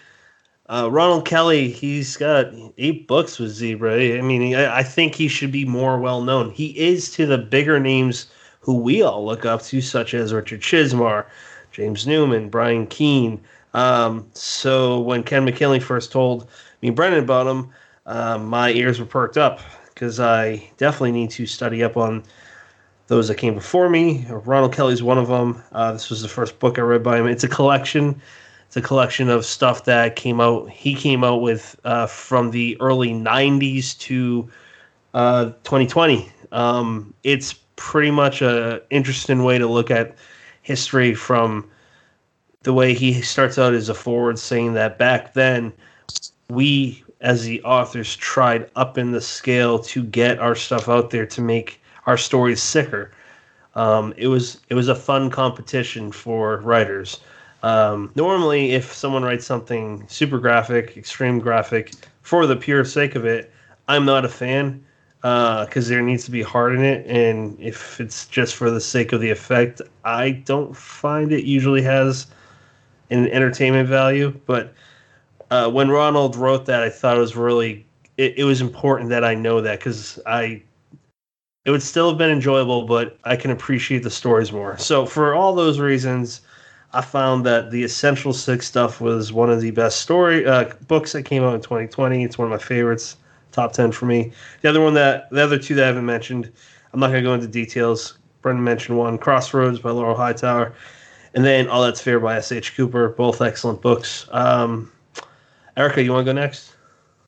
[0.66, 2.46] Uh, Ronald Kelly, he's got
[2.78, 4.16] eight books with Zebra.
[4.16, 6.50] I mean, I, I, think he should be more well known.
[6.52, 8.28] He is to the bigger names
[8.60, 11.26] who we all look up to, such as Richard Chizmar,
[11.70, 13.42] James Newman, Brian Keene.
[13.74, 16.48] Um, so when Ken McKinley first told
[16.84, 17.70] me Brennan about him,
[18.04, 22.22] uh, my ears were perked up because I definitely need to study up on
[23.06, 24.26] those that came before me.
[24.28, 25.62] Ronald Kelly's one of them.
[25.72, 27.26] Uh, this was the first book I read by him.
[27.26, 28.20] It's a collection.
[28.66, 30.68] It's a collection of stuff that came out.
[30.68, 34.50] He came out with uh, from the early '90s to
[35.14, 36.30] uh, 2020.
[36.52, 40.16] Um, it's pretty much a interesting way to look at
[40.60, 41.66] history from
[42.62, 45.72] the way he starts out as a forward, saying that back then
[46.48, 51.26] we as the authors tried up in the scale to get our stuff out there
[51.26, 53.12] to make our stories sicker.
[53.74, 57.20] Um, it was it was a fun competition for writers.
[57.62, 63.24] Um, normally, if someone writes something super graphic, extreme graphic, for the pure sake of
[63.24, 63.50] it,
[63.88, 64.84] I'm not a fan
[65.20, 67.06] because uh, there needs to be heart in it.
[67.06, 71.80] And if it's just for the sake of the effect, I don't find it usually
[71.80, 72.26] has
[73.08, 74.38] an entertainment value.
[74.44, 74.74] But
[75.50, 79.24] uh, when Ronald wrote that, I thought it was really it, it was important that
[79.24, 80.62] I know that because I
[81.64, 84.76] it would still have been enjoyable, but I can appreciate the stories more.
[84.76, 86.42] So for all those reasons,
[86.92, 91.12] I found that the Essential Sick Stuff was one of the best story uh, books
[91.12, 92.22] that came out in 2020.
[92.22, 93.16] It's one of my favorites,
[93.50, 94.32] top 10 for me.
[94.60, 96.52] The other one that, the other two that I haven't mentioned,
[96.92, 98.18] I'm not to go into details.
[98.42, 100.74] Brennan mentioned one, Crossroads by Laurel Hightower,
[101.32, 102.76] and then All That's Fair by S.H.
[102.76, 104.28] Cooper, both excellent books.
[104.30, 104.92] Um,
[105.76, 106.74] Erica, you want to go next?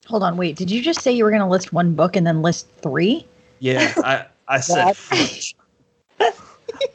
[0.06, 0.56] Hold on, wait.
[0.56, 3.26] Did you just say you were going to list one book and then list three?
[3.58, 4.94] Yeah, I, I said.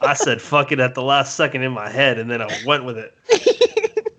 [0.02, 2.86] I said fuck it at the last second in my head, and then I went
[2.86, 3.18] with it.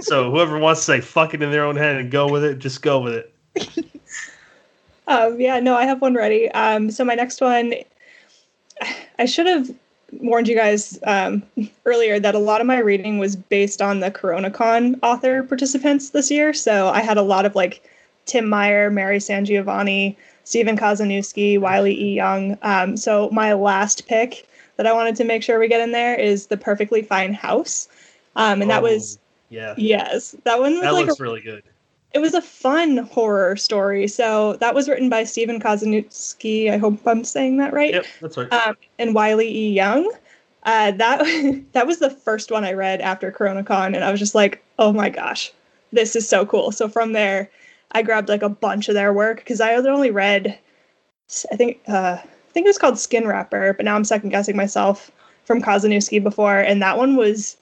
[0.01, 2.59] so whoever wants to say fuck it in their own head and go with it,
[2.59, 3.35] just go with it.
[5.09, 6.49] Um, yeah, no, I have one ready.
[6.53, 7.75] Um, so my next one,
[9.19, 9.69] I should have
[10.13, 11.43] warned you guys um,
[11.87, 16.31] earlier that a lot of my reading was based on the CoronaCon author participants this
[16.31, 16.53] year.
[16.53, 17.89] So I had a lot of like
[18.27, 22.15] Tim Meyer, Mary San Giovanni, Stephen Kozeniewski, Wile E.
[22.15, 22.59] Young.
[22.63, 26.15] Um, so my last pick that I wanted to make sure we get in there
[26.15, 27.89] is the Perfectly Fine House,
[28.37, 29.19] um, and that was
[29.51, 31.63] yeah, yes, that one was that like looks a, really good.
[32.15, 34.07] It was a fun horror story.
[34.07, 36.71] So that was written by Stephen Kozeniewski.
[36.71, 37.95] I hope I'm saying that right.
[37.95, 38.53] Yep, that's right.
[38.53, 39.71] Um, and Wile E.
[39.71, 40.13] Young.
[40.65, 44.35] Uh, that that was the first one I read after CoronaCon, and I was just
[44.35, 45.53] like, oh my gosh,
[45.93, 46.73] this is so cool.
[46.73, 47.51] So from there,
[47.93, 50.59] I grabbed like a bunch of their work because I had only read,
[51.51, 54.57] I think, uh, I think it was called Skin Wrapper, but now I'm second guessing
[54.57, 55.11] myself
[55.45, 57.57] from Kozeniewski before, and that one was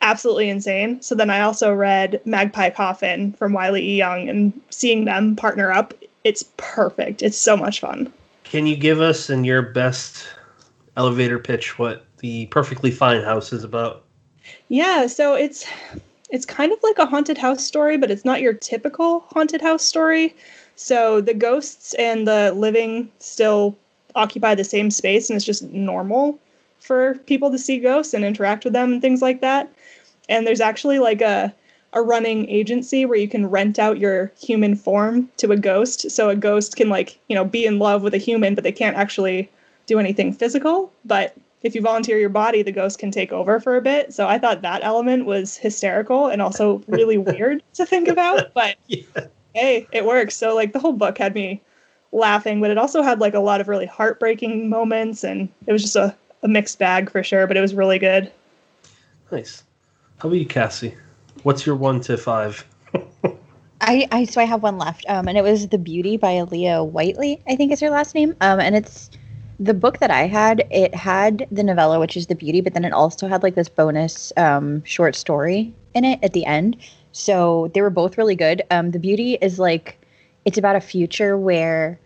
[0.00, 1.00] absolutely insane.
[1.02, 3.96] So then I also read Magpie Coffin from Wile E.
[3.96, 5.94] Young, and seeing them partner up,
[6.24, 7.22] it's perfect.
[7.22, 8.12] It's so much fun.
[8.44, 10.26] Can you give us in your best
[10.96, 14.04] elevator pitch what the Perfectly Fine House is about?
[14.68, 15.66] Yeah, so it's
[16.30, 19.84] it's kind of like a haunted house story, but it's not your typical haunted house
[19.84, 20.34] story.
[20.76, 23.76] So the ghosts and the living still
[24.14, 26.38] occupy the same space and it's just normal
[26.78, 29.70] for people to see ghosts and interact with them and things like that.
[30.30, 31.54] And there's actually like a
[31.92, 36.10] a running agency where you can rent out your human form to a ghost.
[36.10, 38.72] So a ghost can like, you know, be in love with a human, but they
[38.72, 39.50] can't actually
[39.86, 40.92] do anything physical.
[41.04, 44.14] But if you volunteer your body, the ghost can take over for a bit.
[44.14, 48.54] So I thought that element was hysterical and also really weird to think about.
[48.54, 49.02] But Yeah.
[49.54, 50.36] hey, it works.
[50.36, 51.60] So like the whole book had me
[52.12, 55.82] laughing, but it also had like a lot of really heartbreaking moments and it was
[55.82, 58.30] just a, a mixed bag for sure, but it was really good.
[59.32, 59.64] Nice.
[60.20, 60.94] How about you, Cassie?
[61.44, 62.66] What's your one to five?
[63.80, 66.86] I, I so I have one left, um, and it was The Beauty by Aliya
[66.86, 68.36] Whiteley, I think is her last name.
[68.42, 69.08] Um, and it's
[69.58, 70.66] the book that I had.
[70.70, 73.70] It had the novella, which is The Beauty, but then it also had like this
[73.70, 76.76] bonus um, short story in it at the end.
[77.12, 78.60] So they were both really good.
[78.70, 80.06] Um, the Beauty is like
[80.44, 81.98] it's about a future where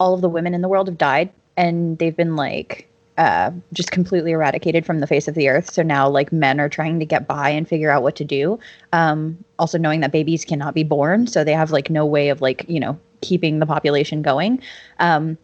[0.00, 2.89] all of the women in the world have died, and they've been like
[3.20, 5.70] uh, just completely eradicated from the face of the earth.
[5.70, 8.58] So now, like, men are trying to get by and figure out what to do.
[8.94, 12.40] Um, also, knowing that babies cannot be born, so they have like no way of
[12.40, 14.62] like you know keeping the population going.
[15.00, 15.36] Um,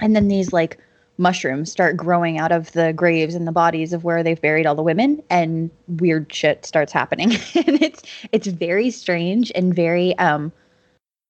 [0.00, 0.78] and then these like
[1.16, 4.74] mushrooms start growing out of the graves and the bodies of where they've buried all
[4.74, 7.32] the women, and weird shit starts happening.
[7.54, 8.02] and it's
[8.32, 10.52] it's very strange and very um,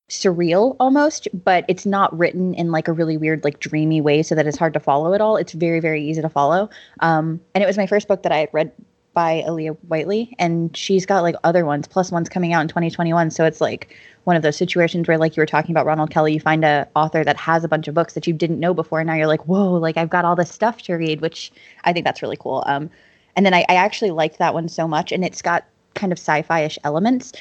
[0.08, 4.34] surreal almost, but it's not written in like a really weird, like dreamy way so
[4.34, 5.36] that it's hard to follow at all.
[5.36, 6.68] It's very, very easy to follow.
[7.00, 8.72] Um, and it was my first book that I had read
[9.14, 13.30] by Aliya Whiteley, and she's got like other ones, plus ones coming out in 2021.
[13.30, 16.34] So it's like one of those situations where, like you were talking about Ronald Kelly,
[16.34, 19.00] you find a author that has a bunch of books that you didn't know before,
[19.00, 21.52] and now you're like, whoa, like I've got all this stuff to read, which
[21.84, 22.64] I think that's really cool.
[22.66, 22.90] Um,
[23.36, 25.64] and then I, I actually liked that one so much, and it's got
[25.94, 27.32] kind of sci-fi-ish elements.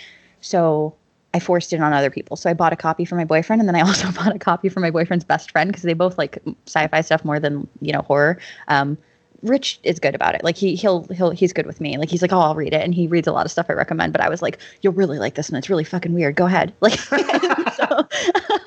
[0.42, 0.96] So
[1.34, 2.38] I forced it on other people.
[2.38, 4.70] So I bought a copy for my boyfriend, and then I also bought a copy
[4.70, 6.38] for my boyfriend's best friend because they both like
[6.68, 8.40] sci-fi stuff more than you know horror.
[8.68, 8.98] Um,
[9.42, 10.44] Rich is good about it.
[10.44, 11.98] Like he he'll he'll he's good with me.
[11.98, 13.74] Like he's like, oh, I'll read it, and he reads a lot of stuff I
[13.74, 14.14] recommend.
[14.14, 15.58] But I was like, you'll really like this one.
[15.58, 16.36] It's really fucking weird.
[16.36, 16.74] Go ahead.
[16.80, 16.98] Like,
[17.74, 18.08] so,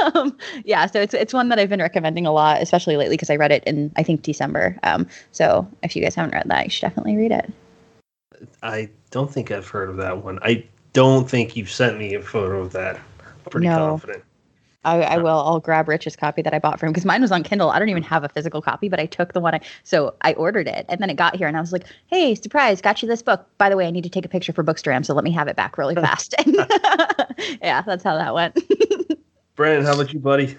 [0.14, 0.84] um, yeah.
[0.86, 3.52] So it's it's one that I've been recommending a lot, especially lately because I read
[3.52, 4.78] it in I think December.
[4.82, 7.50] Um, so if you guys haven't read that, you should definitely read it.
[8.62, 10.38] I don't think I've heard of that one.
[10.42, 10.66] I
[10.96, 12.96] don't think you've sent me a photo of that.
[12.96, 13.76] I'm pretty No.
[13.76, 14.24] confident.
[14.82, 15.28] I, I will.
[15.40, 17.68] I'll grab Rich's copy that I bought for him because mine was on Kindle.
[17.68, 20.32] I don't even have a physical copy, but I took the one I so I
[20.34, 22.80] ordered it and then it got here and I was like, "Hey, surprise!
[22.80, 23.44] Got you this book.
[23.58, 25.48] By the way, I need to take a picture for Bookstagram, so let me have
[25.48, 26.34] it back really fast."
[27.60, 28.58] yeah, that's how that went.
[29.56, 30.56] Brennan, how about you, buddy?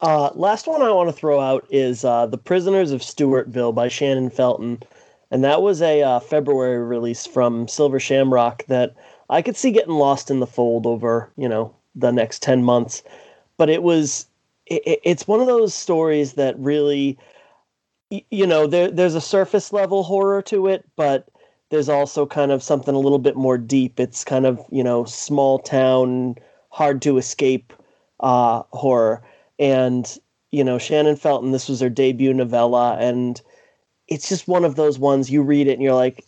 [0.00, 3.88] Uh, last one I want to throw out is uh, The Prisoners of Stewartville by
[3.88, 4.82] Shannon Felton.
[5.30, 8.94] And that was a uh, February release from Silver Shamrock that
[9.30, 13.02] I could see getting lost in the fold over, you know, the next 10 months.
[13.56, 14.26] But it was,
[14.66, 17.18] it, it's one of those stories that really,
[18.10, 21.28] you know, there, there's a surface level horror to it, but
[21.70, 23.98] there's also kind of something a little bit more deep.
[23.98, 26.36] It's kind of you know small town,
[26.70, 27.72] hard to escape
[28.20, 29.22] uh, horror,
[29.58, 30.18] and
[30.52, 31.52] you know Shannon Felton.
[31.52, 33.40] This was her debut novella, and
[34.08, 36.24] it's just one of those ones you read it and you're like,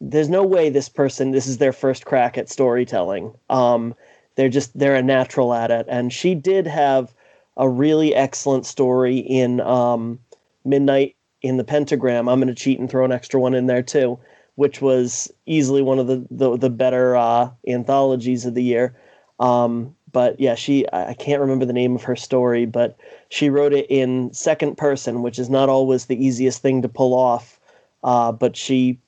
[0.00, 3.32] there's no way this person this is their first crack at storytelling.
[3.50, 3.94] Um,
[4.36, 7.14] they're just they're a natural at it, and she did have
[7.56, 10.18] a really excellent story in um,
[10.64, 12.28] Midnight in the Pentagram.
[12.28, 14.18] I'm going to cheat and throw an extra one in there too,
[14.54, 18.94] which was easily one of the the, the better uh, anthologies of the year.
[19.38, 22.96] Um, but yeah, she I can't remember the name of her story, but
[23.28, 27.14] she wrote it in second person, which is not always the easiest thing to pull
[27.14, 27.58] off.
[28.04, 28.98] Uh, but she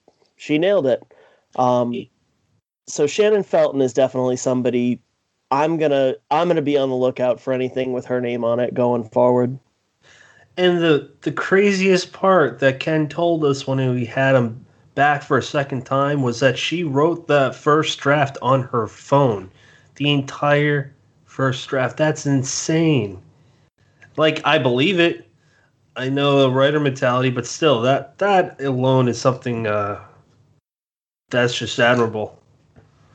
[0.44, 1.02] she nailed it.
[1.56, 2.06] Um,
[2.86, 5.00] so Shannon Felton is definitely somebody
[5.50, 8.74] I'm gonna I'm gonna be on the lookout for anything with her name on it
[8.74, 9.58] going forward.
[10.56, 15.38] And the the craziest part that Ken told us when we had him back for
[15.38, 19.50] a second time was that she wrote that first draft on her phone.
[19.96, 20.92] The entire
[21.24, 21.96] first draft.
[21.96, 23.20] That's insane.
[24.16, 25.26] Like I believe it.
[25.96, 30.04] I know a writer mentality, but still that that alone is something uh
[31.34, 32.40] that's just admirable.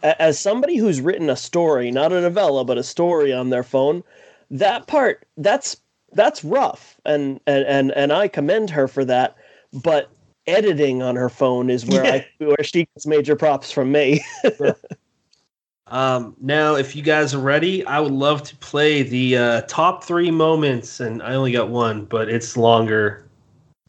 [0.03, 4.03] As somebody who's written a story, not a novella, but a story on their phone,
[4.51, 5.77] that part that's
[6.13, 9.35] that's rough and and and, and I commend her for that.
[9.73, 10.09] But
[10.47, 14.23] editing on her phone is where I where she gets major props from me.
[15.87, 20.03] um, now, if you guys are ready, I would love to play the uh, top
[20.03, 23.25] three moments, and I only got one, but it's longer.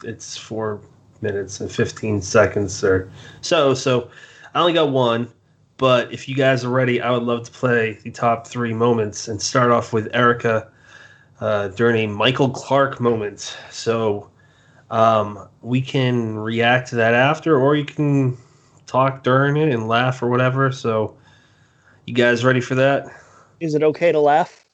[0.03, 0.81] It's four
[1.21, 3.09] minutes and fifteen seconds or
[3.41, 3.73] so.
[3.73, 4.09] So
[4.53, 5.31] I only got one.
[5.77, 9.27] But if you guys are ready, I would love to play the top three moments
[9.27, 10.71] and start off with Erica
[11.39, 13.57] uh, during a Michael Clark moment.
[13.71, 14.29] So
[14.91, 18.37] um, we can react to that after, or you can
[18.85, 20.71] talk during it and laugh or whatever.
[20.71, 21.17] So
[22.05, 23.07] you guys ready for that?
[23.59, 24.69] Is it okay to laugh?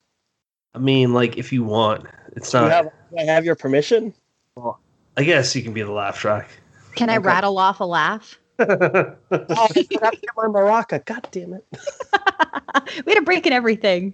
[0.76, 2.06] I mean, like if you want,
[2.36, 2.66] it's not.
[2.66, 4.14] Do, have, do I have your permission?
[4.58, 4.82] Well,
[5.18, 6.50] I guess you can be the laugh track.
[6.96, 7.26] Can I Okay.
[7.26, 8.40] rattle off a laugh?
[8.60, 11.04] oh, I forgot to my maraca.
[11.06, 11.66] God damn it!
[13.06, 14.14] we had a break in everything.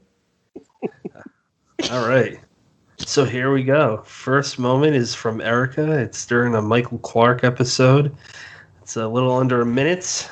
[1.92, 2.40] All right.
[3.00, 4.02] So here we go.
[4.06, 5.92] First moment is from Erica.
[6.00, 8.16] It's during a Michael Clark episode.
[8.82, 10.30] It's a little under a minute.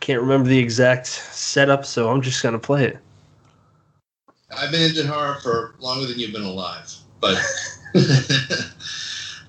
[0.00, 2.98] Can't remember the exact setup, so I'm just going to play it.
[4.56, 7.38] I've been into horror for longer than you've been alive, but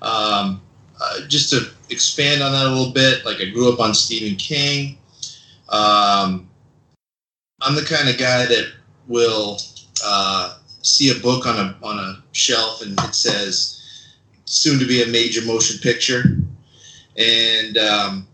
[0.04, 0.60] um,
[1.00, 4.36] uh, just to expand on that a little bit, like I grew up on Stephen
[4.36, 4.98] King.
[5.68, 6.48] Um,
[7.62, 8.72] I'm the kind of guy that
[9.08, 9.58] will
[10.04, 13.80] uh, see a book on a on a shelf and it says
[14.44, 16.36] soon to be a major motion picture,
[17.16, 18.28] and um,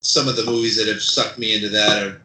[0.00, 2.22] some of the movies that have sucked me into that are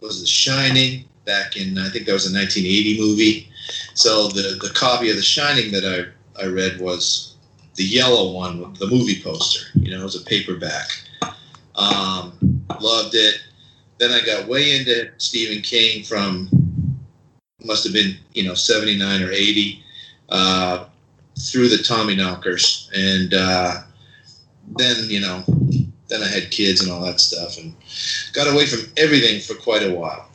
[0.00, 3.48] was The Shining back in I think that was a 1980 movie.
[3.94, 7.33] So the the copy of The Shining that I I read was
[7.74, 9.66] the yellow one the movie poster.
[9.74, 10.88] You know, it was a paperback.
[11.74, 13.40] Um, loved it.
[13.98, 16.48] Then I got way into Stephen King from
[17.64, 19.82] must have been you know 79 or 80
[20.28, 20.84] uh,
[21.38, 23.82] through the Tommy Knockers, and uh,
[24.76, 25.42] then you know
[26.08, 27.74] then I had kids and all that stuff, and
[28.32, 30.28] got away from everything for quite a while.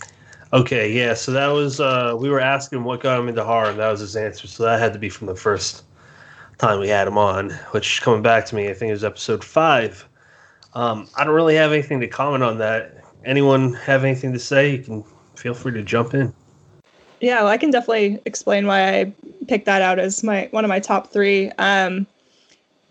[0.51, 1.13] Okay, yeah.
[1.13, 3.99] So that was uh, we were asking what got him into horror, and that was
[3.99, 4.47] his answer.
[4.47, 5.83] So that had to be from the first
[6.59, 9.43] time we had him on, which coming back to me, I think it was episode
[9.43, 10.07] five.
[10.73, 13.03] Um, I don't really have anything to comment on that.
[13.25, 14.75] Anyone have anything to say?
[14.75, 15.03] You can
[15.35, 16.33] feel free to jump in.
[17.21, 19.13] Yeah, well, I can definitely explain why I
[19.47, 21.49] picked that out as my one of my top three.
[21.57, 22.05] Um,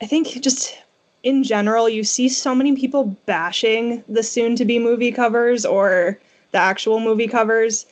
[0.03, 0.77] I think just
[1.23, 6.19] in general, you see so many people bashing the soon-to-be movie covers or
[6.53, 7.87] the actual movie covers.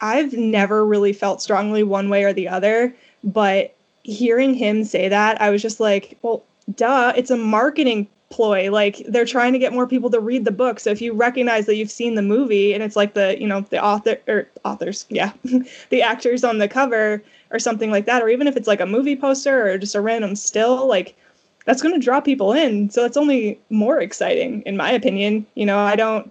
[0.00, 3.73] I've never really felt strongly one way or the other, but
[4.04, 6.44] hearing him say that, I was just like, well,
[6.76, 8.70] duh, it's a marketing ploy.
[8.70, 10.80] Like they're trying to get more people to read the book.
[10.80, 13.62] So if you recognize that you've seen the movie and it's like the, you know,
[13.62, 15.32] the author or authors, yeah,
[15.90, 18.86] the actors on the cover or something like that, or even if it's like a
[18.86, 21.16] movie poster or just a random still, like
[21.64, 22.90] that's going to draw people in.
[22.90, 25.46] So it's only more exciting, in my opinion.
[25.54, 26.30] You know, I don't,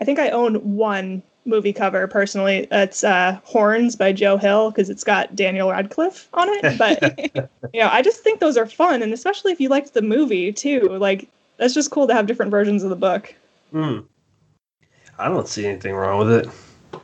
[0.00, 2.66] I think I own one movie cover personally.
[2.70, 6.78] It's uh, Horns by Joe Hill because it's got Daniel Radcliffe on it.
[6.78, 7.18] But
[7.74, 10.52] you know, I just think those are fun, and especially if you liked the movie
[10.52, 10.80] too.
[10.80, 13.34] Like that's just cool to have different versions of the book.
[13.70, 14.00] Hmm.
[15.18, 16.48] I don't see anything wrong with it.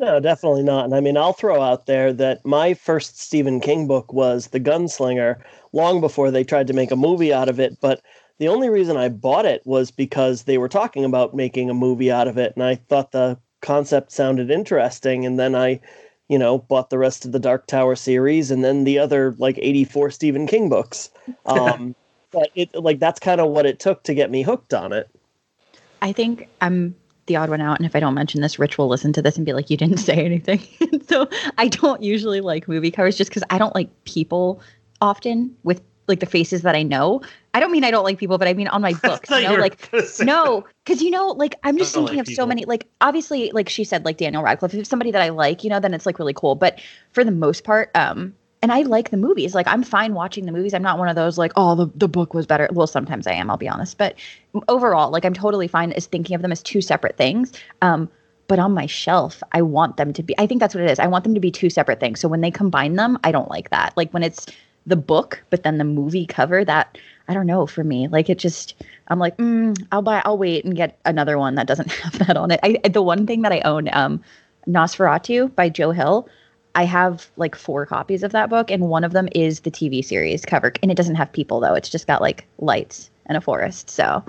[0.01, 0.85] No, definitely not.
[0.85, 4.61] And I mean, I'll throw out there that my first Stephen King book was The
[4.61, 5.37] Gunslinger,
[5.73, 7.79] long before they tried to make a movie out of it.
[7.81, 8.01] But
[8.39, 12.11] the only reason I bought it was because they were talking about making a movie
[12.11, 15.27] out of it, and I thought the concept sounded interesting.
[15.27, 15.81] And then I,
[16.29, 19.59] you know, bought the rest of the Dark Tower series, and then the other like
[19.61, 21.11] eighty-four Stephen King books.
[21.47, 21.95] Um,
[22.31, 25.09] but it like that's kind of what it took to get me hooked on it.
[26.03, 26.95] I think I'm
[27.27, 29.37] the odd one out, and if I don't mention this, Rich will listen to this
[29.37, 30.61] and be like, "You didn't say anything."
[31.09, 34.61] so I don't usually like movie covers just because I don't like people
[35.01, 37.21] often with like the faces that I know.
[37.55, 39.31] I don't mean I don't like people, but I mean on my books.
[39.31, 39.91] You know, like
[40.21, 42.65] no, because you know, like I'm just thinking like of so many.
[42.65, 44.75] Like obviously, like she said, like Daniel Radcliffe.
[44.75, 46.55] If it's somebody that I like, you know, then it's like really cool.
[46.55, 46.81] But
[47.13, 49.55] for the most part, um, and I like the movies.
[49.55, 50.75] Like I'm fine watching the movies.
[50.75, 52.69] I'm not one of those like, oh, the the book was better.
[52.73, 53.51] Well, sometimes I am.
[53.51, 54.17] I'll be honest, but
[54.69, 57.53] overall, like I'm totally fine as thinking of them as two separate things.
[57.83, 58.09] Um,
[58.49, 60.37] but on my shelf, I want them to be.
[60.39, 60.99] I think that's what it is.
[60.99, 62.19] I want them to be two separate things.
[62.19, 63.95] So when they combine them, I don't like that.
[63.97, 64.47] Like when it's
[64.89, 66.65] the book, but then the movie cover.
[66.65, 66.99] That
[67.29, 68.09] I don't know for me.
[68.09, 68.75] Like it just.
[69.09, 70.23] I'm like, mm, I'll buy.
[70.25, 72.61] I'll wait and get another one that doesn't have that on it.
[72.63, 74.23] I the one thing that I own, um,
[74.67, 76.29] NOS4A2 by Joe Hill.
[76.75, 80.05] I have like four copies of that book, and one of them is the TV
[80.05, 81.75] series cover, and it doesn't have people though.
[81.75, 83.91] It's just got like lights and a forest.
[83.91, 84.25] So,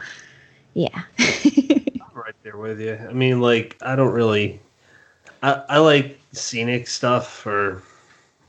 [0.73, 1.03] yeah.
[2.13, 2.95] Right there with you.
[2.95, 4.59] I mean, like, I don't really.
[5.41, 7.81] I, I like scenic stuff, or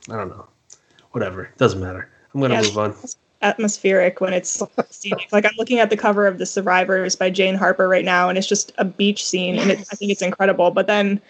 [0.08, 0.48] I don't know,
[1.12, 1.50] whatever.
[1.58, 2.08] Doesn't matter.
[2.34, 2.62] I'm gonna Yeah.
[2.62, 2.94] move on.
[3.42, 5.28] atmospheric when it's scenic.
[5.32, 8.36] Like I'm looking at the cover of The Survivors by Jane Harper right now, and
[8.36, 10.70] it's just a beach scene, and it, I think it's incredible.
[10.70, 11.20] But then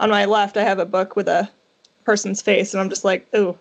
[0.00, 1.48] on my left, I have a book with a
[2.04, 3.56] person's face, and I'm just like, ooh.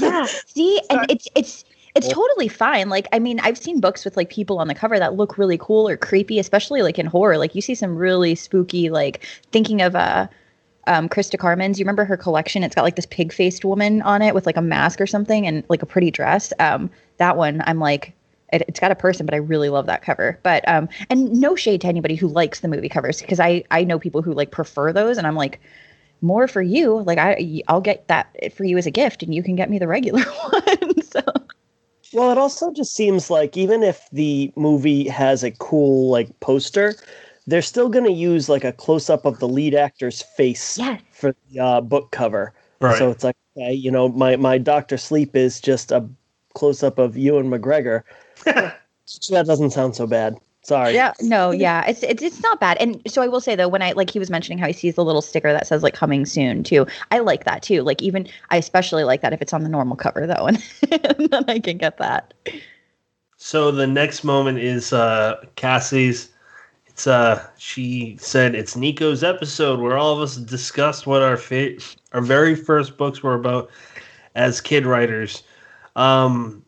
[0.00, 0.26] yeah.
[0.46, 1.64] See, and it's it's
[1.94, 2.88] it's totally fine.
[2.88, 5.58] Like, I mean, I've seen books with like people on the cover that look really
[5.58, 7.38] cool or creepy, especially like in horror.
[7.38, 8.90] Like, you see some really spooky.
[8.90, 10.28] Like, thinking of uh,
[10.90, 11.78] um, Christa Carmen's.
[11.78, 12.62] You remember her collection?
[12.62, 15.46] It's got like this pig faced woman on it with like a mask or something
[15.46, 16.52] and like a pretty dress.
[16.58, 18.14] Um, that one, I'm like.
[18.52, 20.36] It, it's got a person, but I really love that cover.
[20.42, 23.84] But um, and no shade to anybody who likes the movie covers because I I
[23.84, 25.60] know people who like prefer those, and I'm like,
[26.20, 27.02] more for you.
[27.02, 29.78] Like I I'll get that for you as a gift and you can get me
[29.78, 31.02] the regular one.
[31.02, 31.22] so
[32.12, 36.94] Well, it also just seems like even if the movie has a cool like poster,
[37.46, 40.98] they're still going to use like a close up of the lead actor's face yeah.
[41.10, 42.52] for the uh, book cover.
[42.80, 42.96] Right.
[42.96, 46.08] So it's like, okay, you know, my my Doctor Sleep is just a
[46.54, 48.02] close up of Ewan McGregor.
[49.04, 50.36] so that doesn't sound so bad.
[50.62, 50.94] Sorry.
[50.94, 51.86] Yeah, no, yeah.
[51.86, 52.76] It's, it's it's not bad.
[52.78, 54.94] And so I will say though, when I like he was mentioning how he sees
[54.94, 56.86] the little sticker that says like coming soon too.
[57.10, 57.82] I like that too.
[57.82, 60.58] Like even I especially like that if it's on the normal cover though, and,
[61.30, 62.34] then I can get that.
[63.36, 66.29] So the next moment is uh, Cassie's.
[67.06, 71.76] Uh, she said it's Nico's episode where all of us discussed what our fa-
[72.12, 73.70] our very first books were about
[74.34, 75.42] as kid writers.
[75.96, 76.64] Um,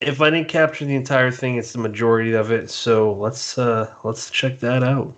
[0.00, 2.70] if I didn't capture the entire thing, it's the majority of it.
[2.70, 5.14] So let's uh, let's check that out.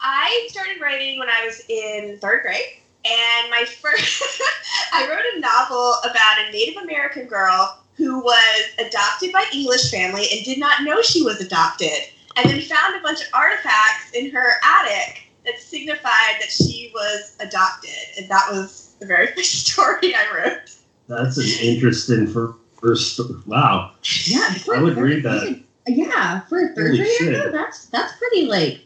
[0.00, 4.22] I started writing when I was in third grade, and my first,
[4.92, 10.26] I wrote a novel about a Native American girl who was adopted by English family
[10.32, 11.90] and did not know she was adopted,
[12.36, 17.36] and then found a bunch of artifacts in her attic that signified that she was
[17.40, 20.70] adopted, and that was the very first story I wrote.
[21.08, 23.20] That's an interesting for first.
[23.46, 23.92] Wow,
[24.26, 25.60] Yeah, for I a would read that.
[25.86, 27.52] Yeah, for a third Holy grader, shit.
[27.52, 28.80] that's that's pretty like,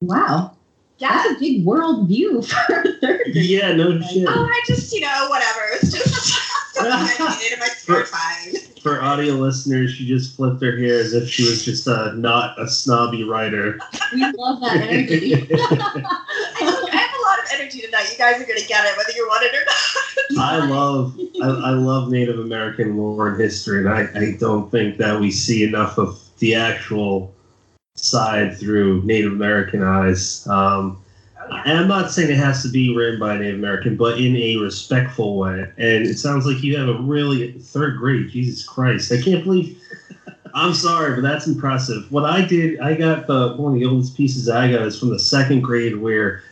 [0.00, 0.56] wow,
[0.98, 1.12] Yeah.
[1.14, 3.30] that's a big world view for a third grader.
[3.38, 4.26] Yeah, no shit.
[4.28, 5.60] Oh, I just, you know, whatever.
[5.74, 8.54] It's just something I needed my spare time.
[8.82, 12.60] For audio listeners, she just flipped her hair as if she was just a not
[12.60, 13.78] a snobby writer.
[14.12, 15.34] We love that energy.
[15.54, 18.08] I, look, I have a lot of energy tonight.
[18.10, 20.38] You guys are gonna get it, whether you want it or not.
[20.38, 24.98] I love I, I love Native American lore and history, and I, I don't think
[24.98, 27.32] that we see enough of the actual
[27.94, 30.46] side through Native American eyes.
[30.48, 31.01] Um,
[31.64, 34.36] and I'm not saying it has to be written by a Native American, but in
[34.36, 35.70] a respectful way.
[35.76, 38.30] And it sounds like you have a really third grade.
[38.30, 39.80] Jesus Christ, I can't believe.
[40.54, 42.10] I'm sorry, but that's impressive.
[42.12, 45.08] What I did, I got the one of the oldest pieces I got is from
[45.08, 46.42] the second grade where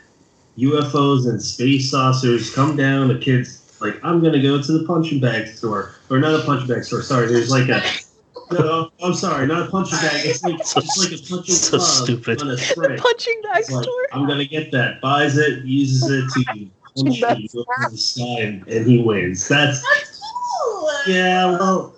[0.58, 3.08] UFOs and space saucers come down.
[3.08, 6.68] The kids like, I'm gonna go to the punching bag store, or not a punching
[6.68, 7.02] bag store.
[7.02, 7.82] Sorry, there's like a.
[8.52, 10.26] No, I'm sorry, not a punching bag.
[10.26, 12.42] It's like So it's like a punching so club stupid.
[12.42, 12.96] on a spray.
[12.96, 14.06] Punching bag like, store.
[14.12, 15.00] I'm gonna get that.
[15.00, 16.44] Buys it, uses it to
[16.96, 19.46] punch That's the UFO the sky, and, and he wins.
[19.48, 20.22] That's That's
[20.62, 20.90] cool.
[21.06, 21.46] yeah.
[21.46, 21.94] Well,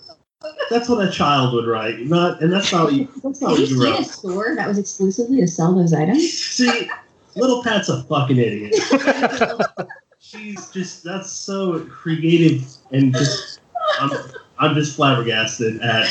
[0.70, 2.00] that's what a child would write.
[2.00, 3.08] Not, and that's not what you.
[3.22, 5.92] That's not Have what you you seen a store that was exclusively to sell those
[5.94, 6.32] items?
[6.32, 6.90] See,
[7.34, 8.74] little Pat's a fucking idiot.
[10.18, 13.60] She's just that's so creative and just.
[13.98, 14.10] I'm,
[14.62, 16.06] I'm just flabbergasted at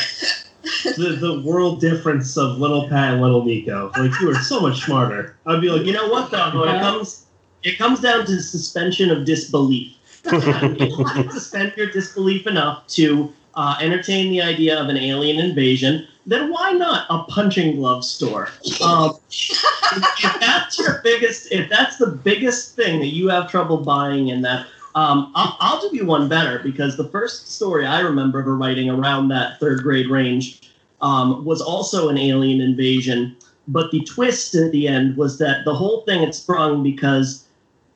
[0.84, 3.90] the, the world difference of little Pat and little Nico.
[3.96, 5.36] Like you are so much smarter.
[5.46, 6.60] I'd be like, you know what though?
[6.60, 7.24] When it comes
[7.62, 9.96] it comes down to suspension of disbelief.
[10.24, 16.06] Suspend your disbelief enough to uh, entertain the idea of an alien invasion.
[16.26, 18.48] Then why not a punching glove store?
[18.84, 24.28] Um, if that's your biggest, if that's the biggest thing that you have trouble buying
[24.28, 28.42] in that, um, I'll, I'll give you one better because the first story I remember
[28.42, 30.60] her writing around that third grade range
[31.00, 33.36] um, was also an alien invasion.
[33.68, 37.44] But the twist at the end was that the whole thing had sprung because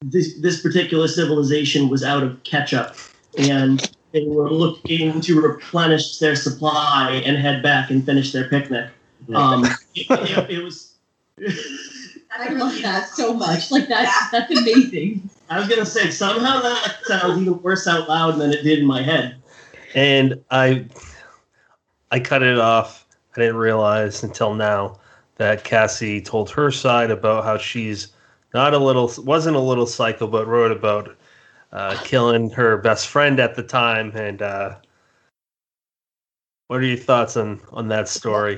[0.01, 2.94] this, this particular civilization was out of ketchup
[3.39, 8.89] and they were looking to replenish their supply and head back and finish their picnic.
[9.35, 9.64] Um,
[9.94, 10.94] it, it- it was.
[12.31, 13.70] I love that so much.
[13.70, 15.28] Like that's that's amazing.
[15.51, 18.86] I was gonna say somehow that sounds even worse out loud than it did in
[18.86, 19.36] my head.
[19.94, 20.86] And I,
[22.11, 23.07] I cut it off.
[23.36, 24.98] I didn't realize until now
[25.36, 28.09] that Cassie told her side about how she's
[28.55, 31.16] not a little, wasn't a little psycho, but wrote about
[31.73, 34.12] uh, killing her best friend at the time.
[34.16, 34.77] And uh,
[36.69, 38.57] what are your thoughts on on that story?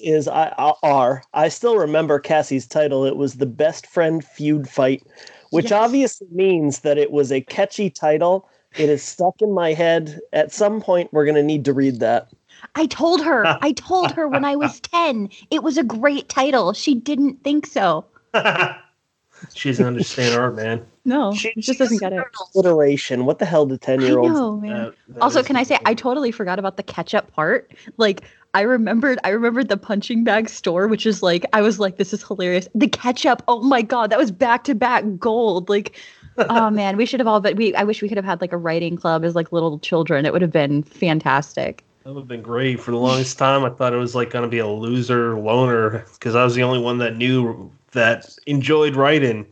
[0.00, 3.04] Is I, I are I still remember Cassie's title.
[3.04, 5.02] It was the best friend feud fight,
[5.50, 5.72] which Yes.
[5.72, 8.48] obviously means that it was a catchy title.
[8.78, 10.18] It is stuck in my head.
[10.32, 12.28] At some point, we're going to need to read that.
[12.74, 13.58] I told her.
[13.60, 15.28] I told her when I was 10.
[15.50, 16.72] It was a great title.
[16.72, 18.06] She didn't think so.
[19.54, 20.86] she doesn't understand art, man.
[21.04, 22.24] No, She she just doesn't get it.
[22.54, 23.26] Alliteration.
[23.26, 24.38] What the hell do ten year olds?
[24.38, 24.70] know, man.
[24.84, 27.72] That- that also, can I say I totally forgot about the ketchup part?
[27.98, 28.22] Like
[28.54, 32.12] I remembered I remembered the punching bag store, which is like I was like, this
[32.12, 32.68] is hilarious.
[32.74, 35.70] The ketchup, oh my god, that was back to back gold.
[35.70, 35.98] Like
[36.36, 38.52] oh man, we should have all but we I wish we could have had like
[38.52, 40.26] a writing club as like little children.
[40.26, 41.84] It would have been fantastic.
[42.04, 42.80] That would have been great.
[42.80, 46.04] For the longest time, I thought it was like going to be a loser loner
[46.12, 49.46] because I was the only one that knew that enjoyed writing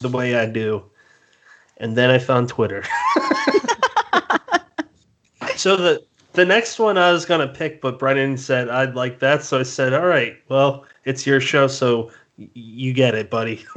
[0.00, 0.84] the way I do.
[1.78, 2.84] And then I found Twitter.
[5.56, 6.04] so the
[6.34, 9.60] the next one I was going to pick, but Brennan said I'd like that, so
[9.60, 13.64] I said, "All right, well, it's your show, so y- you get it, buddy."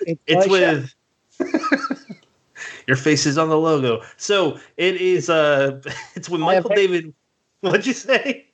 [0.00, 0.94] it's my with
[2.86, 4.02] your face is on the logo.
[4.16, 5.80] So it is uh
[6.14, 7.14] it's with I Michael David
[7.60, 8.46] what'd you say?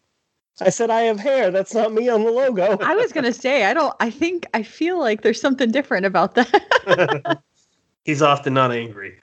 [0.61, 1.51] I said I have hair.
[1.51, 2.79] That's not me on the logo.
[2.81, 6.35] I was gonna say, I don't I think I feel like there's something different about
[6.35, 7.41] that.
[8.05, 9.21] He's often not angry.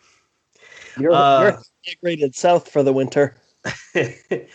[0.98, 3.36] You're, Uh, you're migrated south for the winter.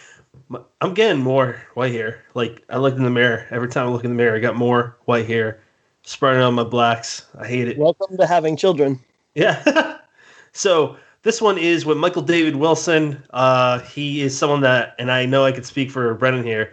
[0.80, 2.24] I'm getting more white hair.
[2.34, 3.46] Like I look in the mirror.
[3.50, 5.60] Every time I look in the mirror, I got more white hair
[6.02, 7.26] spreading on my blacks.
[7.38, 7.78] I hate it.
[7.78, 9.00] Welcome to having children.
[9.34, 9.98] Yeah.
[10.52, 13.22] so this one is with Michael David Wilson.
[13.30, 16.72] Uh, he is someone that, and I know I could speak for Brennan here.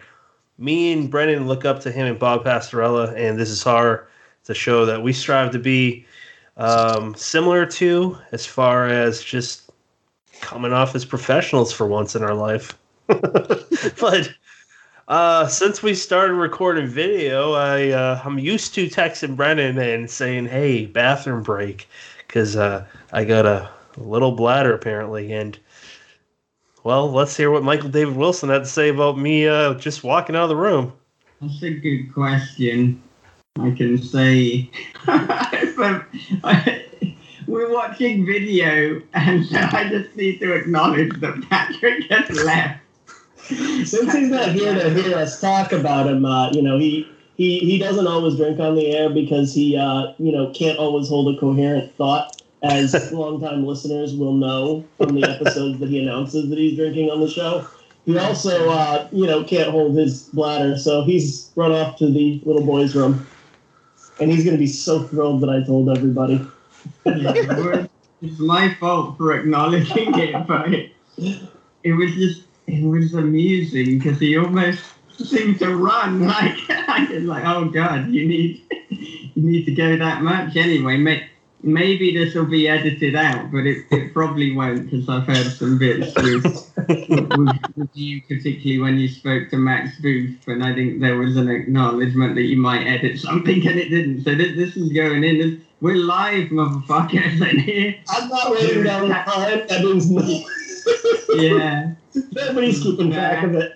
[0.59, 4.07] Me and Brennan look up to him and Bob Pastorella, and this is our.
[4.41, 6.05] It's a show that we strive to be
[6.57, 9.62] um, similar to, as far as just
[10.43, 12.77] coming off as professionals for once in our life.
[13.07, 14.33] but
[15.07, 20.45] uh, since we started recording video, I uh, I'm used to texting Brennan and saying,
[20.47, 21.87] "Hey, bathroom break,"
[22.27, 25.33] because uh, I got a little bladder apparently.
[25.33, 25.57] And
[26.83, 30.35] well, let's hear what Michael David Wilson had to say about me uh, just walking
[30.35, 30.93] out of the room.
[31.41, 33.01] That's a good question.
[33.59, 34.69] I can say
[35.07, 36.85] I-
[37.53, 42.79] we're watching video, and I just need to acknowledge that Patrick has left.
[43.37, 47.59] Since he's not here to hear us talk about him, uh, you know, he, he
[47.59, 51.35] he doesn't always drink on the air because he uh, you know can't always hold
[51.35, 56.57] a coherent thought, as longtime listeners will know from the episodes that he announces that
[56.57, 57.67] he's drinking on the show.
[58.05, 62.41] He also uh, you know can't hold his bladder, so he's run off to the
[62.45, 63.27] little boy's room,
[64.19, 66.47] and he's gonna be so thrilled that I told everybody.
[67.05, 70.91] It's my fault for acknowledging it, but it,
[71.83, 74.83] it was just it was amusing because he almost
[75.17, 80.55] seemed to run like like, oh god, you need you need to go that much
[80.55, 80.97] anyway.
[80.97, 81.27] May,
[81.63, 85.77] maybe this will be edited out, but it, it probably won't because I've heard some
[85.77, 86.43] bits with,
[87.09, 91.37] with, with you, particularly when you spoke to Max Booth, and I think there was
[91.37, 94.23] an acknowledgement that you might edit something and it didn't.
[94.23, 95.37] So this, this is going in.
[95.39, 97.95] This, we're live, motherfuckers, in here.
[98.07, 99.67] I'm not waiting the time.
[99.67, 100.45] That means no.
[101.35, 101.91] Yeah.
[102.31, 103.73] Nobody's keeping track of it.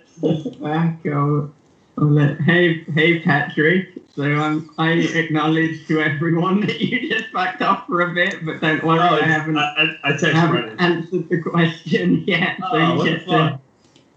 [0.62, 1.06] Back.
[1.06, 1.50] Oh,
[1.98, 3.90] let- hey, hey, Patrick.
[4.16, 8.62] So um, I acknowledge to everyone that you just backed off for a bit, but
[8.62, 12.56] don't worry, Oh, I haven't, I, I, I haven't answered the question yet.
[12.58, 13.60] So Oh, you get to,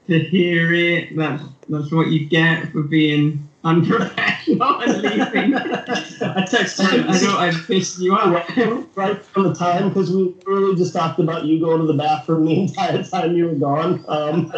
[0.08, 1.16] to hear it.
[1.18, 5.56] That's that's what you get for being unprofessional and leaving.
[5.56, 7.10] I text I, Brennan.
[7.10, 8.48] I thought I'd pissed you off.
[8.96, 12.46] right from the time because we really just talked about you going to the bathroom
[12.46, 14.04] the entire time you were gone.
[14.08, 14.54] Um,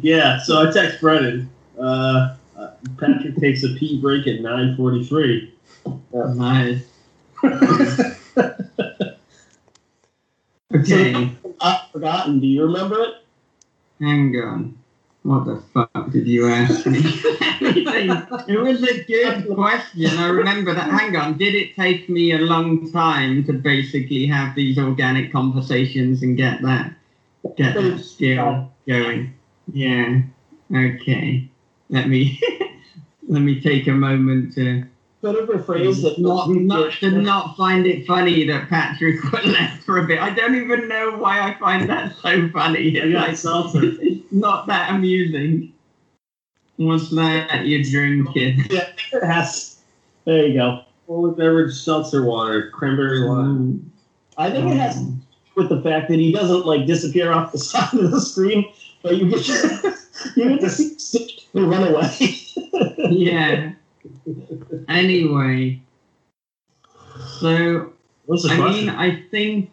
[0.00, 1.50] Yeah, so I text Brennan.
[1.78, 5.52] Uh, uh, Patrick takes a pee break at 9:43.
[6.34, 6.82] nice.
[10.74, 11.30] Okay.
[11.60, 12.40] I've forgotten.
[12.40, 13.14] Do you remember it?
[14.00, 14.78] Hang on.
[15.24, 16.98] What the fuck did you ask me?
[17.04, 20.06] it was a good question.
[20.18, 20.90] I remember that.
[20.90, 21.38] Hang on.
[21.38, 26.60] Did it take me a long time to basically have these organic conversations and get
[26.62, 26.92] that
[27.56, 29.32] get that skill going?
[29.72, 30.22] Yeah.
[30.74, 31.48] Okay.
[31.88, 32.40] Let me
[33.28, 34.84] let me take a moment to
[35.20, 36.18] Could have rephrased it.
[36.18, 40.18] not, not to not find it funny that Patrick left for a bit.
[40.20, 43.00] I don't even know why I find that so funny.
[43.00, 43.84] I got Like, seltzer.
[43.84, 45.72] it's not that amusing.
[46.76, 48.64] What's that you're drinking?
[48.70, 49.78] Yeah, I it has.
[50.24, 50.84] There you go.
[51.06, 53.28] Full beverage seltzer water, cranberry mm.
[53.28, 53.92] lime.
[54.38, 55.04] I think it has
[55.54, 58.64] with the fact that he doesn't like disappear off the side of the screen,
[59.02, 59.96] but you get to,
[60.36, 62.10] you get to see sit and run away.
[63.10, 63.72] Yeah.
[64.88, 65.82] Anyway,
[67.40, 67.92] so
[68.28, 68.58] I question?
[68.58, 69.70] mean, I think.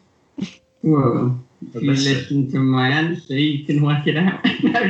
[0.83, 4.43] Well, if you listen to my answer, you can work it out.
[4.63, 4.81] no,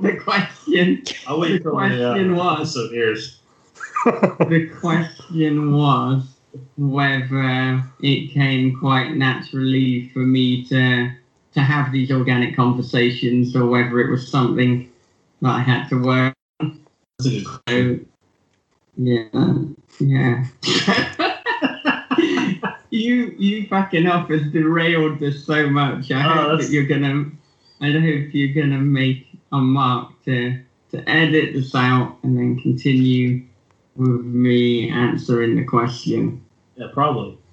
[0.00, 1.02] the question.
[1.26, 3.40] I'll wait the till the uh, question was- airs.
[4.04, 6.24] the question was
[6.76, 11.10] whether it came quite naturally for me to
[11.54, 14.90] to have these organic conversations or whether it was something
[15.40, 16.34] that I had to work.
[17.22, 18.00] Good So,
[18.96, 19.54] yeah,
[20.00, 20.44] yeah.
[22.94, 26.10] you you fucking off has derailed this so much.
[26.12, 27.26] I Oh, hope that's- that you're gonna.
[27.80, 30.60] I hope you're gonna make a mark to
[30.92, 33.42] to edit this out and then continue
[33.96, 36.40] with me answering the question.
[36.76, 37.36] Yeah, probably.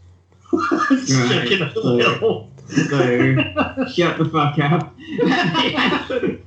[0.53, 1.07] Right.
[1.29, 2.49] Checking out the middle.
[2.67, 3.35] So
[3.91, 4.95] shut the fuck up.
[4.97, 6.37] The.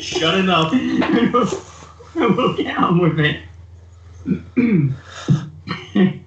[0.00, 0.72] Shut it up.
[0.72, 1.48] and we'll,
[2.14, 3.40] and we'll get on with it.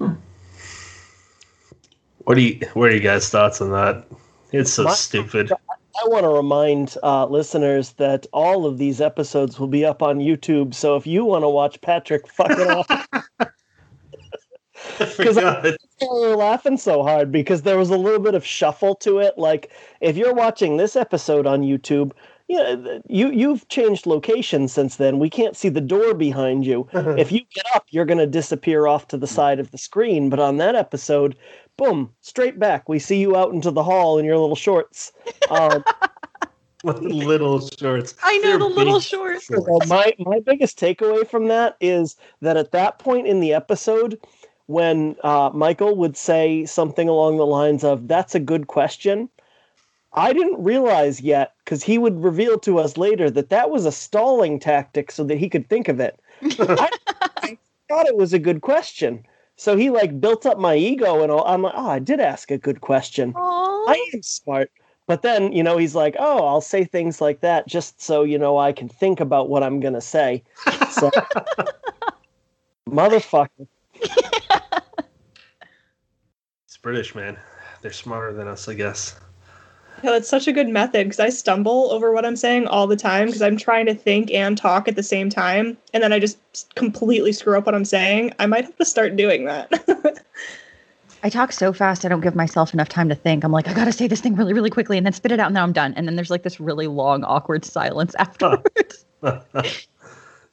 [2.29, 2.59] What do you?
[2.75, 4.05] What are you guys' thoughts on that?
[4.51, 5.51] It's so My- stupid.
[5.51, 10.19] I want to remind uh, listeners that all of these episodes will be up on
[10.19, 10.75] YouTube.
[10.75, 12.87] So if you want to watch Patrick fucking off,
[15.17, 19.17] Because we were laughing so hard because there was a little bit of shuffle to
[19.17, 19.37] it.
[19.39, 22.11] Like if you're watching this episode on YouTube,
[22.47, 25.19] yeah, th- you you've changed location since then.
[25.19, 26.87] We can't see the door behind you.
[26.93, 30.29] if you get up, you're going to disappear off to the side of the screen.
[30.29, 31.35] But on that episode,
[31.79, 32.89] boom, straight back.
[32.89, 35.11] We see you out into the hall in your little shorts.
[35.49, 35.83] Um,
[36.83, 38.15] little shorts.
[38.21, 39.49] I know They're the little big shorts.
[39.49, 44.19] well, my my biggest takeaway from that is that at that point in the episode,
[44.67, 49.29] when uh, Michael would say something along the lines of "That's a good question,"
[50.13, 53.91] I didn't realize yet because he would reveal to us later that that was a
[53.91, 56.19] stalling tactic so that he could think of it.
[56.41, 56.89] I,
[57.37, 57.57] I
[57.87, 59.25] thought it was a good question,
[59.59, 62.49] so he like built up my ego, and all, I'm like, "Oh, I did ask
[62.49, 63.33] a good question.
[63.35, 63.91] Aw.
[63.91, 64.71] I am smart."
[65.05, 68.37] But then, you know, he's like, "Oh, I'll say things like that just so you
[68.37, 70.43] know I can think about what I'm gonna say."
[70.91, 71.11] So,
[72.89, 73.67] motherfucker.
[76.65, 77.37] It's British, man.
[77.81, 79.19] They're smarter than us, I guess.
[80.03, 82.95] Yeah, that's such a good method because I stumble over what I'm saying all the
[82.95, 86.19] time because I'm trying to think and talk at the same time, and then I
[86.19, 86.37] just
[86.75, 88.33] completely screw up what I'm saying.
[88.39, 90.23] I might have to start doing that.
[91.21, 93.43] I talk so fast, I don't give myself enough time to think.
[93.43, 95.47] I'm like, I gotta say this thing really, really quickly and then spit it out,
[95.47, 95.93] and then I'm done.
[95.95, 99.05] And then there's like this really long, awkward silence afterwards.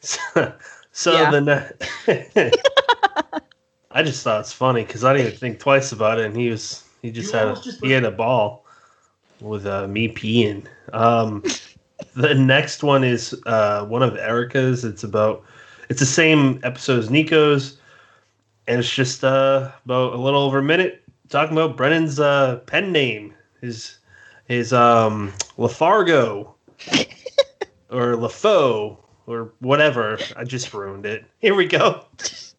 [0.00, 0.52] so
[0.90, 1.30] so Yeah.
[1.30, 2.50] the ne-
[3.92, 6.50] I just thought it's funny because I didn't even think twice about it, and he
[6.50, 8.65] was he just You had a, just he had a ball
[9.40, 10.66] with uh, me peeing.
[10.92, 11.42] Um,
[12.14, 14.84] the next one is uh, one of Erica's.
[14.84, 15.44] It's about
[15.88, 17.78] it's the same episode as Nico's,
[18.66, 22.92] and it's just uh, about a little over a minute talking about Brennan's uh, pen
[22.92, 23.98] name, his
[24.46, 26.54] his um, Lafargo
[27.90, 28.96] or LaFoe
[29.26, 30.18] or whatever.
[30.36, 31.24] I just ruined it.
[31.38, 32.04] Here we go.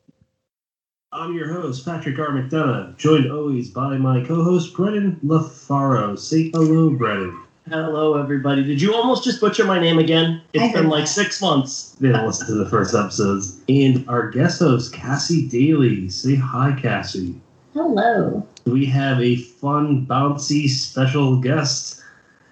[1.13, 2.27] I'm your host, Patrick R.
[2.29, 6.19] McDonough, joined always by my co host, Brennan LaFaro.
[6.19, 7.43] Say hello, Brennan.
[7.69, 8.61] Hello, everybody.
[8.61, 10.41] Did you almost just butcher my name again?
[10.53, 11.95] I It's been like six months.
[12.01, 13.57] Didn't listen to the first episodes.
[13.69, 16.09] And our guest host, Cassie Daley.
[16.09, 17.39] Say hi, Cassie.
[17.73, 18.45] Hello.
[18.65, 22.01] We have a fun, bouncy, special guest.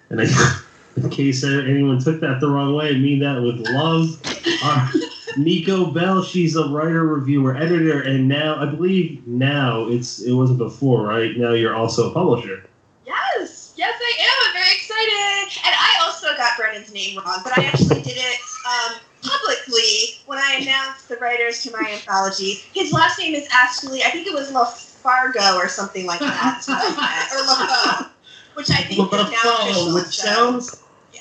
[0.08, 0.60] And I,
[0.96, 4.18] in case anyone took that the wrong way, I mean that with love.
[4.62, 4.90] Our
[5.38, 10.58] Nico Bell, she's a writer, reviewer, editor, and now I believe now it's it wasn't
[10.58, 11.36] before, right?
[11.36, 12.64] Now you're also a publisher.
[13.06, 14.48] Yes, yes, I am.
[14.48, 15.60] I'm very excited.
[15.66, 20.38] And I also got Brennan's name wrong, but I actually did it um, publicly when
[20.38, 22.60] I announced the writers to my anthology.
[22.74, 26.68] His last name is actually, I think it was LaFargo or something like that, is
[26.68, 27.36] what I said.
[27.38, 28.10] or LaFo,
[28.54, 29.94] which I think is now LaFo, official.
[29.94, 30.82] which so- sounds
[31.12, 31.20] Yeah.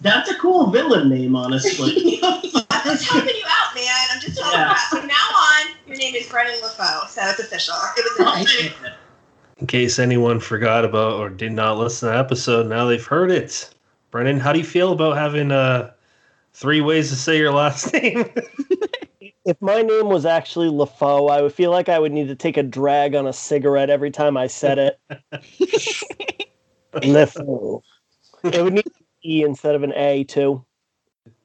[0.00, 2.20] that's a cool villain name, honestly.
[2.86, 3.84] I'm just helping you out, man.
[4.12, 4.66] I'm just helping Yeah.
[4.66, 4.78] you out.
[4.90, 7.74] So now on, your name is Brennan LaFo, so it's official.
[7.96, 8.74] It was announced.
[9.58, 13.30] In case anyone forgot about or did not listen to the episode, now they've heard
[13.30, 13.70] it.
[14.10, 15.92] Brennan, how do you feel about having uh,
[16.52, 18.24] three ways to say your last name?
[19.44, 22.56] If my name was actually LaFoe, I would feel like I would need to take
[22.56, 25.00] a drag on a cigarette every time I said it.
[26.94, 27.80] LaFoe.
[28.44, 30.64] It would need an E instead of an A, too.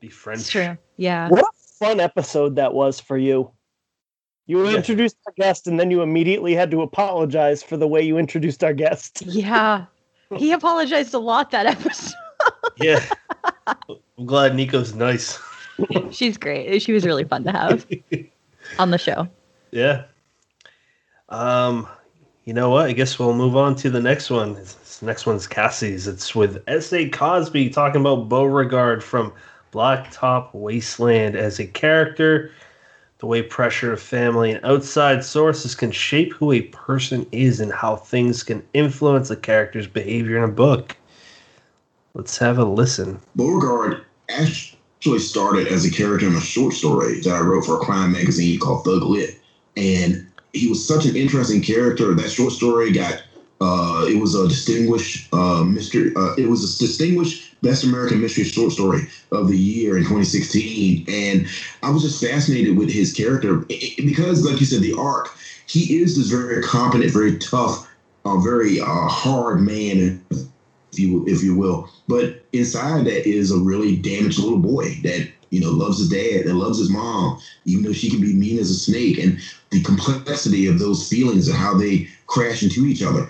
[0.01, 0.41] Be French.
[0.41, 0.77] It's true.
[0.97, 1.29] Yeah.
[1.29, 3.51] What a fun episode that was for you.
[4.47, 4.75] You Yeah.
[4.77, 8.63] introduced our guest, and then you immediately had to apologize for the way you introduced
[8.63, 9.21] our guest.
[9.21, 9.85] Yeah.
[10.35, 12.15] He apologized a lot that episode.
[12.77, 13.05] Yeah.
[13.67, 15.39] I'm glad Nico's nice.
[16.09, 16.79] She's great.
[16.81, 17.85] She was really fun to have
[18.79, 19.27] on the show.
[19.71, 20.05] Yeah.
[21.29, 21.87] Um,
[22.45, 22.87] you know what?
[22.87, 24.55] I guess we'll move on to the next one.
[24.55, 26.07] This next one's Cassie's.
[26.07, 27.09] It's with S.A.
[27.09, 29.33] Cosby talking about Beauregard from
[29.71, 32.51] Blacktop Wasteland as a character,
[33.19, 37.71] the way pressure of family and outside sources can shape who a person is and
[37.71, 40.97] how things can influence a character's behavior in a book.
[42.13, 43.19] Let's have a listen.
[43.35, 47.85] Beauregard actually started as a character in a short story that I wrote for a
[47.85, 49.37] crime magazine called Thuglit.
[49.77, 52.13] And he was such an interesting character.
[52.13, 53.23] That short story got
[53.61, 56.13] uh, it was a distinguished uh, mystery.
[56.17, 61.05] Uh, it was a distinguished Best American Mystery Short Story of the year in 2016,
[61.09, 61.47] and
[61.83, 65.29] I was just fascinated with his character I- I- because, like you said, the arc.
[65.67, 67.87] He is this very competent, very tough,
[68.25, 70.19] uh, very uh, hard man,
[70.93, 71.87] if you if you will.
[72.07, 76.47] But inside that is a really damaged little boy that you know loves his dad
[76.47, 79.17] and loves his mom, even though she can be mean as a snake.
[79.19, 79.37] And
[79.71, 83.27] the complexity of those feelings and how they crash into each other.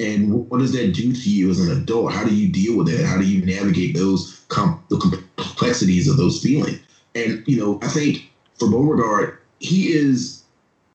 [0.00, 2.12] And what does that do to you as an adult?
[2.12, 3.04] How do you deal with it?
[3.04, 4.98] How do you navigate those com- the
[5.36, 6.80] complexities of those feelings?
[7.14, 10.44] And you know, I think for Beauregard, he is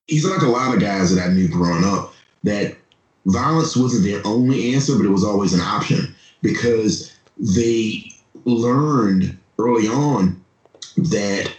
[0.07, 2.13] he's like a lot of guys that I knew growing up
[2.43, 2.77] that
[3.25, 8.11] violence wasn't their only answer, but it was always an option because they
[8.45, 10.41] learned early on
[10.97, 11.51] that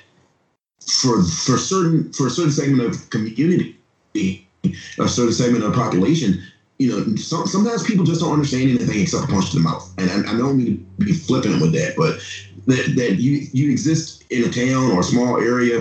[0.86, 3.76] for for certain for a certain segment of community,
[4.14, 6.42] a certain segment of population,
[6.78, 9.92] you know, some, sometimes people just don't understand anything except a punch to the mouth.
[9.98, 12.20] And I, I don't mean to be flippant with that, but
[12.66, 15.80] that, that you you exist in a town or a small area,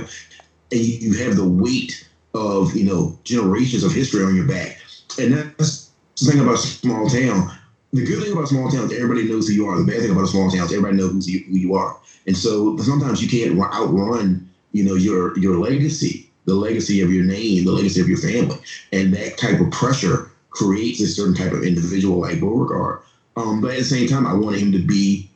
[0.72, 4.78] and you, you have the weight of you know generations of history on your back,
[5.20, 7.52] and that's the thing about small town.
[7.92, 9.78] The good thing about small towns, everybody knows who you are.
[9.78, 11.98] The bad thing about a small town is everybody knows you, who you are,
[12.28, 17.24] and so sometimes you can't outrun you know your your legacy, the legacy of your
[17.24, 18.58] name, the legacy of your family,
[18.92, 23.02] and that type of pressure creates a certain type of individual like Beauregard.
[23.36, 25.30] Um, but at the same time, I wanted him to be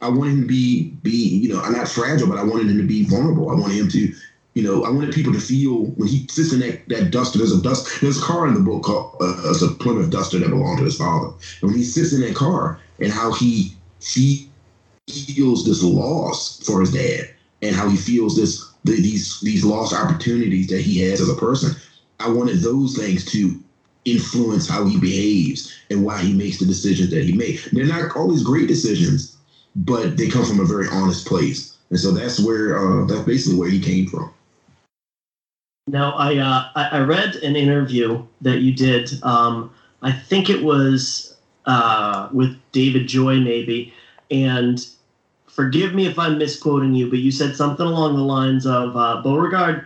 [0.00, 2.78] I wanted him to be be you know I'm not fragile, but I wanted him
[2.78, 3.50] to be vulnerable.
[3.50, 4.12] I wanted him to
[4.54, 7.38] you know I wanted people to feel when he sits in that, that duster.
[7.38, 8.00] There's a dust.
[8.00, 10.84] There's a car in the book called uh, it's a Plymouth Duster that belonged to
[10.84, 11.28] his father.
[11.60, 13.74] And when he sits in that car and how he
[15.08, 17.30] feels this loss for his dad
[17.62, 21.34] and how he feels this the, these these lost opportunities that he has as a
[21.34, 21.74] person.
[22.18, 23.62] I wanted those things to
[24.04, 27.60] influence how he behaves and why he makes the decisions that he made.
[27.72, 29.36] They're not always great decisions,
[29.76, 31.76] but they come from a very honest place.
[31.90, 34.32] And so that's where uh, that's basically where he came from.
[35.88, 39.10] Now, I, uh, I I read an interview that you did.
[39.24, 39.72] Um,
[40.02, 41.36] I think it was
[41.66, 43.92] uh, with David Joy, maybe.
[44.30, 44.86] And
[45.48, 49.20] forgive me if I'm misquoting you, but you said something along the lines of uh,
[49.22, 49.84] Beauregard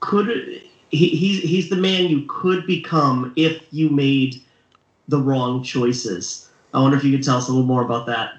[0.00, 0.62] could
[0.92, 4.40] he, he's he's the man you could become if you made
[5.08, 6.50] the wrong choices.
[6.72, 8.34] I wonder if you could tell us a little more about that.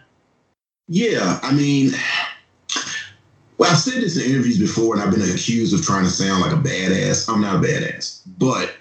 [0.87, 1.91] Yeah, I mean,
[3.57, 6.41] well, I've said this in interviews before, and I've been accused of trying to sound
[6.41, 7.27] like a badass.
[7.27, 8.75] I'm not a badass, but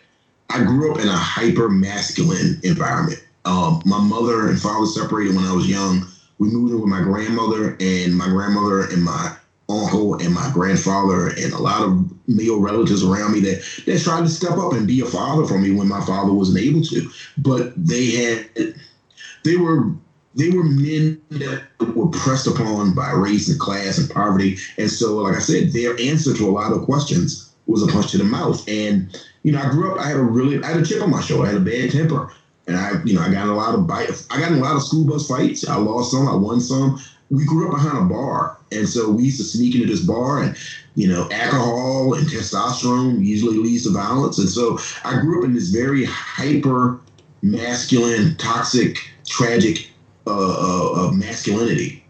[0.51, 3.25] I grew up in a hyper masculine environment.
[3.45, 6.07] Um, my mother and father separated when I was young.
[6.39, 9.35] We moved in with my grandmother, and my grandmother and my
[9.81, 14.21] uncle and my grandfather and a lot of male relatives around me that that tried
[14.21, 17.11] to step up and be a father for me when my father wasn't able to.
[17.39, 18.75] But they had
[19.45, 19.93] they were
[20.35, 24.57] they were men that were pressed upon by race and class and poverty.
[24.79, 28.13] And so, like I said, their answer to a lot of questions was a punch
[28.13, 28.67] to the mouth.
[28.69, 29.09] And,
[29.43, 31.21] you know, I grew up, I had a really, I had a chip on my
[31.21, 31.47] shoulder.
[31.47, 32.33] I had a bad temper.
[32.67, 34.09] And I, you know, I got a lot of bite.
[34.31, 35.69] I got in a lot of school bus fights.
[35.69, 36.99] I lost some, I won some.
[37.33, 38.59] We grew up behind a bar.
[38.71, 40.57] And so we used to sneak into this bar and,
[40.95, 44.39] you know, alcohol and testosterone usually leads to violence.
[44.39, 47.01] And so I grew up in this very hyper
[47.41, 49.91] masculine, toxic, tragic
[50.27, 52.05] uh, uh, masculinity.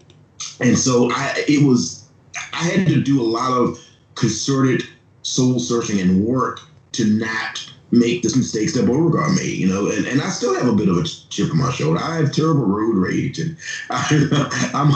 [0.61, 2.05] And so I, it was,
[2.53, 3.79] I had to do a lot of
[4.17, 4.83] concerted
[5.23, 6.61] soul searching and work
[6.93, 10.67] to not make the mistakes that Beauregard made, you know, and, and I still have
[10.67, 12.01] a bit of a chip on my shoulder.
[12.01, 13.57] I have terrible road rage, and
[13.91, 14.91] I, I'm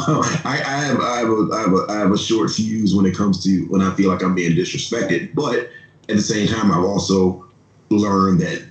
[0.44, 3.14] I, have I have a I have a I have a short fuse when it
[3.14, 5.34] comes to when I feel like I'm being disrespected.
[5.34, 5.68] But
[6.08, 7.44] at the same time, I've also
[7.90, 8.66] learned that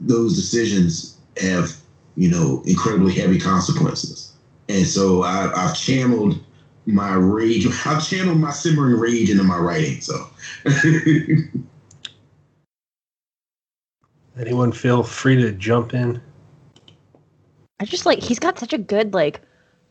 [0.00, 1.76] those decisions have
[2.16, 4.32] you know incredibly heavy consequences,
[4.68, 6.38] and so I, I've channeled
[6.86, 7.66] my rage.
[7.84, 10.00] I've channeled my simmering rage into my writing.
[10.00, 10.28] So.
[14.38, 16.20] Anyone feel free to jump in?
[17.80, 19.40] I just like he's got such a good like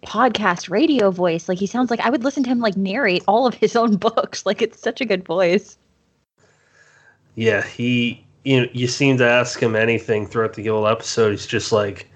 [0.05, 1.47] podcast radio voice.
[1.47, 3.95] Like he sounds like I would listen to him like narrate all of his own
[3.97, 4.45] books.
[4.45, 5.77] Like it's such a good voice.
[7.35, 11.31] Yeah, he you know, you seem to ask him anything throughout the whole episode.
[11.31, 12.09] He's just like,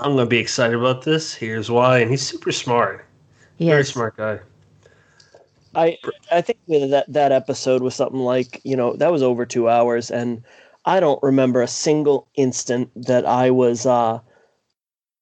[0.00, 1.34] I'm gonna be excited about this.
[1.34, 3.04] Here's why, and he's super smart.
[3.56, 3.88] He Very is.
[3.88, 4.38] smart guy.
[5.74, 5.98] I
[6.30, 10.10] I think that that episode was something like you know that was over two hours,
[10.10, 10.42] and
[10.88, 14.20] I don't remember a single instant that I was, uh,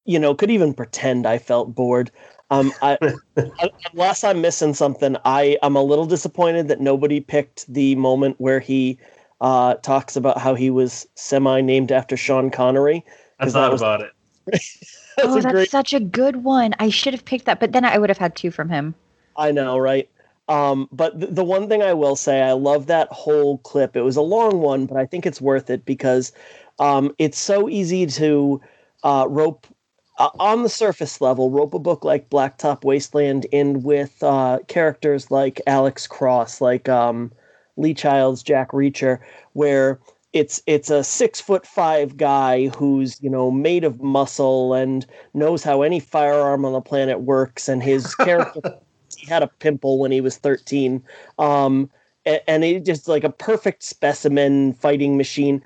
[0.04, 2.12] you know, could even pretend I felt bored.
[2.50, 2.96] Um, I,
[3.92, 8.60] unless I'm missing something, I I'm a little disappointed that nobody picked the moment where
[8.60, 8.96] he
[9.40, 13.04] uh, talks about how he was semi named after Sean Connery.
[13.40, 14.12] I 'cause thought that was- about it.
[15.16, 16.74] That's oh, that's great- such a good one.
[16.78, 18.94] I should have picked that, but then I would have had two from him.
[19.36, 20.08] I know, right?
[20.48, 23.96] Um, but th- the one thing I will say, I love that whole clip.
[23.96, 26.32] It was a long one, but I think it's worth it because
[26.78, 28.60] um, it's so easy to
[29.02, 29.66] uh, rope
[30.18, 35.30] uh, on the surface level, rope a book like Blacktop Wasteland in with uh, characters
[35.30, 37.32] like Alex Cross, like um,
[37.76, 39.18] Lee Child's Jack Reacher,
[39.52, 40.00] where
[40.32, 45.62] it's it's a six foot five guy who's you know made of muscle and knows
[45.62, 48.60] how any firearm on the planet works, and his character
[49.26, 51.02] he had a pimple when he was 13
[51.38, 51.90] um
[52.46, 55.62] and he just like a perfect specimen fighting machine.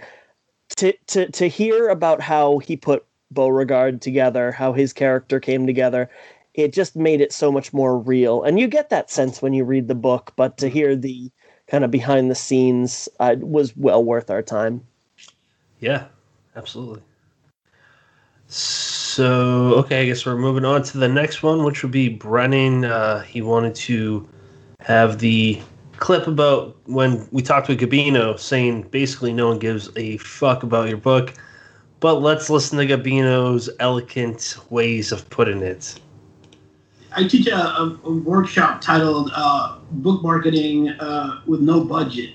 [0.77, 6.09] To to to hear about how he put Beauregard together how his character came together
[6.55, 8.43] it just made it so much more real.
[8.43, 11.31] And you get that sense when you read the book but to hear the
[11.69, 14.85] kind of behind the scenes uh, was well worth our time.
[15.79, 16.07] Yeah,
[16.57, 17.03] absolutely.
[18.49, 22.85] So, okay, I guess we're moving on to the next one, which would be Brennan.
[22.85, 24.29] Uh, he wanted to
[24.81, 25.61] have the
[25.97, 30.89] clip about when we talked with Gabino saying basically no one gives a fuck about
[30.89, 31.35] your book.
[32.01, 36.01] But let's listen to Gabino's elegant ways of putting it.
[37.13, 42.35] I teach a, a, a workshop titled uh, "Book Marketing uh, with No Budget,"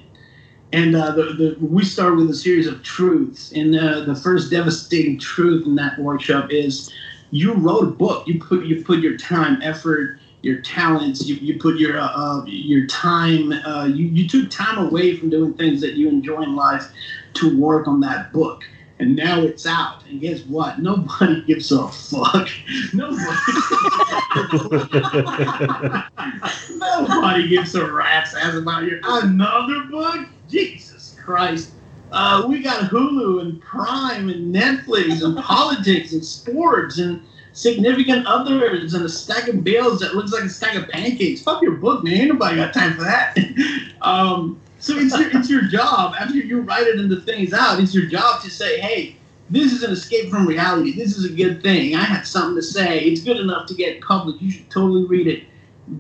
[0.72, 3.52] and uh, the, the, we start with a series of truths.
[3.52, 6.92] And uh, the first devastating truth in that workshop is:
[7.32, 8.28] you wrote a book.
[8.28, 11.26] You put you put your time, effort, your talents.
[11.26, 13.52] You, you put your uh, uh, your time.
[13.52, 16.92] Uh, you you took time away from doing things that you enjoy in life
[17.36, 18.64] to work on that book.
[18.98, 20.06] And now it's out.
[20.08, 20.80] And guess what?
[20.80, 22.48] Nobody gives a fuck.
[22.94, 23.26] Nobody.
[26.72, 30.28] Nobody gives a rat's ass about your another book.
[30.50, 31.72] Jesus Christ.
[32.12, 37.22] Uh, we got Hulu and Prime and Netflix and politics and sports and
[37.54, 41.42] significant others and a stack of bills that looks like a stack of pancakes.
[41.42, 42.14] Fuck your book, man.
[42.14, 43.38] Ain't nobody got time for that.
[44.02, 47.80] um, so it's your, it's your job after you write it and the thing's out.
[47.80, 49.16] It's your job to say, hey,
[49.50, 50.94] this is an escape from reality.
[50.96, 51.96] This is a good thing.
[51.96, 53.00] I had something to say.
[53.00, 54.42] It's good enough to get published.
[54.42, 55.44] You should totally read it.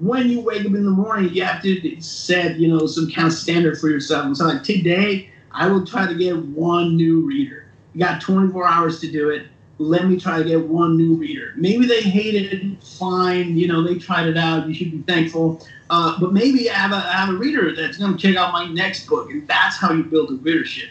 [0.01, 3.27] When you wake up in the morning, you have to set, you know, some kind
[3.27, 4.25] of standard for yourself.
[4.25, 7.65] And so, like today, I will try to get one new reader.
[7.93, 9.47] You got 24 hours to do it.
[9.77, 11.53] Let me try to get one new reader.
[11.55, 12.83] Maybe they hated it.
[12.83, 13.57] Fine.
[13.57, 14.67] You know, they tried it out.
[14.67, 15.65] You should be thankful.
[15.89, 18.53] Uh, but maybe I have, a, I have a reader that's going to check out
[18.53, 20.89] my next book, and that's how you build a readership.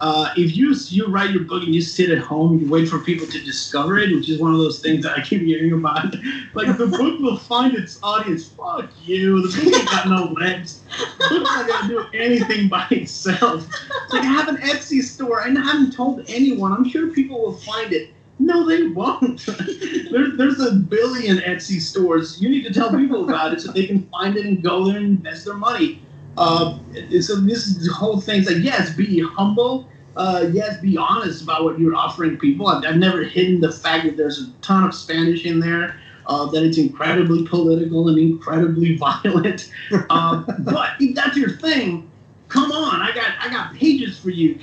[0.00, 2.88] Uh, if you you write your book and you sit at home, and you wait
[2.88, 5.72] for people to discover it, which is one of those things that I keep hearing
[5.72, 6.14] about.
[6.54, 8.48] Like the book will find its audience.
[8.48, 9.46] Fuck you.
[9.46, 10.80] The book ain't got no legs.
[11.18, 13.66] The book's not gonna do anything by itself.
[14.04, 16.72] It's like I have an Etsy store and I haven't told anyone.
[16.72, 18.14] I'm sure people will find it.
[18.38, 19.44] No, they won't.
[20.10, 22.40] there's, there's a billion Etsy stores.
[22.40, 24.98] You need to tell people about it so they can find it and go there
[24.98, 26.02] and invest their money.
[26.36, 26.78] Uh,
[27.20, 28.40] so this is the whole thing.
[28.40, 29.88] It's like, yes, be humble.
[30.16, 32.68] Uh, yes, be honest about what you're offering people.
[32.68, 36.46] I've, I've, never hidden the fact that there's a ton of Spanish in there, uh,
[36.46, 39.70] that it's incredibly political and incredibly violent.
[40.08, 42.10] Uh, but if that's your thing,
[42.48, 44.54] come on, I got I got pages for you.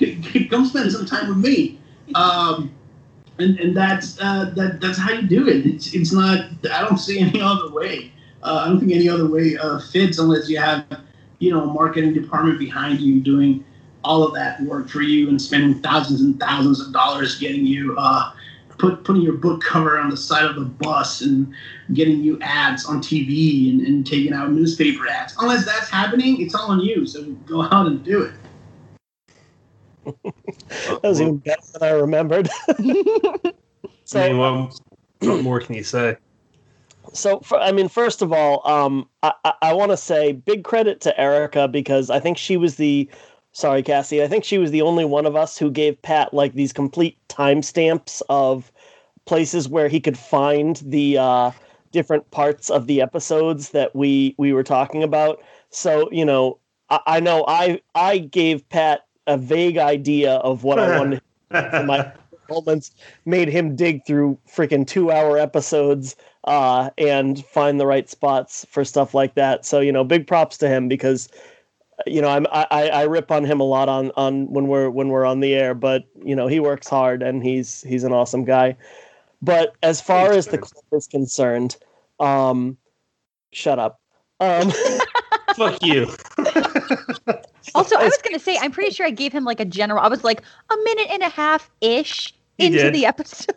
[0.50, 1.80] Come spend some time with me.
[2.16, 2.74] Um,
[3.40, 5.66] and and that's uh, that that's how you do it.
[5.66, 6.50] It's it's not.
[6.72, 8.12] I don't see any other way.
[8.41, 10.86] Uh, I don't think any other way uh, fits unless you have
[11.44, 13.64] you know marketing department behind you doing
[14.06, 17.95] all of that work for you and spending thousands and thousands of dollars getting you
[17.98, 18.32] uh,
[18.78, 21.53] put putting your book cover on the side of the bus and
[21.94, 25.36] getting you ads on TV and, and taking out newspaper ads.
[25.40, 27.06] Unless that's happening, it's all on you.
[27.06, 28.34] So go out and do it.
[30.70, 32.49] that was even better than I remembered.
[34.06, 34.74] so, I mean, what,
[35.20, 36.18] what more can you say?
[37.14, 40.64] So, for, I mean, first of all, um, I, I, I want to say big
[40.64, 43.10] credit to Erica because I think she was the,
[43.52, 46.53] sorry, Cassie, I think she was the only one of us who gave Pat like
[46.53, 48.72] these complete timestamps of
[49.26, 51.52] places where he could find the uh,
[51.91, 55.41] different parts of the episodes that we we were talking about.
[55.69, 56.60] So, you know,
[56.90, 61.84] I, I know I I gave Pat a vague idea of what I wanted for
[61.85, 62.11] my
[62.49, 62.91] moments,
[63.26, 66.15] made him dig through freaking two hour episodes
[66.45, 69.65] uh, and find the right spots for stuff like that.
[69.65, 71.30] So you know, big props to him because
[72.06, 75.10] you know I'm I, I rip on him a lot on on when we're when
[75.10, 78.44] we're on the air, but you know he works hard and he's he's an awesome
[78.44, 78.76] guy.
[79.41, 81.76] But as far as the clip is concerned,
[82.20, 82.78] um,
[83.52, 83.99] shut up.
[84.40, 84.72] Um,
[85.56, 86.07] Fuck you.
[87.76, 89.99] also, I was going to say, I'm pretty sure I gave him like a general.
[89.99, 92.93] I was like a minute and a half ish into did.
[92.93, 93.55] the episode.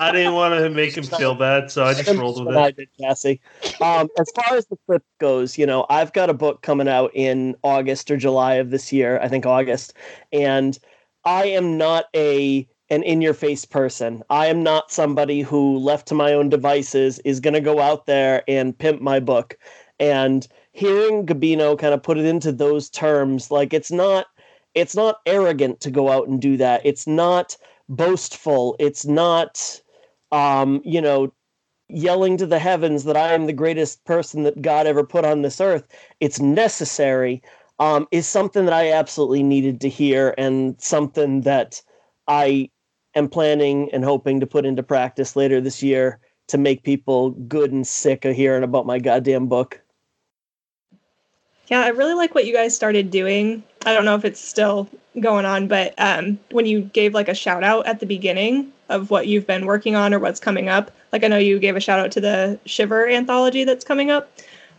[0.00, 2.76] I didn't want to make him feel bad, so I just rolled with I it.
[2.76, 3.40] did, Cassie.
[3.80, 7.10] Um, as far as the clip goes, you know, I've got a book coming out
[7.14, 9.20] in August or July of this year.
[9.20, 9.94] I think August,
[10.32, 10.78] and
[11.24, 14.22] I am not a an in your face person.
[14.28, 18.06] I am not somebody who, left to my own devices, is going to go out
[18.06, 19.56] there and pimp my book.
[19.98, 24.26] And hearing Gabino kind of put it into those terms, like it's not
[24.74, 26.80] it's not arrogant to go out and do that.
[26.84, 27.56] It's not
[27.96, 28.76] boastful.
[28.78, 29.82] It's not
[30.32, 31.32] um, you know,
[31.88, 35.42] yelling to the heavens that I am the greatest person that God ever put on
[35.42, 35.86] this earth.
[36.18, 37.42] It's necessary.
[37.78, 41.82] Um, is something that I absolutely needed to hear and something that
[42.28, 42.70] I
[43.14, 47.72] am planning and hoping to put into practice later this year to make people good
[47.72, 49.80] and sick of hearing about my goddamn book.
[51.68, 53.64] Yeah, I really like what you guys started doing.
[53.84, 54.88] I don't know if it's still
[55.20, 59.10] going on, but um, when you gave like a shout out at the beginning of
[59.10, 61.80] what you've been working on or what's coming up, like I know you gave a
[61.80, 64.30] shout out to the Shiver anthology that's coming up.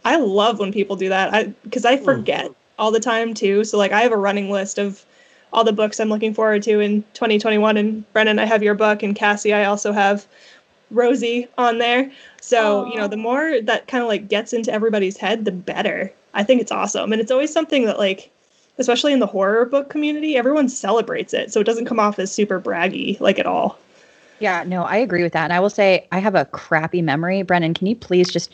[0.05, 1.33] I love when people do that.
[1.33, 3.63] I because I forget all the time too.
[3.63, 5.05] So like I have a running list of
[5.53, 7.77] all the books I'm looking forward to in 2021.
[7.77, 10.25] And Brennan, I have your book, and Cassie, I also have
[10.91, 12.11] Rosie on there.
[12.41, 16.11] So, you know, the more that kind of like gets into everybody's head, the better.
[16.33, 17.13] I think it's awesome.
[17.13, 18.31] And it's always something that like
[18.77, 21.51] especially in the horror book community, everyone celebrates it.
[21.51, 23.77] So it doesn't come off as super braggy like at all.
[24.39, 25.45] Yeah, no, I agree with that.
[25.45, 27.43] And I will say I have a crappy memory.
[27.43, 28.51] Brennan, can you please just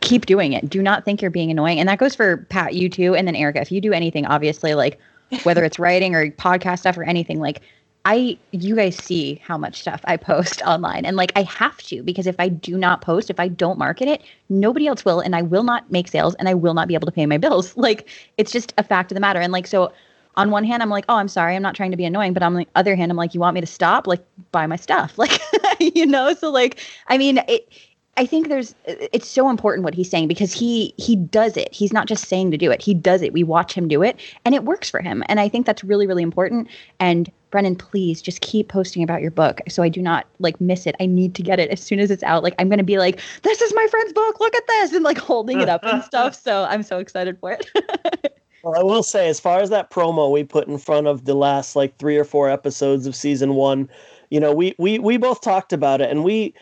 [0.00, 0.68] keep doing it?
[0.68, 1.78] Do not think you're being annoying.
[1.78, 3.60] And that goes for Pat, you too, and then Erica.
[3.60, 4.98] If you do anything, obviously, like
[5.44, 7.62] whether it's writing or podcast stuff or anything, like
[8.04, 12.02] I you guys see how much stuff I post online and like I have to
[12.02, 15.36] because if I do not post, if I don't market it, nobody else will and
[15.36, 17.76] I will not make sales and I will not be able to pay my bills.
[17.82, 18.08] Like
[18.38, 19.40] it's just a fact of the matter.
[19.40, 19.92] And like so
[20.36, 21.56] on one hand I'm like, "Oh, I'm sorry.
[21.56, 23.54] I'm not trying to be annoying." But on the other hand, I'm like, "You want
[23.54, 24.06] me to stop?
[24.06, 25.40] Like buy my stuff." Like
[25.80, 27.68] you know, so like I mean, it
[28.16, 31.72] I think there's it's so important what he's saying because he he does it.
[31.72, 32.82] He's not just saying to do it.
[32.82, 33.32] He does it.
[33.32, 35.22] We watch him do it and it works for him.
[35.26, 36.68] And I think that's really really important
[37.00, 40.86] and Brennan, please just keep posting about your book so I do not like miss
[40.86, 40.94] it.
[41.00, 42.42] I need to get it as soon as it's out.
[42.42, 44.40] Like I'm going to be like, "This is my friend's book.
[44.40, 46.34] Look at this." and like holding it up and stuff.
[46.34, 47.66] So I'm so excited for it.
[48.62, 51.34] Well, I will say, as far as that promo we put in front of the
[51.34, 53.88] last like three or four episodes of season one,
[54.30, 56.54] you know, we we we both talked about it, and we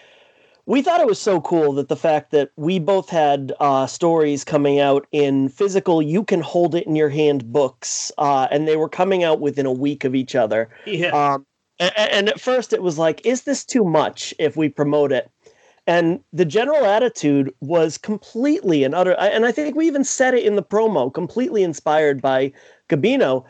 [0.70, 4.44] we thought it was so cool that the fact that we both had uh, stories
[4.44, 8.76] coming out in physical, you can hold it in your hand books, uh, and they
[8.76, 10.68] were coming out within a week of each other.
[10.86, 11.08] Yeah.
[11.08, 11.44] Um,
[11.80, 15.28] and, and at first, it was like, is this too much if we promote it?
[15.88, 20.44] And the general attitude was completely and utter, and I think we even said it
[20.44, 22.52] in the promo, completely inspired by
[22.88, 23.42] Gabino.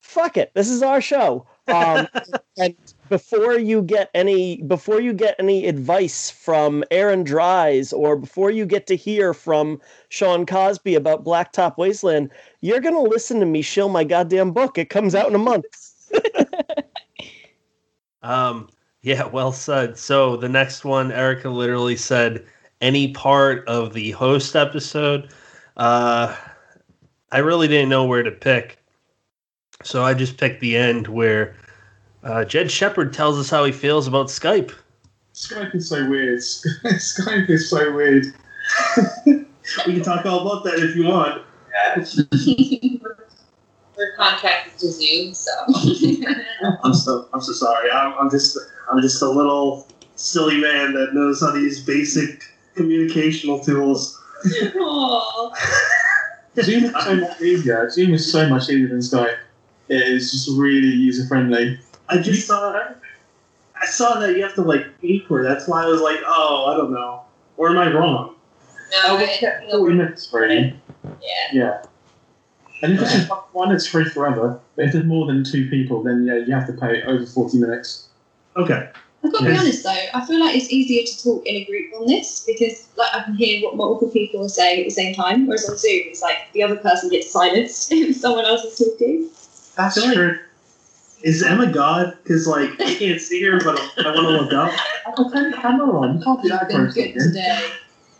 [0.00, 1.46] Fuck it, this is our show.
[1.68, 2.08] Um,
[2.56, 2.74] and
[3.14, 8.66] before you get any, before you get any advice from Aaron Dries, or before you
[8.66, 12.30] get to hear from Shawn Cosby about Blacktop Wasteland,
[12.60, 14.78] you're gonna listen to me shill my goddamn book.
[14.78, 15.64] It comes out in a month.
[18.22, 18.70] Um,
[19.02, 19.98] yeah, well said.
[19.98, 22.42] So the next one, Erica literally said
[22.80, 25.30] any part of the host episode.
[25.76, 26.34] Uh,
[27.30, 28.78] I really didn't know where to pick,
[29.82, 31.54] so I just picked the end where
[32.24, 34.72] uh, Jed Shepherd tells us how he feels about Skype.
[35.34, 36.38] Skype is so weird.
[36.40, 38.26] Skype is so weird.
[39.26, 39.44] we
[39.94, 41.42] can talk all about that if you want.
[43.96, 45.52] We're contracted to Zoom, so.
[46.82, 47.90] I'm so I'm so sorry.
[47.90, 48.58] I'm, I'm just
[48.90, 49.86] I'm just a little
[50.16, 52.42] silly man that knows how to use basic
[52.74, 54.20] communicational tools.
[56.62, 57.90] Zoom is so much easier.
[57.90, 59.36] Zoom is so much easier than Skype.
[59.88, 61.78] It is just really user friendly.
[62.08, 63.00] I just saw that.
[63.80, 65.42] I saw that you have to like pay for.
[65.42, 67.22] That's why I was like, oh, I don't know.
[67.56, 68.34] Or am I wrong?
[68.92, 70.74] No, oh, it, Oh, and it's free.
[71.04, 71.48] yeah.
[71.52, 71.82] Yeah.
[72.82, 74.60] And if it's just one, it's free forever.
[74.76, 77.58] But if there's more than two people, then yeah, you have to pay over 40
[77.58, 78.08] minutes.
[78.56, 78.90] Okay.
[79.24, 81.64] I've got to be honest though, I feel like it's easier to talk in a
[81.64, 84.90] group on this because like I can hear what multiple people are saying at the
[84.90, 88.64] same time, whereas on Zoom it's like the other person gets silenced if someone else
[88.64, 89.30] is talking.
[89.76, 90.38] That's true.
[91.24, 92.16] Is Emma God?
[92.22, 94.70] Because like I can't see her, but I want to look up.
[95.06, 96.18] I'll turn the camera on.
[96.18, 97.14] You can't do that for a second.
[97.18, 97.66] today.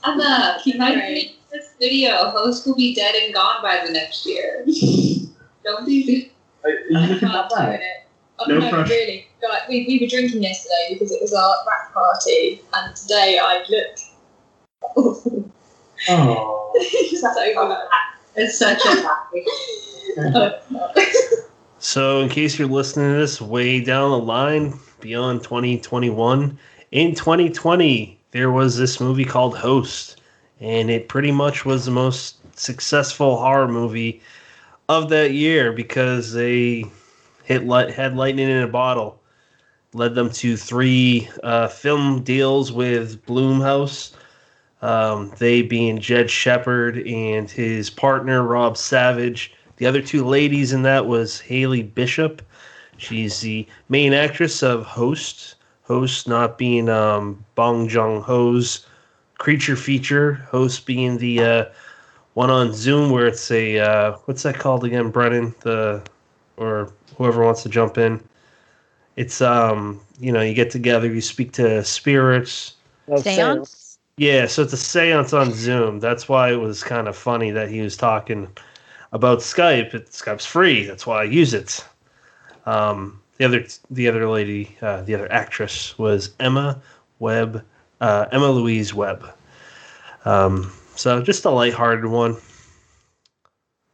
[0.06, 1.14] Emma, Keep can I going.
[1.14, 2.30] make this video?
[2.30, 4.64] Host will be dead and gone by the next year.
[5.64, 6.24] Don't do this.
[6.64, 7.80] Are you looking at that?
[8.38, 8.90] Oh, No no, pressure.
[8.94, 9.28] really.
[9.46, 13.62] Like, we, we were drinking yesterday because it was our rap party, and today I
[13.68, 13.86] look
[14.96, 15.50] awful.
[16.08, 16.72] Oh.
[17.20, 17.34] so
[17.68, 17.78] bad.
[18.36, 18.90] It's such a
[20.34, 20.58] oh,
[21.84, 26.58] So, in case you're listening to this way down the line, beyond 2021,
[26.92, 30.18] in 2020, there was this movie called Host,
[30.60, 34.22] and it pretty much was the most successful horror movie
[34.88, 36.86] of that year because they
[37.44, 39.20] hit light, had lightning in a bottle,
[39.92, 44.12] led them to three uh, film deals with Blumhouse.
[44.80, 49.52] Um, they being Jed Shepherd and his partner Rob Savage.
[49.76, 52.42] The other two ladies in that was Haley Bishop.
[52.96, 55.56] She's the main actress of Host.
[55.82, 58.86] Host not being um, Bong Joon Ho's
[59.38, 60.34] creature feature.
[60.50, 61.64] Host being the uh,
[62.34, 65.54] one on Zoom where it's a uh, what's that called again, Brennan?
[65.60, 66.02] The
[66.56, 68.22] or whoever wants to jump in.
[69.16, 72.74] It's um you know you get together, you speak to spirits.
[73.08, 73.98] Oh, Seance?
[74.16, 75.98] Yeah, so it's a seance on Zoom.
[75.98, 78.48] That's why it was kind of funny that he was talking
[79.14, 79.94] about Skype.
[79.94, 80.84] It, Skype's free.
[80.84, 81.82] That's why I use it.
[82.66, 86.80] Um, the other the other lady, uh, the other actress was Emma
[87.18, 87.64] Webb,
[88.00, 89.26] uh, Emma Louise Webb.
[90.24, 92.36] Um, so just a lighthearted one.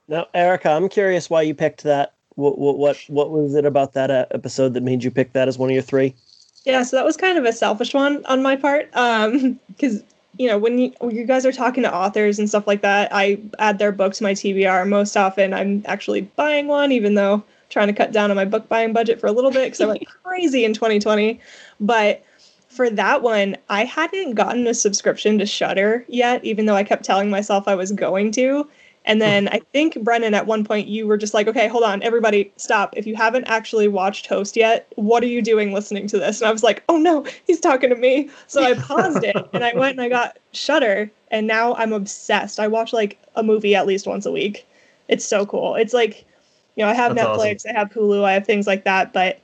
[0.09, 2.15] Now, Erica, I'm curious why you picked that.
[2.35, 5.49] What what what, what was it about that uh, episode that made you pick that
[5.49, 6.15] as one of your three?
[6.65, 8.91] Yeah, so that was kind of a selfish one on my part.
[8.95, 10.03] Um, because
[10.39, 13.09] you know, when you when you guys are talking to authors and stuff like that,
[13.13, 14.89] I add their book to my TBR.
[14.89, 18.45] Most often, I'm actually buying one, even though I'm trying to cut down on my
[18.45, 21.41] book buying budget for a little bit because I went crazy in 2020.
[21.81, 22.25] But
[22.69, 27.05] for that one, I hadn't gotten a subscription to Shudder yet, even though I kept
[27.05, 28.69] telling myself I was going to.
[29.05, 29.21] And hmm.
[29.21, 32.53] then I think Brennan, at one point, you were just like, "Okay, hold on, everybody,
[32.57, 32.97] stop!
[32.97, 36.49] If you haven't actually watched Host yet, what are you doing listening to this?" And
[36.49, 39.75] I was like, "Oh no, he's talking to me!" So I paused it and I
[39.75, 42.61] went and I got Shudder, and now I'm obsessed.
[42.61, 44.67] I watch like a movie at least once a week.
[45.09, 45.75] It's so cool.
[45.75, 46.25] It's like,
[46.77, 49.41] you know, I have That's Netflix, I have Hulu, I have things like that, but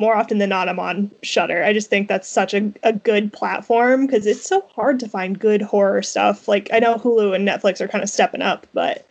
[0.00, 1.62] more often than not, I'm on Shudder.
[1.62, 5.38] I just think that's such a, a good platform because it's so hard to find
[5.38, 6.48] good horror stuff.
[6.48, 9.06] Like I know Hulu and Netflix are kind of stepping up, but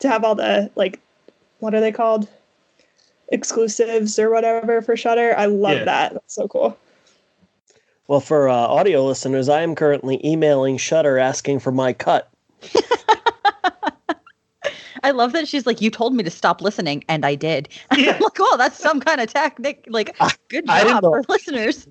[0.00, 1.00] to have all the like,
[1.60, 2.28] what are they called?
[3.28, 5.34] Exclusives or whatever for Shudder.
[5.36, 5.84] I love Yeah.
[5.84, 6.12] that.
[6.12, 6.76] That's so cool.
[8.06, 12.28] Well, for uh, audio listeners, I am currently emailing Shudder asking for my cut.
[15.04, 17.68] I love that she's like, you told me to stop listening, and I did.
[17.90, 19.84] I'm like, oh, that's some kind of tactic.
[19.86, 20.16] Like,
[20.48, 21.86] good job for listeners.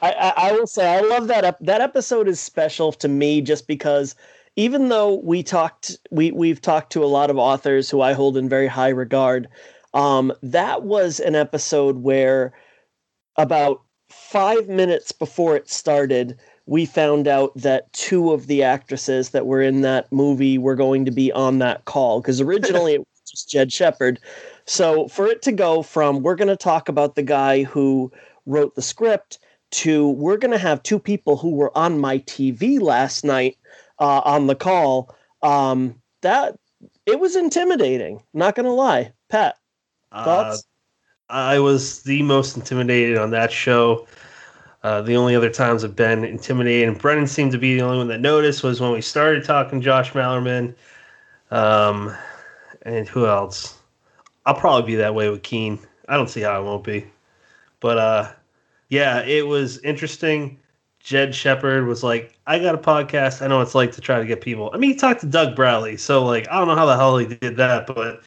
[0.00, 3.40] I, I, I will say I love that ep- that episode is special to me
[3.40, 4.14] just because
[4.54, 8.36] even though we talked we we've talked to a lot of authors who I hold
[8.36, 9.48] in very high regard,
[9.94, 12.52] um, that was an episode where
[13.36, 19.46] about five minutes before it started, we found out that two of the actresses that
[19.46, 23.30] were in that movie were going to be on that call because originally it was
[23.30, 24.18] just Jed Shepherd.
[24.66, 28.10] So for it to go from we're going to talk about the guy who
[28.46, 29.38] wrote the script
[29.72, 33.58] to we're going to have two people who were on my TV last night
[33.98, 36.56] uh, on the call, um, that
[37.06, 38.22] it was intimidating.
[38.32, 39.56] Not going to lie, Pat.
[40.12, 40.60] Thoughts?
[41.28, 44.06] Uh, I was the most intimidated on that show.
[44.84, 47.96] Uh, the only other times I've been intimidated, and Brennan seemed to be the only
[47.96, 50.74] one that noticed, was when we started talking Josh Malerman.
[51.50, 52.14] Um,
[52.82, 53.78] and who else?
[54.44, 55.78] I'll probably be that way with Keene.
[56.06, 57.06] I don't see how I won't be.
[57.80, 58.32] But uh,
[58.90, 60.58] yeah, it was interesting.
[61.00, 63.40] Jed Shepherd was like, I got a podcast.
[63.40, 64.70] I know it's like to try to get people.
[64.74, 65.96] I mean, he talked to Doug Bradley.
[65.96, 68.22] So, like, I don't know how the hell he did that, but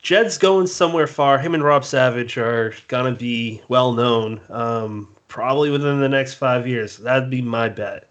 [0.00, 1.38] Jed's going somewhere far.
[1.38, 4.40] Him and Rob Savage are to be well known.
[4.48, 6.98] Um, probably within the next five years.
[6.98, 8.08] That'd be my bet.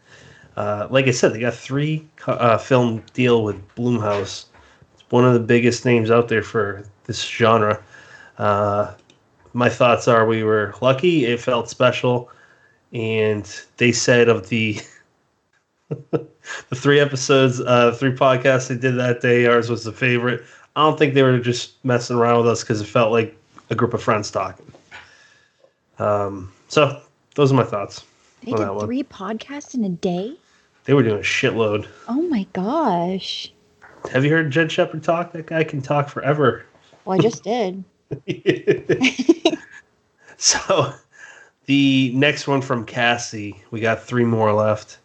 [0.57, 4.47] Uh, like I said, they got three uh, film deal with Blumhouse.
[4.93, 7.81] It's one of the biggest names out there for this genre.
[8.37, 8.93] Uh,
[9.53, 11.23] my thoughts are we were lucky.
[11.23, 12.29] It felt special,
[12.91, 14.81] and they said of the
[16.11, 16.27] the
[16.75, 20.43] three episodes, uh, three podcasts they did that day, ours was the favorite.
[20.75, 23.33] I don't think they were just messing around with us because it felt like
[23.69, 24.69] a group of friends talking.
[25.99, 26.99] Um, so
[27.35, 28.05] those are my thoughts.
[28.41, 28.85] They did that one.
[28.85, 30.35] three podcasts in a day.
[30.85, 31.87] They were doing a shitload.
[32.07, 33.51] Oh my gosh!
[34.11, 35.31] Have you heard Jed Shepherd talk?
[35.31, 36.65] That guy can talk forever.
[37.05, 37.83] Well, I just did.
[40.43, 40.93] So
[41.67, 44.97] the next one from Cassie, we got three more left,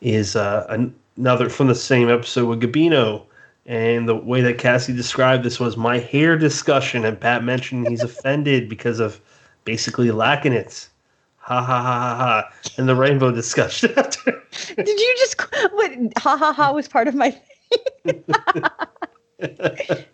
[0.00, 3.24] is uh, an- another from the same episode with Gabino.
[3.66, 8.02] And the way that Cassie described this was my hair discussion, and Pat mentioned he's
[8.04, 9.20] offended because of
[9.64, 10.88] basically lacking it.
[11.46, 12.52] Ha ha ha ha ha.
[12.76, 14.42] And the rainbow discussion after.
[14.76, 15.40] Did you just
[15.72, 15.92] what?
[16.18, 17.30] Ha ha ha was part of my.
[18.04, 18.24] Thing?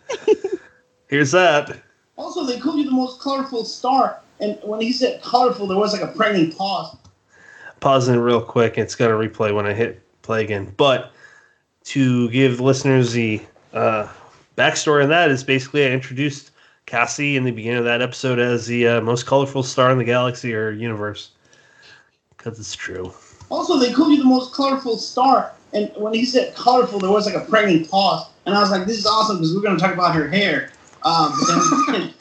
[1.09, 1.79] Here's that.
[2.17, 5.93] Also, they called you the most colorful star, and when he said colorful, there was
[5.93, 6.97] like a pregnant pause.
[7.81, 8.77] pausing real quick.
[8.79, 10.73] It's going to replay when I hit play again.
[10.77, 11.13] But
[11.85, 13.41] to give listeners the
[13.73, 14.07] uh,
[14.57, 16.52] backstory on that is basically I introduced
[16.93, 20.05] Cassie in the beginning of that episode as the uh, most colorful star in the
[20.05, 21.31] galaxy or universe.
[22.37, 23.15] Because it's true.
[23.49, 27.25] Also, they called you the most colorful star, and when he said colorful, there was
[27.25, 29.83] like a pregnant pause, and I was like, "This is awesome because we're going to
[29.83, 30.71] talk about her hair."
[31.03, 32.15] Um, but then,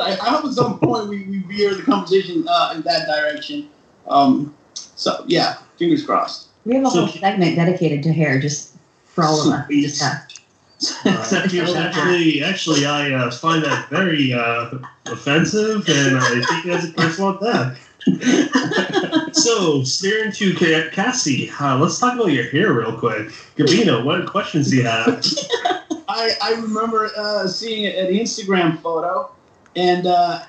[0.00, 3.68] I, I hope at some point we, we veer the conversation uh, in that direction.
[4.08, 6.48] Um, so yeah, fingers crossed.
[6.64, 8.74] We have a whole segment dedicated to hair, just
[9.04, 9.68] for all of us.
[9.68, 10.25] We just have.
[11.06, 14.70] Actually, actually, I uh, find that very uh,
[15.06, 17.78] offensive, and I think that's a personal attack.
[19.34, 20.54] so, steering to
[20.92, 23.28] Cassie, uh, let's talk about your hair real quick.
[23.56, 25.24] Gabino, what questions do you have?
[26.08, 29.30] I, I remember uh, seeing an Instagram photo
[29.74, 30.44] and uh,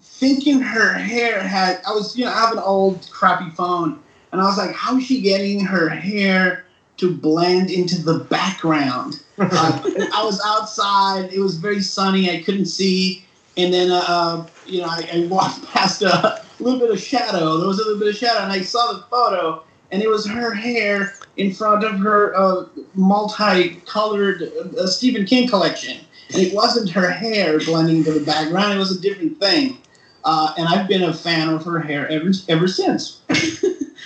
[0.00, 1.80] thinking her hair had.
[1.86, 4.00] I was, you know, I have an old crappy phone,
[4.32, 6.66] and I was like, how is she getting her hair
[7.02, 9.20] to blend into the background?
[9.38, 9.82] uh,
[10.14, 11.32] I was outside.
[11.32, 12.30] It was very sunny.
[12.30, 13.24] I couldn't see,
[13.56, 17.58] and then uh, uh, you know, I, I walked past a little bit of shadow.
[17.58, 20.24] There was a little bit of shadow, and I saw the photo, and it was
[20.26, 24.42] her hair in front of her uh, multi-colored
[24.78, 25.98] uh, Stephen King collection.
[26.32, 29.78] And it wasn't her hair blending into the background; it was a different thing.
[30.24, 33.22] Uh, and I've been a fan of her hair ever ever since.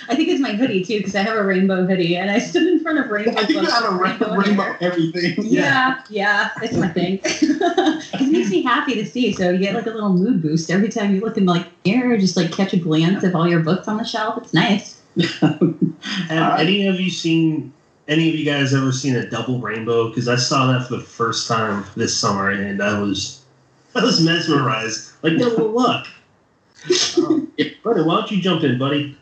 [0.09, 2.67] I think it's my hoodie too, because I have a rainbow hoodie, and I stood
[2.67, 3.31] in front of rainbow.
[3.31, 5.35] I think you have a rainbow, rainbow rainbow everything.
[5.39, 7.19] Yeah, yeah, it's my thing.
[7.23, 9.33] it makes me happy to see.
[9.33, 12.17] So you get like a little mood boost every time you look in like mirror,
[12.17, 14.37] just like catch a glance of all your books on the shelf.
[14.37, 15.01] It's nice.
[15.39, 17.73] Have any of you seen?
[18.07, 20.09] Any of you guys ever seen a double rainbow?
[20.09, 23.41] Because I saw that for the first time this summer, and I was
[23.95, 25.11] I was mesmerized.
[25.23, 26.05] Like, no, look.
[27.17, 27.51] Um,
[27.83, 29.17] Brennan, why don't you jump in, buddy?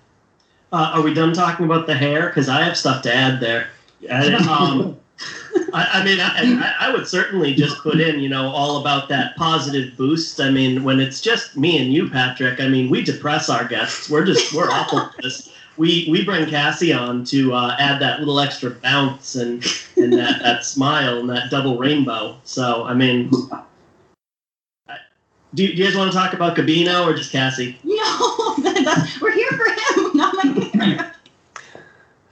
[0.72, 2.28] Uh, are we done talking about the hair?
[2.28, 3.68] Because I have stuff to add there.
[4.10, 4.98] And, um,
[5.74, 9.08] I, I mean, I, I I would certainly just put in, you know, all about
[9.10, 10.42] that positive boost.
[10.42, 14.10] I mean, when it's just me and you, Patrick, I mean, we depress our guests.
[14.10, 15.52] We're just, we're awful at this.
[15.78, 19.64] We, we bring Cassie on to uh, add that little extra bounce and,
[19.98, 22.38] and that, that smile and that double rainbow.
[22.44, 23.30] So, I mean,
[24.88, 24.98] I-
[25.54, 27.78] do, do you guys want to talk about Gabino or just Cassie?
[27.86, 28.56] No.
[28.86, 29.66] That's, we're here for
[30.00, 31.12] him, not my hair.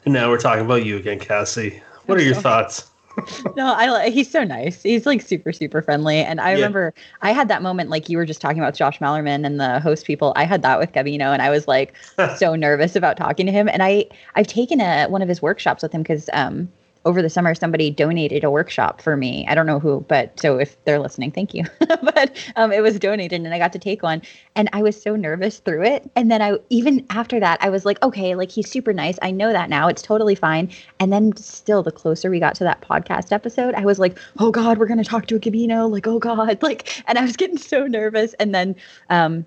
[0.06, 1.82] And now we're talking about you again, Cassie.
[2.06, 2.90] What are your thoughts?
[3.56, 4.82] no, I li- he's so nice.
[4.82, 6.18] He's like super super friendly.
[6.18, 6.56] And I Yeah.
[6.56, 9.80] remember I had that moment like you were just talking about Josh Malerman and the
[9.80, 10.34] host people.
[10.36, 11.94] I had that with Gabino and I was like
[12.38, 13.70] so nervous about talking to him.
[13.70, 16.68] And I I've taken a one of his workshops with him because um
[17.06, 19.46] over the summer somebody donated a workshop for me.
[19.48, 21.64] I don't know who, but so if they're listening, thank you.
[21.80, 24.22] but um it was donated and I got to take one
[24.56, 26.10] and I was so nervous through it.
[26.16, 29.18] And then I even after that I was like, okay, like he's super nice.
[29.22, 29.88] I know that now.
[29.88, 30.72] It's totally fine.
[31.00, 34.52] And then still the closer we got to that podcast episode, I was like, oh
[34.52, 35.90] God, we're gonna talk to a Gabino.
[35.92, 36.34] Like, oh God.
[36.64, 38.34] Like, and I was getting so nervous.
[38.36, 38.76] And then
[39.10, 39.46] um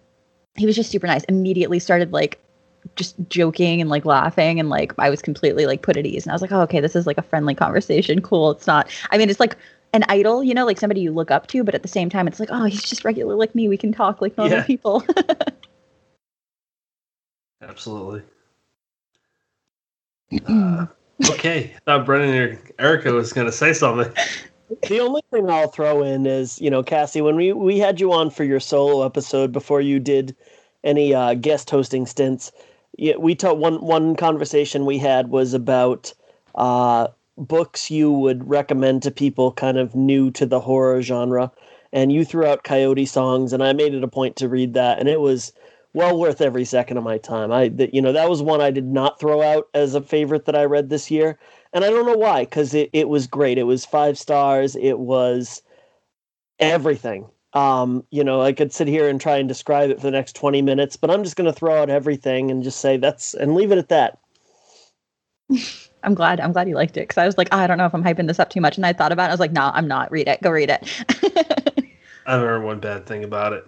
[0.56, 1.24] he was just super nice.
[1.24, 2.38] Immediately started like
[2.94, 6.24] just joking and like laughing and like I was completely like put at ease.
[6.24, 8.20] And I was like, oh, okay, this is like a friendly conversation.
[8.22, 8.52] Cool.
[8.52, 9.56] It's not I mean, it's like
[9.92, 12.28] an idol, you know, like somebody you look up to, but at the same time,
[12.28, 13.68] it's like, oh, he's just regular like me.
[13.68, 14.64] We can talk like normal Yeah.
[14.66, 15.04] people.
[17.62, 18.22] Absolutely.
[20.46, 20.86] Uh,
[21.30, 21.72] okay.
[21.74, 24.12] I thought Brennan or Erica was going to say something.
[24.88, 28.12] The only thing I'll throw in is, you know, Cassie, when we we had you
[28.12, 30.34] on for your solo episode before you did
[30.82, 32.50] any uh, guest hosting stints,
[32.96, 36.12] yeah, we talked one one conversation we had was about
[36.54, 41.52] uh, books you would recommend to people kind of new to the horror genre,
[41.92, 44.98] and you threw out Coyote songs, and I made it a point to read that,
[44.98, 45.52] and it was
[45.92, 47.52] well worth every second of my time.
[47.52, 50.46] I, that you know, that was one I did not throw out as a favorite
[50.46, 51.38] that I read this year,
[51.72, 53.58] and I don't know why, because it, it was great.
[53.58, 54.76] It was five stars.
[54.76, 55.62] It was
[56.58, 57.28] everything.
[57.56, 60.36] Um, you know, I could sit here and try and describe it for the next
[60.36, 63.54] 20 minutes, but I'm just going to throw out everything and just say that's and
[63.54, 64.18] leave it at that.
[66.02, 66.38] I'm glad.
[66.38, 68.04] I'm glad you liked it because I was like, "Ah, I don't know if I'm
[68.04, 68.76] hyping this up too much.
[68.76, 69.28] And I thought about it.
[69.28, 70.12] I was like, no, I'm not.
[70.12, 70.40] Read it.
[70.42, 70.86] Go read it.
[72.26, 73.66] I haven't one bad thing about it.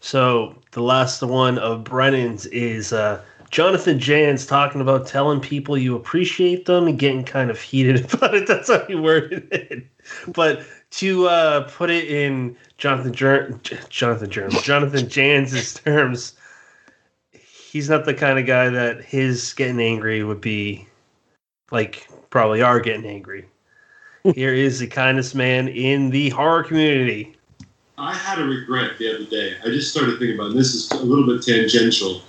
[0.00, 3.20] So the last one of Brennan's is uh,
[3.50, 8.34] Jonathan Janz talking about telling people you appreciate them and getting kind of heated about
[8.34, 8.46] it.
[8.46, 9.86] That's how he worded it.
[10.28, 13.58] But to uh, put it in Jonathan Jer-
[13.88, 16.34] Jonathan Jerms, Jonathan Janz's terms,
[17.32, 20.86] he's not the kind of guy that his getting angry would be
[21.70, 23.46] like probably are getting angry.
[24.34, 27.36] Here is the kindest man in the horror community.
[27.98, 29.54] I had a regret the other day.
[29.64, 30.56] I just started thinking about it.
[30.56, 32.20] this is a little bit tangential,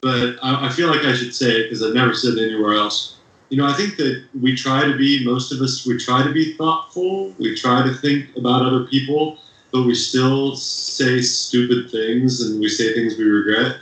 [0.00, 2.74] but I, I feel like I should say it because I've never said it anywhere
[2.74, 3.15] else.
[3.48, 6.32] You know, I think that we try to be, most of us, we try to
[6.32, 7.32] be thoughtful.
[7.38, 9.36] We try to think about other people,
[9.72, 13.76] but we still say stupid things and we say things we regret.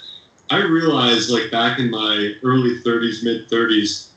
[0.51, 4.09] I realized, like back in my early 30s, mid 30s,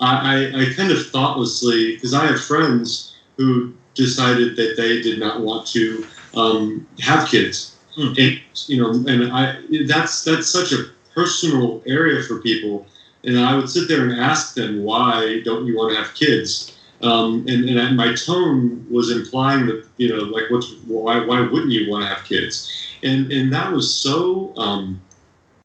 [0.00, 5.18] I, I, I kind of thoughtlessly, because I have friends who decided that they did
[5.18, 6.04] not want to
[6.34, 9.56] um, have kids, and you know, and I
[9.86, 10.84] that's that's such a
[11.14, 12.86] personal area for people,
[13.26, 16.76] and I would sit there and ask them why don't you want to have kids,
[17.02, 21.72] um, and and my tone was implying that you know like what's why why wouldn't
[21.72, 22.70] you want to have kids,
[23.02, 24.54] and and that was so.
[24.56, 25.00] Um,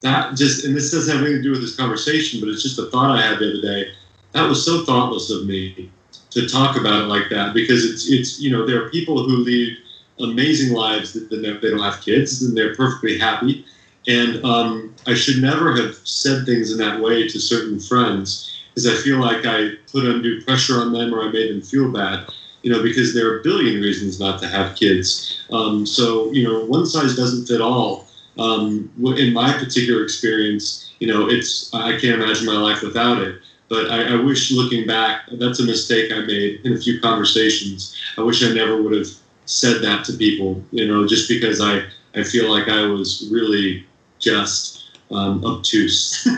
[0.02, 2.80] that just and this doesn't have anything to do with this conversation, but it's just
[2.80, 3.92] a thought I had the other day.
[4.34, 5.92] That was so thoughtless of me
[6.32, 9.38] to talk about it like that because it's it's you know there are people who
[9.38, 9.78] lead
[10.20, 13.66] amazing lives that they don't have kids and they're perfectly happy,
[14.08, 18.88] and um, I should never have said things in that way to certain friends because
[18.88, 22.28] I feel like I put undue pressure on them or I made them feel bad.
[22.64, 25.44] You know, because there are a billion reasons not to have kids.
[25.52, 28.06] Um, so, you know, one size doesn't fit all
[28.38, 33.42] um, in my particular experience, you know, it's I can't imagine my life without it.
[33.70, 37.96] But I, I wish, looking back, that's a mistake I made in a few conversations.
[38.18, 39.08] I wish I never would have
[39.46, 41.84] said that to people, you know, just because I
[42.16, 43.86] I feel like I was really
[44.22, 46.28] just um, obtuse.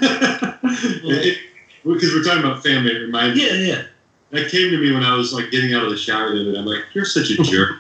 [1.85, 3.84] Because we're talking about family, it reminds Yeah, yeah.
[4.31, 6.53] That came to me when I was like getting out of the shower the other
[6.53, 6.57] day.
[6.57, 7.77] I'm like, you're such a jerk.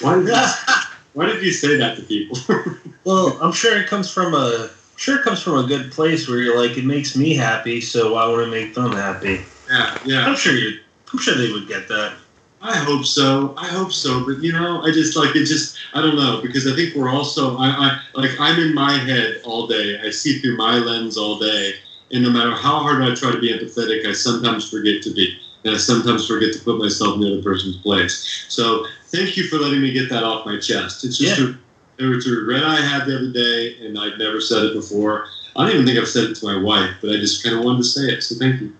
[0.00, 0.34] Why did you,
[1.14, 2.38] why did you say that to people?
[3.04, 6.40] Well, I'm sure it comes from a sure it comes from a good place where
[6.40, 9.40] you're like, it makes me happy, so why would it make them happy?
[9.70, 10.26] Yeah, yeah.
[10.26, 10.78] I'm sure you.
[11.10, 12.12] I'm sure they would get that.
[12.60, 13.54] I hope so.
[13.56, 14.24] I hope so.
[14.26, 15.44] But you know, I just like it.
[15.44, 17.56] Just I don't know because I think we're also.
[17.56, 20.00] I, I like I'm in my head all day.
[20.00, 21.74] I see through my lens all day,
[22.10, 25.38] and no matter how hard I try to be empathetic, I sometimes forget to be,
[25.64, 28.46] and I sometimes forget to put myself in the other person's place.
[28.48, 31.04] So thank you for letting me get that off my chest.
[31.04, 31.56] It's just a,
[31.98, 35.28] it was a regret I had the other day, and I've never said it before.
[35.54, 37.64] I don't even think I've said it to my wife, but I just kind of
[37.64, 38.22] wanted to say it.
[38.22, 38.74] So thank you.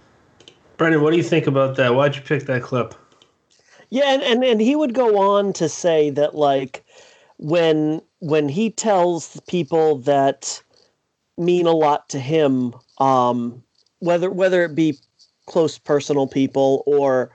[0.76, 1.94] Brennan, what do you think about that?
[1.94, 2.94] Why'd you pick that clip?
[3.90, 6.84] Yeah, and, and and he would go on to say that like
[7.38, 10.62] when when he tells people that
[11.38, 13.62] mean a lot to him, um,
[14.00, 14.98] whether whether it be
[15.46, 17.30] close personal people or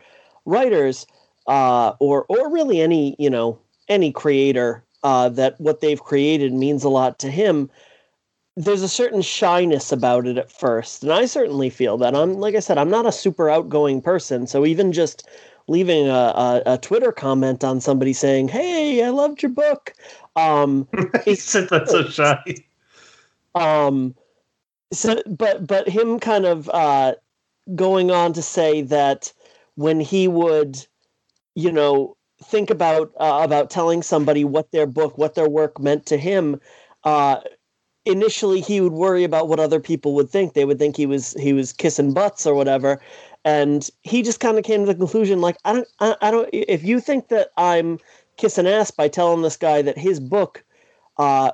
[0.46, 1.08] writers,
[1.48, 3.60] uh, or or really any you know
[3.90, 7.70] any creator uh, that what they've created means a lot to him.
[8.56, 12.16] There's a certain shyness about it at first, and I certainly feel that.
[12.16, 15.28] I'm like I said, I'm not a super outgoing person, so even just
[15.68, 19.94] leaving a, a, a Twitter comment on somebody saying, "Hey, I loved your book,"
[20.36, 20.88] um,
[21.26, 22.56] he said that's so shy.
[23.56, 24.16] um,
[24.92, 27.16] so, but but him kind of uh,
[27.76, 29.32] going on to say that
[29.76, 30.86] when he would,
[31.56, 36.06] you know, think about uh, about telling somebody what their book, what their work meant
[36.08, 36.60] to him,
[37.04, 37.38] uh,
[38.06, 40.54] initially he would worry about what other people would think.
[40.54, 43.02] They would think he was he was kissing butts or whatever,
[43.46, 46.50] and he just kind of came to the conclusion like I don't I, I don't
[46.54, 48.00] if you think that I'm
[48.38, 50.64] kissing ass by telling this guy that his book
[51.18, 51.52] uh,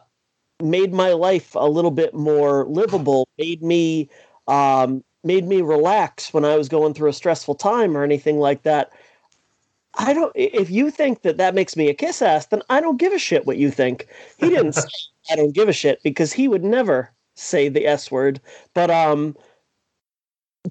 [0.61, 4.10] made my life a little bit more livable, made me
[4.48, 8.64] um, made me relax when I was going through a stressful time or anything like
[8.64, 8.91] that.
[9.98, 10.32] I don't.
[10.36, 13.20] If you think that that makes me a kiss ass, then I don't give a
[13.20, 14.07] shit what you think.
[14.38, 14.88] He didn't say
[15.32, 18.40] I don't give a shit because he would never say the s word.
[18.74, 19.36] But um,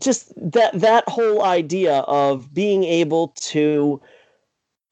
[0.01, 4.01] just that that whole idea of being able to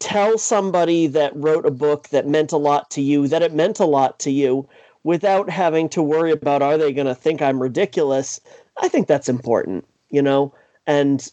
[0.00, 3.80] tell somebody that wrote a book that meant a lot to you that it meant
[3.80, 4.68] a lot to you
[5.04, 8.40] without having to worry about are they going to think I'm ridiculous.
[8.82, 10.52] I think that's important, you know,
[10.86, 11.30] and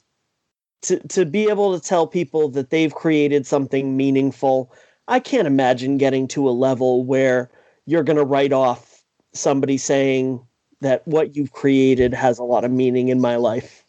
[0.83, 4.71] to to be able to tell people that they've created something meaningful.
[5.07, 7.49] I can't imagine getting to a level where
[7.85, 9.03] you're going to write off
[9.33, 10.45] somebody saying
[10.83, 13.83] that what you've created has a lot of meaning in my life.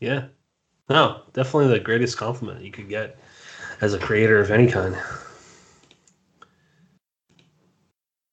[0.00, 0.26] Yeah.
[0.88, 3.18] No, definitely the greatest compliment you could get
[3.80, 4.96] as a creator of any kind.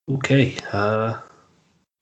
[0.09, 0.55] Okay.
[0.71, 1.19] Uh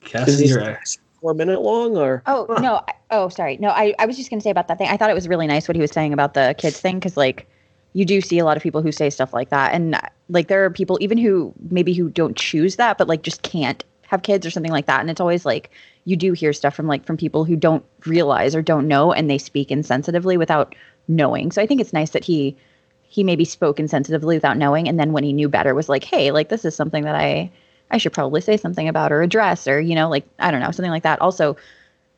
[0.03, 0.80] Cassie, you're
[1.19, 2.76] four minute long or Oh no!
[2.88, 3.57] I- Oh, sorry.
[3.57, 4.88] No, I, I was just gonna say about that thing.
[4.90, 7.15] I thought it was really nice what he was saying about the kids thing because
[7.15, 7.48] like
[7.94, 10.65] you do see a lot of people who say stuff like that, and like there
[10.65, 14.45] are people even who maybe who don't choose that, but like just can't have kids
[14.45, 15.02] or something like that.
[15.02, 15.72] And it's always like
[16.06, 19.30] you do hear stuff from like from people who don't realize or don't know, and
[19.30, 20.76] they speak insensitively without
[21.07, 21.52] knowing.
[21.52, 22.56] So I think it's nice that he
[23.03, 26.32] he maybe spoke insensitively without knowing, and then when he knew better, was like, hey,
[26.32, 27.52] like this is something that I
[27.91, 30.72] I should probably say something about or address or you know like I don't know
[30.72, 31.22] something like that.
[31.22, 31.57] Also,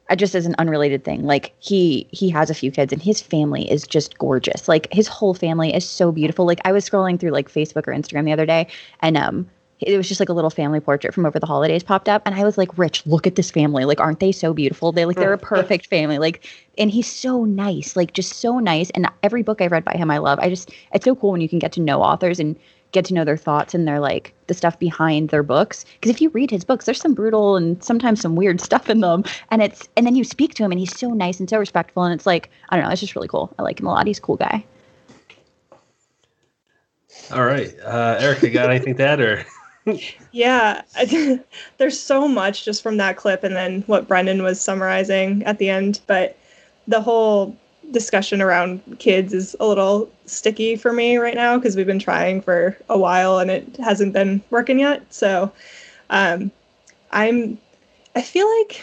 [0.09, 3.21] I just as an unrelated thing, like he he has a few kids and his
[3.21, 4.67] family is just gorgeous.
[4.67, 6.45] Like his whole family is so beautiful.
[6.45, 8.67] Like I was scrolling through like Facebook or Instagram the other day
[9.01, 12.09] and um it was just like a little family portrait from over the holidays popped
[12.09, 13.85] up and I was like, "Rich, look at this family.
[13.85, 14.91] Like aren't they so beautiful?
[14.91, 16.45] They like they're a perfect family." Like
[16.77, 17.95] and he's so nice.
[17.95, 20.39] Like just so nice and every book I've read by him I love.
[20.39, 22.55] I just it's so cool when you can get to know authors and
[22.93, 26.21] get to know their thoughts and their like the stuff behind their books because if
[26.21, 29.61] you read his books there's some brutal and sometimes some weird stuff in them and
[29.61, 32.13] it's and then you speak to him and he's so nice and so respectful and
[32.13, 34.19] it's like i don't know it's just really cool i like him a lot he's
[34.19, 34.63] a cool guy
[37.31, 37.75] all right.
[37.83, 39.45] Uh Erica, got anything to add or
[40.31, 40.81] Yeah,
[41.77, 45.69] there's so much just from that clip and then what Brennan was summarizing at the
[45.69, 46.01] end.
[46.07, 46.37] But
[46.87, 47.55] the whole
[47.91, 52.41] discussion around kids is a little sticky for me right now because we've been trying
[52.41, 55.01] for a while and it hasn't been working yet.
[55.13, 55.51] So
[56.09, 56.51] um,
[57.11, 57.57] I'm,
[58.15, 58.81] I feel like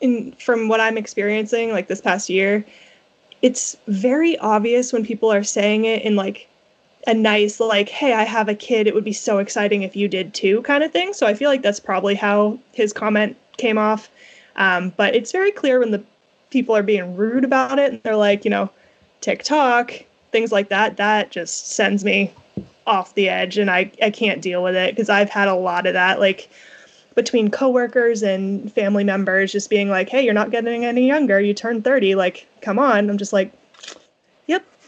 [0.00, 2.64] in from what I'm experiencing like this past year,
[3.42, 6.47] it's very obvious when people are saying it in like
[7.08, 8.86] a nice like hey i have a kid.
[8.86, 11.12] It would be so exciting if you did too kind of thing.
[11.12, 14.10] So i feel like that's probably how his comment came off.
[14.56, 16.02] Um, but it's very clear when the
[16.50, 18.70] people are being rude about it and they're like you know
[19.20, 19.92] tiktok
[20.32, 22.32] things like that that just sends me
[22.86, 25.86] off the edge and i, I can't deal with it because i've had a lot
[25.86, 26.48] of that like
[27.18, 31.40] between coworkers and family members just being like hey you're not getting any younger.
[31.40, 33.10] You turned 30 like come on.
[33.10, 33.52] I'm just like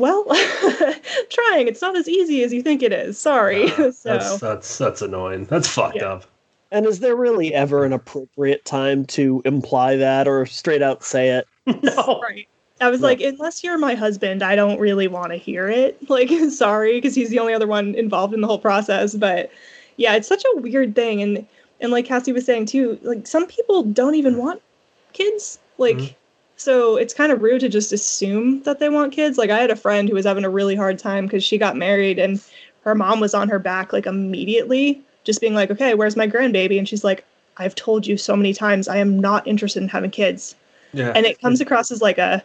[0.01, 0.25] well
[1.31, 5.03] trying it's not as easy as you think it is sorry so that's that's that's
[5.03, 5.45] annoying.
[5.45, 6.15] That's fucked Yeah.
[6.15, 6.25] up.
[6.73, 11.31] And is there really ever an appropriate time to imply that or straight out say
[11.31, 11.47] it?
[11.83, 12.21] no.
[12.21, 12.49] Right.
[12.81, 16.09] I was like, unless you're my husband, I don't really want to hear it.
[16.09, 19.15] Like, sorry, because he's the only other one involved in the whole process.
[19.15, 19.51] But
[19.97, 21.21] yeah, it's such a weird thing.
[21.21, 21.47] And
[21.81, 24.39] and like Cassie was saying too, like some people don't even mm.
[24.39, 24.63] want
[25.13, 25.59] kids.
[25.77, 26.15] Like, mm-hmm.
[26.61, 29.39] So it's kind of rude to just assume that they want kids.
[29.39, 31.77] Like, I had a friend who was having a really hard time because she got
[31.77, 32.41] married and
[32.83, 36.79] her mom was on her back like immediately, just being like, okay, where's my grandbaby?
[36.79, 37.25] And she's like,
[37.57, 40.55] I've told you so many times I am not interested in having kids
[40.93, 41.17] Yeah.
[41.17, 41.63] and it comes hmm.
[41.63, 42.45] across as like a,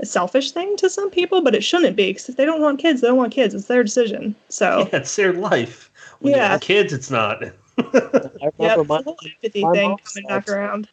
[0.00, 2.80] a selfish thing to some people, but it shouldn't be because if they don't want
[2.80, 3.54] kids, they don't want kids.
[3.54, 4.34] It's their decision.
[4.48, 5.90] So Yeah, it's their life.
[6.20, 6.48] When you Yeah.
[6.48, 7.42] have kids, it's not.
[7.78, 10.88] I Yeah, remember it's my, a whole empathy my thing coming back around.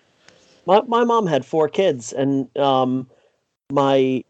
[0.69, 3.09] My, my mom had four kids and um
[3.71, 4.23] my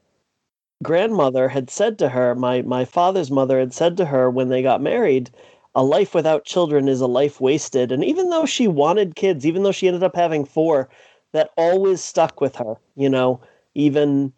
[0.82, 4.62] grandmother had said to her my my father's mother had said to her when they
[4.62, 5.30] got married
[5.76, 7.92] a life without children is a life wasted.
[7.92, 10.90] And even though she wanted kids even though she ended up having four
[11.34, 13.42] that always stuck with her you know?
[13.76, 14.34] Even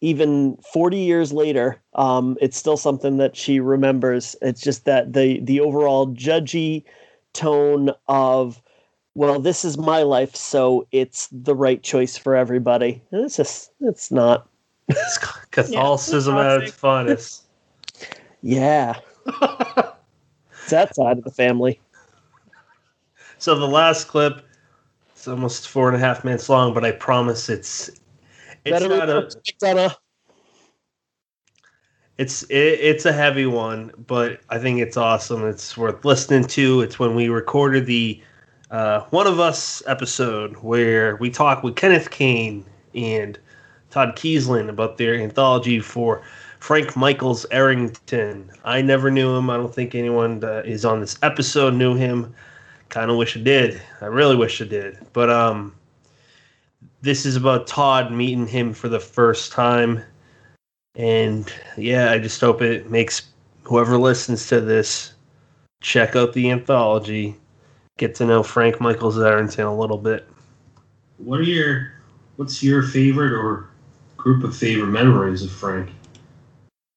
[0.00, 4.34] even 40 years later um it's still something that she remembers.
[4.40, 6.84] It's just that the the overall judgy
[7.34, 8.62] tone of
[9.14, 13.02] well, this is my life, so it's the right choice for everybody.
[13.10, 14.48] And it's just, it's not.
[15.50, 17.44] Catholicism at its finest.
[18.42, 18.98] Yeah.
[19.26, 21.80] it's that side of the family.
[23.38, 24.42] So the last clip,
[25.10, 27.90] it's almost four and a half minutes long, but I promise it's
[28.64, 29.96] it's Better not a respect on a-
[32.18, 35.46] it's it, it's a heavy one, but I think it's awesome.
[35.46, 36.82] It's worth listening to.
[36.82, 38.22] It's when we recorded the
[38.72, 43.38] uh, One of Us episode where we talk with Kenneth Cain and
[43.90, 46.22] Todd Keisling about their anthology for
[46.58, 48.50] Frank Michaels Errington.
[48.64, 49.50] I never knew him.
[49.50, 52.34] I don't think anyone that is on this episode knew him.
[52.88, 53.80] Kind of wish I did.
[54.00, 54.98] I really wish I did.
[55.12, 55.74] But um,
[57.02, 60.02] this is about Todd meeting him for the first time.
[60.94, 63.28] And yeah, I just hope it makes
[63.64, 65.12] whoever listens to this
[65.82, 67.36] check out the anthology,
[68.02, 70.28] get to know Frank Michaels Errington a little bit.
[71.18, 71.92] What are your
[72.34, 73.68] what's your favorite or
[74.16, 75.90] group of favorite memories of Frank?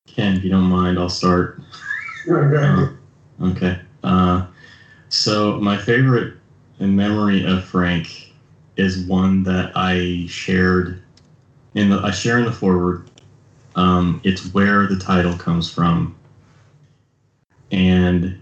[0.08, 1.62] Ken, if you don't mind, I'll start.
[2.28, 2.88] Uh,
[3.44, 3.80] okay.
[4.04, 4.48] Uh,
[5.10, 6.38] so my favorite
[6.80, 8.34] memory of Frank
[8.76, 11.04] is one that I shared
[11.76, 13.12] in the I share in the forward.
[13.76, 16.16] Um, it's where the title comes from,
[17.70, 18.42] and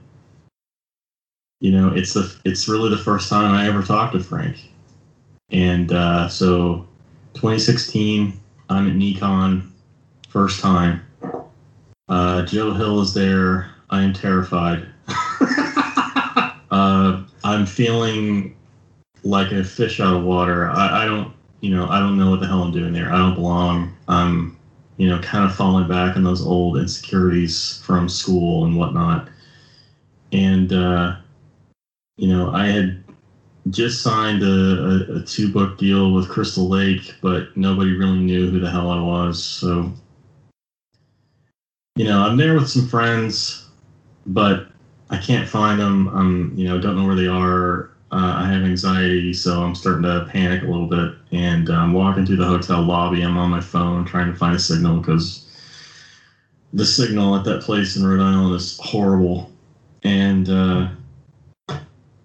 [1.64, 4.70] you know it's the it's really the first time I ever talked to Frank,
[5.50, 6.86] and uh, so
[7.36, 8.38] 2016
[8.70, 9.70] I'm at NeCon,
[10.28, 11.06] first time.
[12.10, 13.72] Uh, Joe Hill is there.
[13.90, 14.86] I am terrified.
[16.70, 18.58] uh, I'm feeling
[19.24, 20.70] like a fish out of water.
[20.70, 23.14] I, I don't, you know, I don't know what the hell I'm doing there.
[23.14, 23.96] I don't belong.
[24.10, 24.58] I'm,
[24.98, 29.30] you know, kind of falling back on those old insecurities from school and whatnot.
[30.34, 31.16] And, uh,
[32.18, 33.04] you know, I had
[33.70, 38.50] just signed a, a, a two book deal with Crystal Lake, but nobody really knew
[38.50, 39.44] who the hell I was.
[39.44, 39.92] So,
[41.96, 43.68] you know, I'm there with some friends,
[44.26, 44.68] but
[45.10, 46.08] I can't find them.
[46.10, 47.92] I'm, you know, don't know where they are.
[48.12, 51.16] Uh, I have anxiety, so I'm starting to panic a little bit.
[51.32, 53.22] And I'm walking through the hotel lobby.
[53.24, 55.50] I'm on my phone trying to find a signal because
[56.74, 59.52] the signal at that place in Rhode Island is horrible.
[60.04, 60.90] And, uh,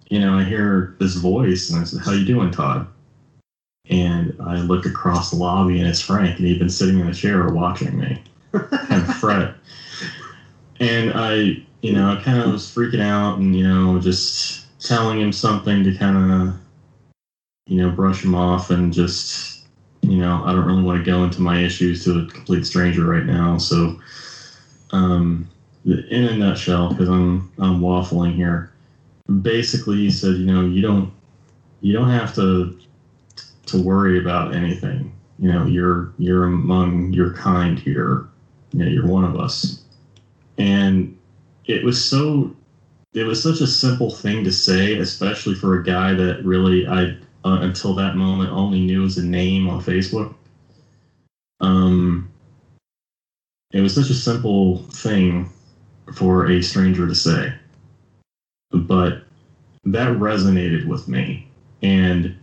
[0.09, 2.87] you know, I hear this voice, and I said, "How you doing, Todd?"
[3.89, 7.13] And I look across the lobby, and it's Frank, and he'd been sitting in a
[7.13, 8.21] chair watching me,
[8.53, 9.55] of fret.
[10.79, 15.19] And I, you know, I kind of was freaking out, and you know, just telling
[15.19, 16.55] him something to kind of,
[17.67, 19.67] you know, brush him off, and just,
[20.01, 23.05] you know, I don't really want to go into my issues to a complete stranger
[23.05, 23.59] right now.
[23.59, 23.99] So,
[24.91, 25.47] um,
[25.85, 28.71] in a nutshell, because I'm I'm waffling here
[29.29, 31.13] basically he said you know you don't
[31.81, 32.77] you don't have to
[33.67, 35.13] to worry about anything.
[35.37, 38.27] You know you're you're among your kind here.
[38.73, 39.83] You know you're one of us.
[40.57, 41.17] And
[41.65, 42.53] it was so
[43.13, 47.15] it was such a simple thing to say especially for a guy that really i
[47.45, 50.33] uh, until that moment only knew as a name on facebook.
[51.61, 52.29] Um
[53.71, 55.47] it was such a simple thing
[56.13, 57.53] for a stranger to say
[58.71, 59.23] but
[59.85, 61.47] that resonated with me.
[61.81, 62.37] And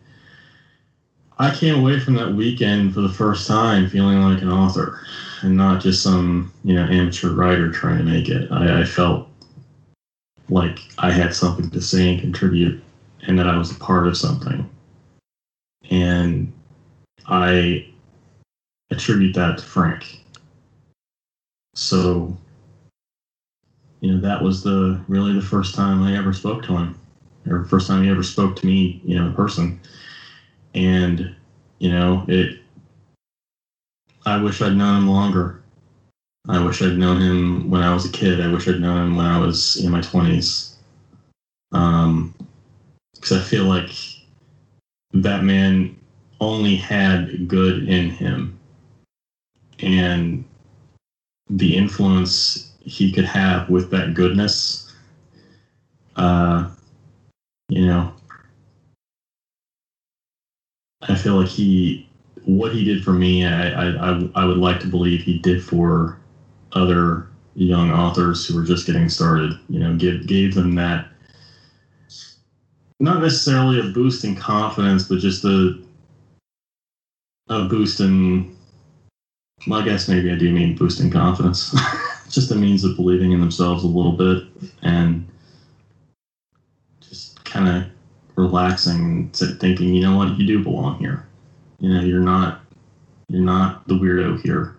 [1.38, 5.00] i came away from that weekend for the first time feeling like an author
[5.42, 8.50] and not just some you know amateur writer trying to make it.
[8.50, 9.28] I, I felt
[10.48, 12.82] like i had something to say and contribute
[13.26, 14.68] and that i was a part of something.
[15.90, 16.52] And
[17.26, 17.86] i
[18.90, 20.20] attribute that to frank.
[21.74, 22.36] So
[24.06, 26.94] you know that was the really the first time I ever spoke to him,
[27.48, 29.76] or first time he ever spoke to me, you know, in person.
[30.74, 31.28] And
[31.80, 32.56] you know, it.
[34.24, 35.56] I wish I'd known him longer.
[36.46, 38.40] I wish I'd known him when I was a kid.
[38.40, 40.70] I wish I'd known him when I was in my twenties.
[41.72, 42.30] Um,
[43.12, 43.92] because I feel like
[45.14, 45.90] that man
[46.40, 48.52] only had good in him,
[49.80, 50.44] and
[51.50, 54.86] the influence he could have with that goodness
[56.16, 56.64] uh,
[57.68, 58.10] you know,
[61.02, 62.02] I feel like he,
[62.44, 66.16] what he did for me, I, I, I, would like to believe he did for
[66.72, 69.56] other young authors who are just getting started.
[69.68, 71.06] You know, give gave them that
[72.98, 75.74] not necessarily a boost in confidence, but just a
[77.48, 78.50] a boost in.
[79.66, 81.10] Well, I guess maybe I do mean boost in
[82.26, 82.34] confidence.
[82.34, 84.44] just a means of believing in themselves a little bit
[84.82, 85.26] and
[87.00, 87.84] just kind of
[88.36, 91.26] relaxing, and thinking, you know what, you do belong here.
[91.80, 92.60] You know, you're not
[93.28, 94.76] you're not the weirdo here.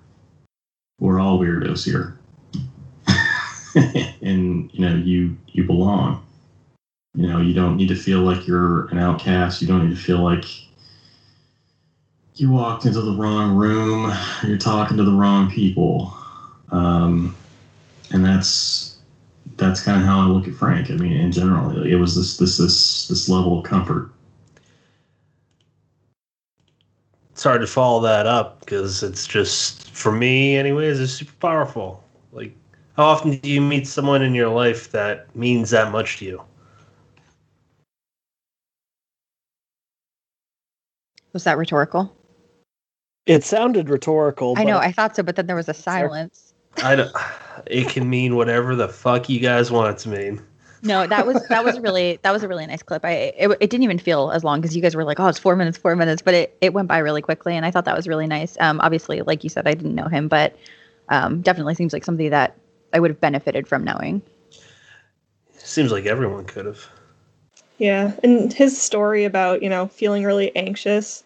[0.99, 2.17] We're all weirdos here.
[4.21, 6.23] and you know, you you belong.
[7.15, 9.61] You know, you don't need to feel like you're an outcast.
[9.61, 10.45] You don't need to feel like
[12.35, 14.13] you walked into the wrong room.
[14.43, 16.15] You're talking to the wrong people.
[16.71, 17.35] Um,
[18.11, 18.97] and that's
[19.57, 20.91] that's kind of how I look at Frank.
[20.91, 24.11] I mean, in general, it was this this this this level of comfort.
[27.31, 30.99] It's hard to follow that up because it's just for me, anyways.
[30.99, 32.03] It's super powerful.
[32.31, 32.55] Like,
[32.95, 36.41] how often do you meet someone in your life that means that much to you?
[41.33, 42.11] Was that rhetorical?
[43.27, 44.55] It sounded rhetorical.
[44.57, 46.46] I know, I thought so, but then there was a silence.
[46.83, 47.11] I don't.
[47.65, 50.41] It can mean whatever the fuck you guys want it to mean.
[50.83, 53.03] No, that was that was really that was a really nice clip.
[53.03, 55.39] I it, it didn't even feel as long because you guys were like, oh, it's
[55.39, 57.95] four minutes, four minutes, but it, it went by really quickly, and I thought that
[57.95, 58.57] was really nice.
[58.59, 60.55] Um, obviously, like you said, I didn't know him, but
[61.09, 62.55] um, definitely seems like somebody that
[62.93, 64.21] I would have benefited from knowing.
[65.57, 66.87] Seems like everyone could have.
[67.79, 71.23] Yeah, and his story about, you know, feeling really anxious,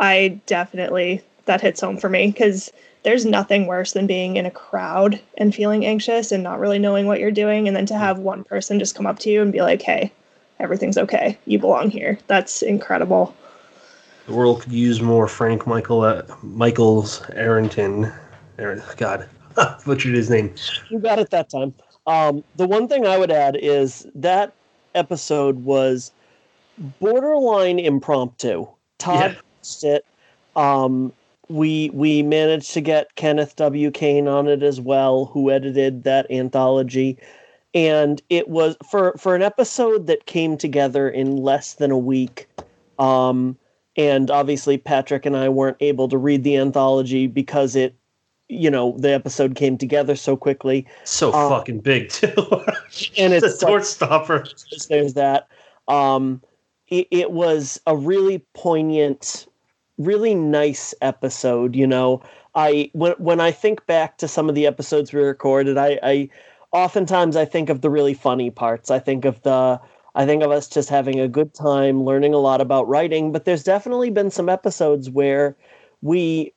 [0.00, 2.72] I definitely that hits home for me because
[3.04, 7.06] there's nothing worse than being in a crowd and feeling anxious and not really knowing
[7.06, 9.52] what you're doing and then to have one person just come up to you and
[9.52, 10.10] be like, "Hey,
[10.58, 11.38] everything's okay.
[11.46, 13.34] You belong here." That's incredible.
[14.26, 18.10] The world could use more Frank Michael uh, Michaels Errington.
[18.96, 19.28] God,
[19.84, 20.54] butchered his name.
[20.88, 21.74] You got it that time.
[22.06, 24.52] Um, the one thing I would add is that
[24.94, 26.10] episode was
[27.00, 28.66] borderline impromptu.
[28.98, 29.36] Todd
[29.82, 29.90] Yeah.
[29.90, 30.04] it.
[30.56, 31.12] Um,
[31.48, 33.90] we we managed to get Kenneth W.
[33.90, 37.18] Cain on it as well, who edited that anthology.
[37.74, 42.48] And it was for for an episode that came together in less than a week.
[42.98, 43.58] Um,
[43.96, 47.94] and obviously Patrick and I weren't able to read the anthology because it
[48.48, 52.32] you know the episode came together so quickly So Um, fucking big too.
[53.18, 54.44] and it's a torch stopper.
[54.88, 55.48] there's that
[55.88, 56.42] um
[56.88, 59.46] it, it was a really poignant
[59.98, 62.22] really nice episode you know?
[62.56, 66.28] I when, when i think back to some of the episodes we recorded i i
[66.72, 68.90] oftentimes i think of the really funny parts.
[68.90, 69.80] I think of the
[70.14, 73.44] i think of us just having a good time learning a lot about writing but
[73.44, 75.56] there's definitely been some episodes where
[76.02, 76.52] we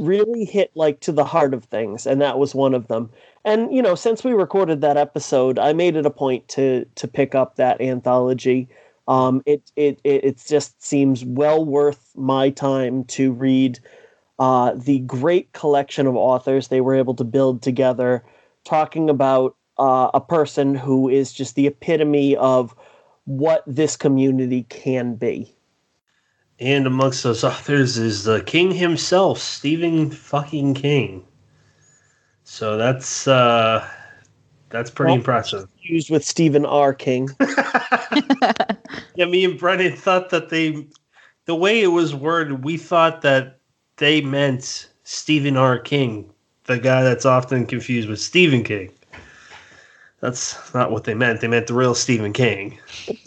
[0.00, 3.10] really hit like to the heart of things and that was one of them.
[3.44, 7.06] And you know since we recorded that episode i made it a point to to
[7.08, 8.68] pick up that anthology
[9.08, 13.78] um it it it, it just seems well worth my time to read
[14.38, 18.24] uh the great collection of authors they were able to build together
[18.64, 22.74] talking about uh, a person who is just the epitome of
[23.24, 25.52] what this community can be
[26.60, 31.24] And amongst those authors is the king himself, Stephen fucking King.
[32.44, 33.88] So that's uh
[34.70, 35.68] that's pretty Well, impressive.
[35.84, 37.28] Used with stephen r king
[39.16, 40.86] Yeah, me and Brennan thought that they
[41.46, 43.58] the way it was worded, we thought that
[43.96, 45.78] they meant Stephen R.
[45.78, 46.30] King,
[46.64, 48.90] the guy that's often confused with Stephen King.
[50.20, 51.40] That's not what they meant.
[51.42, 52.78] They meant the real Stephen King.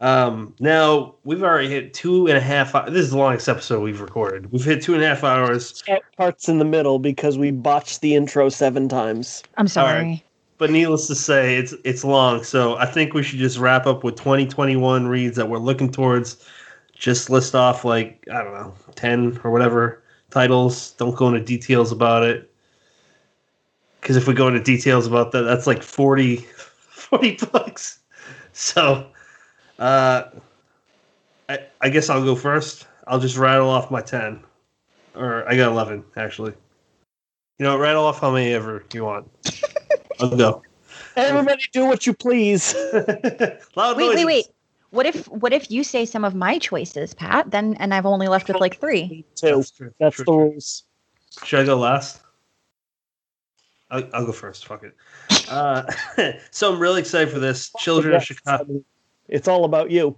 [0.00, 2.72] Um, now we've already hit two and a half.
[2.72, 4.52] hou- This is the longest episode we've recorded.
[4.52, 5.82] We've hit two and a half hours.
[6.18, 10.22] parts in the middle because we botched the intro seven times I'm sorry.
[10.64, 12.42] But needless to say, it's it's long.
[12.42, 16.42] So I think we should just wrap up with 2021 reads that we're looking towards.
[16.94, 20.92] Just list off like I don't know, 10 or whatever titles.
[20.92, 22.50] Don't go into details about it.
[24.00, 27.98] Because if we go into details about that, that's like 40, 40 books.
[28.54, 29.06] So
[29.78, 30.22] uh,
[31.50, 32.86] I, I guess I'll go first.
[33.06, 34.42] I'll just rattle off my 10.
[35.14, 36.54] Or I got 11, actually.
[37.58, 39.28] You know, rattle off how many ever you want.
[40.20, 40.62] I'll go.
[41.16, 42.74] everybody do what you please
[43.76, 44.24] Loud Wait, wait, noises.
[44.24, 44.46] wait.
[44.90, 47.50] What if what if you say some of my choices, Pat?
[47.50, 49.24] Then and I've only left with like three.
[49.34, 49.64] two
[49.98, 50.84] that's, the rules
[51.44, 52.20] Should I go last?
[53.90, 54.66] I'll, I'll go first.
[54.66, 54.94] Fuck it.
[55.48, 55.82] Uh,
[56.50, 57.72] so I'm really excited for this.
[57.78, 58.82] Children of Chicago.
[59.28, 60.16] It's all about you.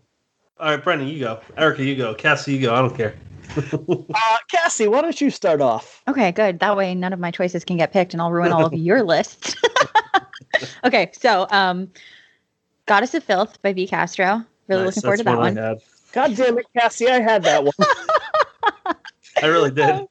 [0.58, 1.40] All right, Brennan, you go.
[1.56, 2.14] Erica, you go.
[2.14, 2.74] Cassie, you go.
[2.74, 3.14] I don't care.
[4.18, 6.02] Uh, Cassie, why don't you start off?
[6.08, 6.58] Okay, good.
[6.60, 9.02] That way, none of my choices can get picked, and I'll ruin all of your
[9.04, 9.56] lists.
[10.84, 11.90] okay, so um,
[12.86, 13.86] Goddess of Filth by V.
[13.86, 14.44] Castro.
[14.68, 15.58] Really Nice, looking forward to that one.
[15.58, 15.78] I had.
[16.12, 17.74] God damn it, Cassie, I had that one.
[19.42, 20.06] I really did.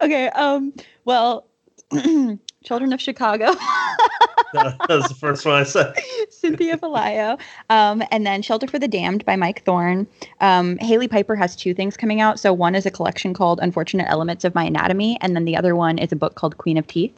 [0.00, 0.72] Okay, um,
[1.04, 1.46] well,
[2.66, 3.44] Children of Chicago.
[4.52, 5.94] that was the first one I said.
[6.30, 7.38] Cynthia Pelayo.
[7.70, 10.06] Um, and then Shelter for the Damned by Mike Thorn.
[10.40, 12.40] Um, Hailey Piper has two things coming out.
[12.40, 15.76] So one is a collection called Unfortunate Elements of My Anatomy, and then the other
[15.76, 17.16] one is a book called Queen of Teeth.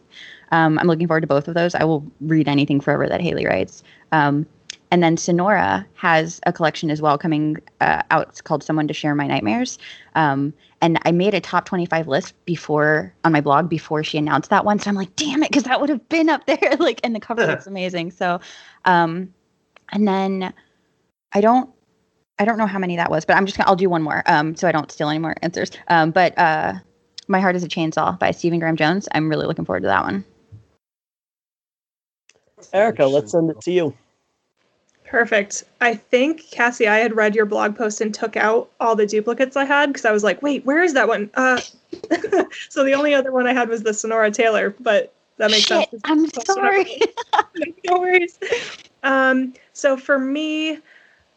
[0.52, 1.74] Um, I'm looking forward to both of those.
[1.74, 3.82] I will read anything forever that Hailey writes.
[4.12, 4.46] Um,
[4.90, 8.28] and then Sonora has a collection as well coming uh, out.
[8.28, 9.78] It's called Someone to Share My Nightmares.
[10.14, 14.50] Um, and I made a top 25 list before on my blog before she announced
[14.50, 14.78] that one.
[14.78, 16.76] So I'm like, damn it, because that would have been up there.
[16.78, 18.12] like, and the cover looks amazing.
[18.12, 18.40] So,
[18.84, 19.34] um,
[19.92, 20.52] and then
[21.32, 21.70] I don't,
[22.38, 24.22] I don't know how many that was, but I'm just gonna, I'll do one more.
[24.26, 25.72] Um, so I don't steal any more answers.
[25.88, 26.74] Um, but uh,
[27.26, 29.08] My Heart is a Chainsaw by Stephen Graham Jones.
[29.12, 30.24] I'm really looking forward to that one.
[32.72, 33.94] Erica, let's send it to you.
[35.08, 35.64] Perfect.
[35.80, 39.56] I think Cassie, I had read your blog post and took out all the duplicates
[39.56, 41.30] I had because I was like, wait, where is that one?
[41.34, 41.60] Uh,
[42.68, 45.88] so the only other one I had was the Sonora Taylor, but that makes Shit,
[45.90, 46.02] sense.
[46.04, 47.00] I'm sorry.
[47.86, 48.38] no worries.
[49.02, 50.78] Um, so for me,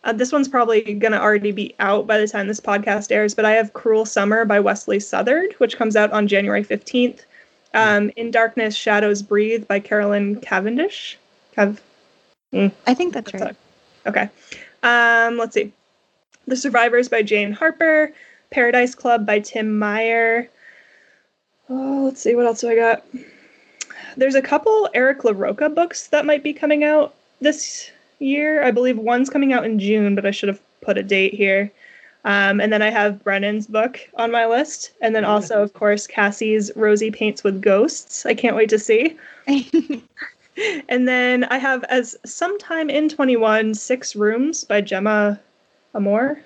[0.03, 3.33] uh, this one's probably going to already be out by the time this podcast airs,
[3.33, 7.21] but I have Cruel Summer by Wesley Southard, which comes out on January 15th.
[7.73, 11.17] Um, In Darkness, Shadows Breathe by Carolyn Cavendish.
[11.55, 11.79] Cav-
[12.53, 12.71] mm.
[12.87, 13.55] I think that's right.
[14.05, 14.29] Okay.
[14.83, 15.71] Um, let's see.
[16.47, 18.13] The Survivors by Jane Harper.
[18.51, 20.49] Paradise Club by Tim Meyer.
[21.69, 22.35] Oh, let's see.
[22.35, 23.05] What else do I got?
[24.17, 27.89] There's a couple Eric LaRocca books that might be coming out this
[28.19, 28.61] year.
[28.63, 31.71] I believe one's coming out in June, but I should have put a date here.
[32.25, 34.91] Um, and then I have Brennan's book on my list.
[35.01, 38.25] And then also, of course, Cassie's Rosie Paints with Ghosts.
[38.25, 39.17] I can't wait to see.
[40.89, 45.39] and then I have as sometime in 21 Six Rooms by Gemma
[45.95, 46.39] Amor.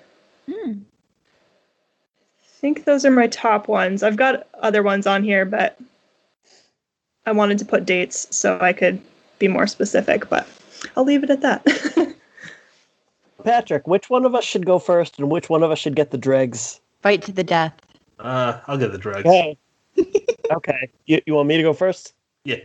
[0.50, 0.72] Hmm.
[0.72, 4.02] I think those are my top ones.
[4.02, 5.78] I've got other ones on here, but
[7.26, 9.00] I wanted to put dates so I could
[9.38, 10.46] be more specific, but
[10.96, 11.66] I'll leave it at that.
[13.44, 16.10] Patrick, which one of us should go first and which one of us should get
[16.10, 16.80] the dregs?
[17.02, 17.74] Fight to the death.
[18.18, 19.26] Uh, I'll get the drugs.
[19.26, 19.58] Okay.
[20.50, 20.90] okay.
[21.04, 22.14] You, you want me to go first?
[22.44, 22.56] Yeah.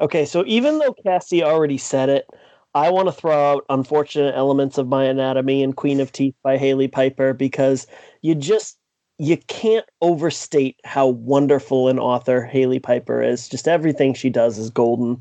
[0.00, 2.26] Okay, so even though Cassie already said it,
[2.74, 6.56] I want to throw out Unfortunate Elements of My Anatomy and Queen of Teeth by
[6.56, 7.86] Hailey Piper because
[8.22, 8.78] you just
[9.18, 13.48] you can't overstate how wonderful an author Hailey Piper is.
[13.48, 15.20] Just everything she does is golden.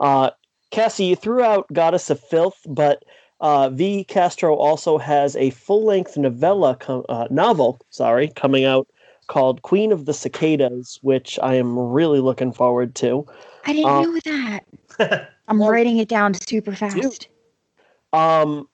[0.00, 0.30] Uh,
[0.70, 3.04] Cassie, you threw out Goddess of Filth, but
[3.40, 4.04] uh, V.
[4.04, 8.86] Castro also has a full-length novella com- uh, novel, sorry, coming out
[9.28, 13.26] called Queen of the Cicadas, which I am really looking forward to.
[13.68, 14.20] I didn't Um, know
[14.98, 15.28] that.
[15.48, 17.28] I'm writing it down super fast.
[18.14, 18.66] Um,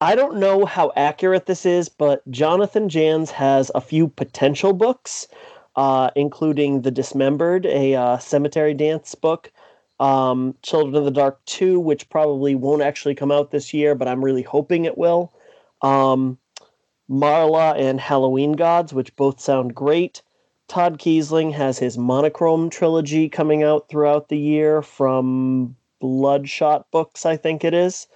[0.00, 5.28] I don't know how accurate this is, but Jonathan Janz has a few potential books,
[5.76, 9.52] uh, including The Dismembered, a uh, cemetery dance book,
[10.00, 14.08] um, Children of the Dark 2, which probably won't actually come out this year, but
[14.08, 15.34] I'm really hoping it will.
[15.82, 16.38] Um,
[17.10, 20.22] Marla and Halloween Gods, which both sound great.
[20.74, 27.36] Todd Keisling has his monochrome trilogy coming out throughout the year from Bloodshot Books, I
[27.36, 28.08] think it is.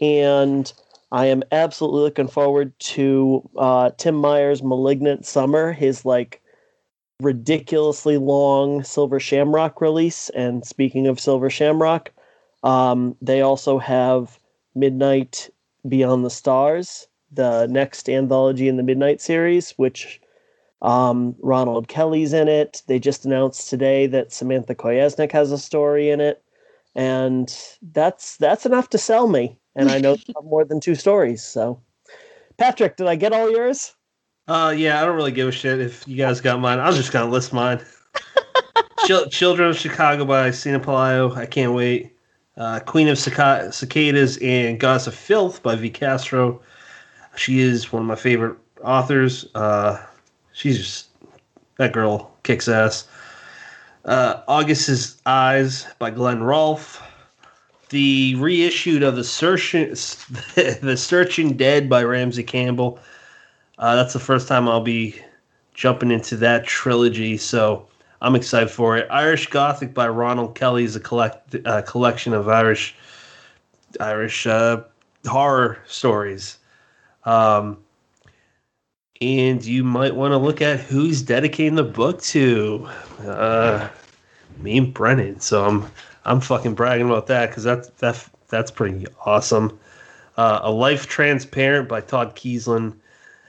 [0.00, 0.72] And
[1.10, 6.40] I am absolutely looking forward to uh, Tim Meyer's Malignant Summer, his like
[7.20, 10.28] ridiculously long Silver Shamrock release.
[10.28, 12.12] And speaking of Silver Shamrock,
[12.62, 14.38] um, they also have
[14.76, 15.50] Midnight
[15.88, 20.20] Beyond the Stars, the next anthology in the Midnight series, which
[20.82, 22.82] um, Ronald Kelly's in it.
[22.86, 26.42] They just announced today that Samantha Kolesnik has a story in it,
[26.94, 27.54] and
[27.92, 29.58] that's that's enough to sell me.
[29.74, 31.42] And I know more than two stories.
[31.42, 31.80] So,
[32.56, 33.94] Patrick, did I get all yours?
[34.46, 36.78] Uh, yeah, I don't really give a shit if you guys got mine.
[36.78, 37.84] I'm just gonna list mine.
[39.06, 41.36] Chil- Children of Chicago by Cina Pelayo.
[41.36, 42.14] I can't wait.
[42.56, 45.90] Uh, Queen of Cica- Cicadas and Goddess of Filth by V.
[45.90, 46.60] Castro.
[47.36, 49.46] She is one of my favorite authors.
[49.54, 50.04] Uh,
[50.58, 51.06] she's just
[51.76, 53.06] that girl kicks ass.
[54.04, 57.02] Uh, August's Eyes by Glenn Rolfe.
[57.90, 59.88] The reissued of the Searching,
[60.54, 62.98] the Searching Dead by Ramsey Campbell.
[63.78, 65.14] Uh, that's the first time I'll be
[65.72, 67.86] jumping into that trilogy, so
[68.20, 69.06] I'm excited for it.
[69.10, 72.94] Irish Gothic by Ronald Kelly is a collect uh, collection of Irish
[74.00, 74.82] Irish uh,
[75.26, 76.58] horror stories.
[77.24, 77.78] Um,
[79.20, 82.88] and you might want to look at who's dedicating the book to.
[83.20, 83.88] Uh,
[84.60, 85.40] me and Brennan.
[85.40, 85.84] So I'm
[86.24, 89.78] I'm fucking bragging about that because that's that that's pretty awesome.
[90.36, 92.94] Uh, a Life Transparent by Todd Keisling.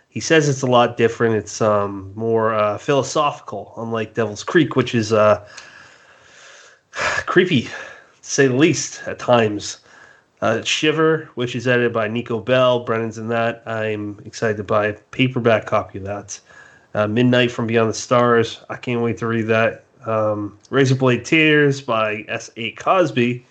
[0.10, 1.36] He says it's a lot different.
[1.36, 5.48] It's um, more uh, philosophical, unlike Devil's Creek, which is uh,
[7.28, 7.70] creepy, to
[8.22, 9.78] say the least, at times.
[10.42, 12.86] Uh, Shiver, which is edited by Nico Bell.
[12.86, 13.62] Brennan's in that.
[13.66, 16.40] I'm excited to buy a paperback copy of that.
[16.94, 18.62] Uh, Midnight from Beyond the Stars.
[18.70, 19.84] I can't wait to read that.
[20.06, 22.72] Um, Razorblade Tears by S.A.
[22.72, 23.46] Cosby.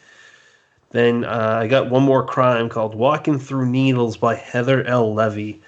[0.90, 5.12] Then uh, I got one more crime called Walking Through Needles by Heather L.
[5.12, 5.60] Levy.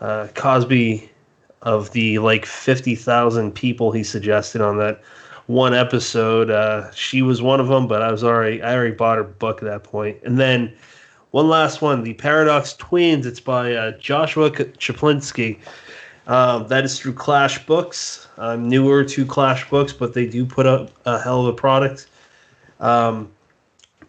[0.00, 1.10] Uh, Cosby,
[1.62, 5.00] of the like 50,000 people he suggested on that
[5.48, 9.16] one episode, uh, she was one of them, but I was already, I already bought
[9.16, 10.18] her book at that point.
[10.22, 10.72] And then
[11.30, 13.24] one last one, The Paradox Twins.
[13.24, 15.58] It's by uh, Joshua Chaplinsky.
[16.26, 18.28] Um, that is through Clash Books.
[18.36, 22.08] I'm newer to Clash Books, but they do put up a hell of a product.
[22.78, 23.32] Um,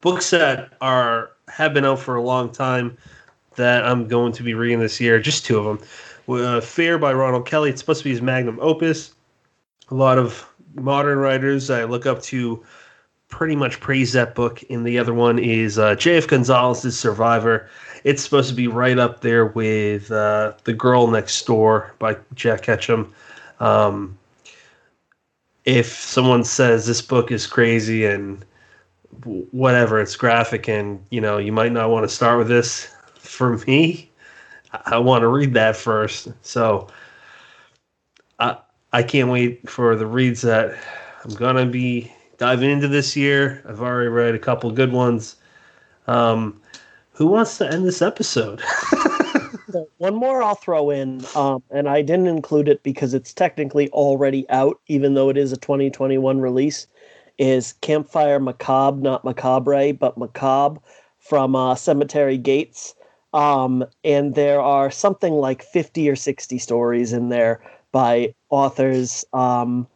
[0.01, 2.97] books that are have been out for a long time
[3.55, 5.21] that I'm going to be reading this year.
[5.21, 5.87] Just two of them.
[6.27, 7.69] Uh, by Ronald Kelly.
[7.69, 9.13] It's supposed to be his magnum opus.
[9.89, 12.63] A lot of modern writers I look up to
[13.29, 14.63] pretty much praise that book.
[14.69, 16.27] And the other one is uh, J.F.
[16.27, 17.69] Gonzalez's Survivor.
[18.03, 22.63] It's supposed to be right up there with uh, The Girl Next Door by Jack
[22.63, 23.13] Ketchum.
[23.59, 24.17] Um,
[25.65, 28.43] if someone says this book is crazy and
[29.51, 32.93] whatever, it's graphic and you know you might not want to start with this.
[33.15, 34.09] For me,
[34.73, 36.29] I, I want to read that first.
[36.41, 36.87] So
[38.39, 38.57] I
[38.91, 40.75] I can't wait for the reads that
[41.23, 43.63] I'm gonna be diving into this year.
[43.67, 45.35] I've already read a couple good ones.
[46.07, 46.59] Um,
[47.11, 48.61] who wants to end this episode?
[49.97, 54.49] One more I'll throw in, um, and I didn't include it because it's technically already
[54.49, 56.87] out, even though it is a 2021 release.
[57.37, 60.81] Is Campfire Macabre, not Macabre, but Macabre
[61.19, 62.95] from uh, Cemetery Gates.
[63.33, 67.61] Um, and there are something like 50 or 60 stories in there
[67.91, 69.87] by authors um,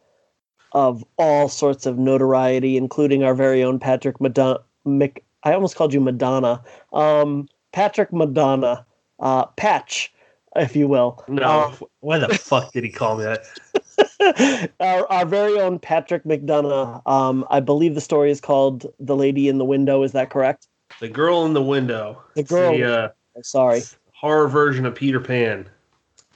[0.73, 4.59] of all sorts of notoriety, including our very own Patrick Madonna.
[4.85, 6.63] Mc, I almost called you Madonna.
[6.91, 8.85] Um, Patrick Madonna
[9.19, 10.13] uh, Patch,
[10.55, 11.23] if you will.
[11.27, 14.69] No, Um, why the fuck did he call me that?
[14.79, 17.01] our, our very own Patrick McDonough.
[17.07, 20.67] Um, I believe the story is called "The Lady in the Window." Is that correct?
[20.99, 22.21] The Girl in the Window.
[22.35, 22.73] The girl.
[22.73, 23.09] the, uh,
[23.41, 23.81] Sorry.
[24.13, 25.67] horror version of Peter Pan.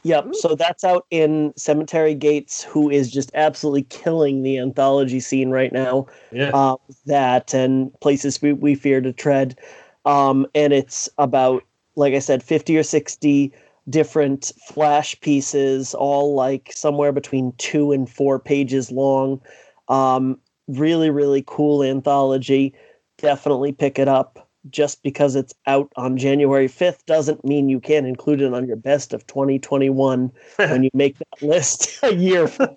[0.08, 0.36] Yep.
[0.36, 5.74] So that's out in Cemetery Gates, who is just absolutely killing the anthology scene right
[5.74, 6.08] now.
[6.32, 6.52] Yeah.
[6.54, 6.78] Uh,
[7.08, 9.60] that and places we, we fear to tread.
[10.06, 11.62] Um, and it's about,
[11.98, 13.52] like I said, 50 or 60
[13.90, 19.42] different flash pieces, all like somewhere between two and four pages long.
[19.90, 22.74] Um, really, really cool anthology.
[23.18, 24.47] Definitely pick it up.
[24.70, 28.76] Just because it's out on January 5th doesn't mean you can't include it on your
[28.76, 32.76] best of 2021 when you make that list a year from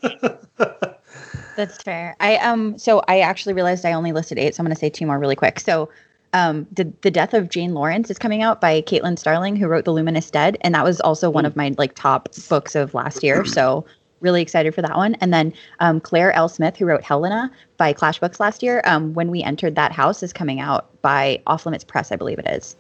[1.57, 2.17] That's fair.
[2.20, 5.07] I um so I actually realized I only listed eight, so I'm gonna say two
[5.07, 5.60] more really quick.
[5.60, 5.91] So
[6.33, 9.85] um the the death of Jane Lawrence is coming out by Caitlin Starling, who wrote
[9.85, 13.23] The Luminous Dead, and that was also one of my like top books of last
[13.23, 13.44] year.
[13.51, 13.85] So
[14.20, 15.15] really excited for that one.
[15.16, 16.49] And then um, Claire L.
[16.49, 20.23] Smith, who wrote Helena by Clash Books last year, um, when we entered that house
[20.23, 22.76] is coming out by Off Limits Press, I believe it is.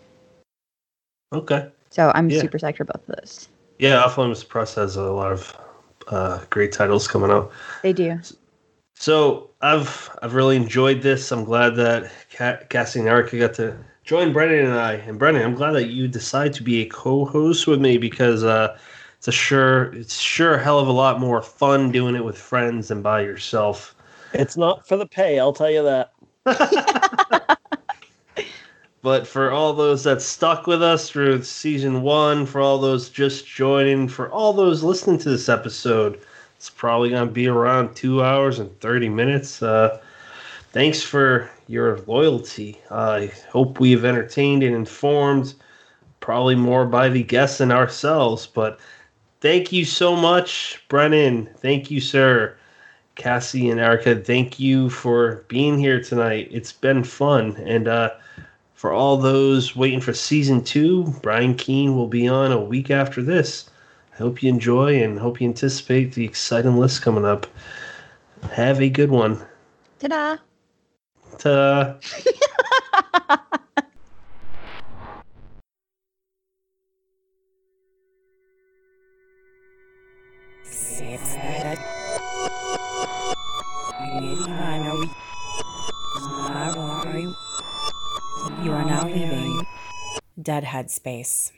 [1.32, 1.68] Okay.
[1.90, 2.40] So I'm Yeah.
[2.40, 3.48] super psyched for both of those.
[3.78, 5.56] Yeah, Off Limits Press has a lot of
[6.08, 7.52] uh, great titles coming out.
[7.82, 8.18] They do.
[8.96, 11.32] So I've I've really enjoyed this.
[11.32, 14.94] I'm glad that Ca- Cassie and Erica got to join Brennan and I.
[14.94, 18.76] And Brennan, I'm glad that you decided to be a co-host with me because uh,
[19.20, 22.38] it's a sure it's sure a hell of a lot more fun doing it with
[22.38, 23.94] friends than by yourself.
[24.32, 26.12] It's not for the pay, I'll tell you that.
[29.02, 33.46] But for all those that stuck with us through season one, for all those just
[33.46, 36.20] joining, for all those listening to this episode,
[36.56, 39.62] it's probably going to be around two hours and 30 minutes.
[39.62, 39.98] Uh,
[40.72, 42.78] thanks for your loyalty.
[42.90, 45.54] I hope we've entertained and informed,
[46.20, 48.46] probably more by the guests than ourselves.
[48.46, 48.80] But
[49.40, 51.48] thank you so much, Brennan.
[51.56, 52.56] Thank you, sir.
[53.16, 56.48] Cassie and Erica, thank you for being here tonight.
[56.50, 57.56] It's been fun.
[57.56, 58.10] And, uh,
[58.80, 63.20] for all those waiting for season two, Brian Keene will be on a week after
[63.20, 63.68] this.
[64.14, 67.46] I hope you enjoy and hope you anticipate the exciting list coming up.
[68.52, 69.38] Have a good one.
[69.98, 70.38] Ta-da!
[71.36, 71.96] Ta.
[90.50, 90.62] You are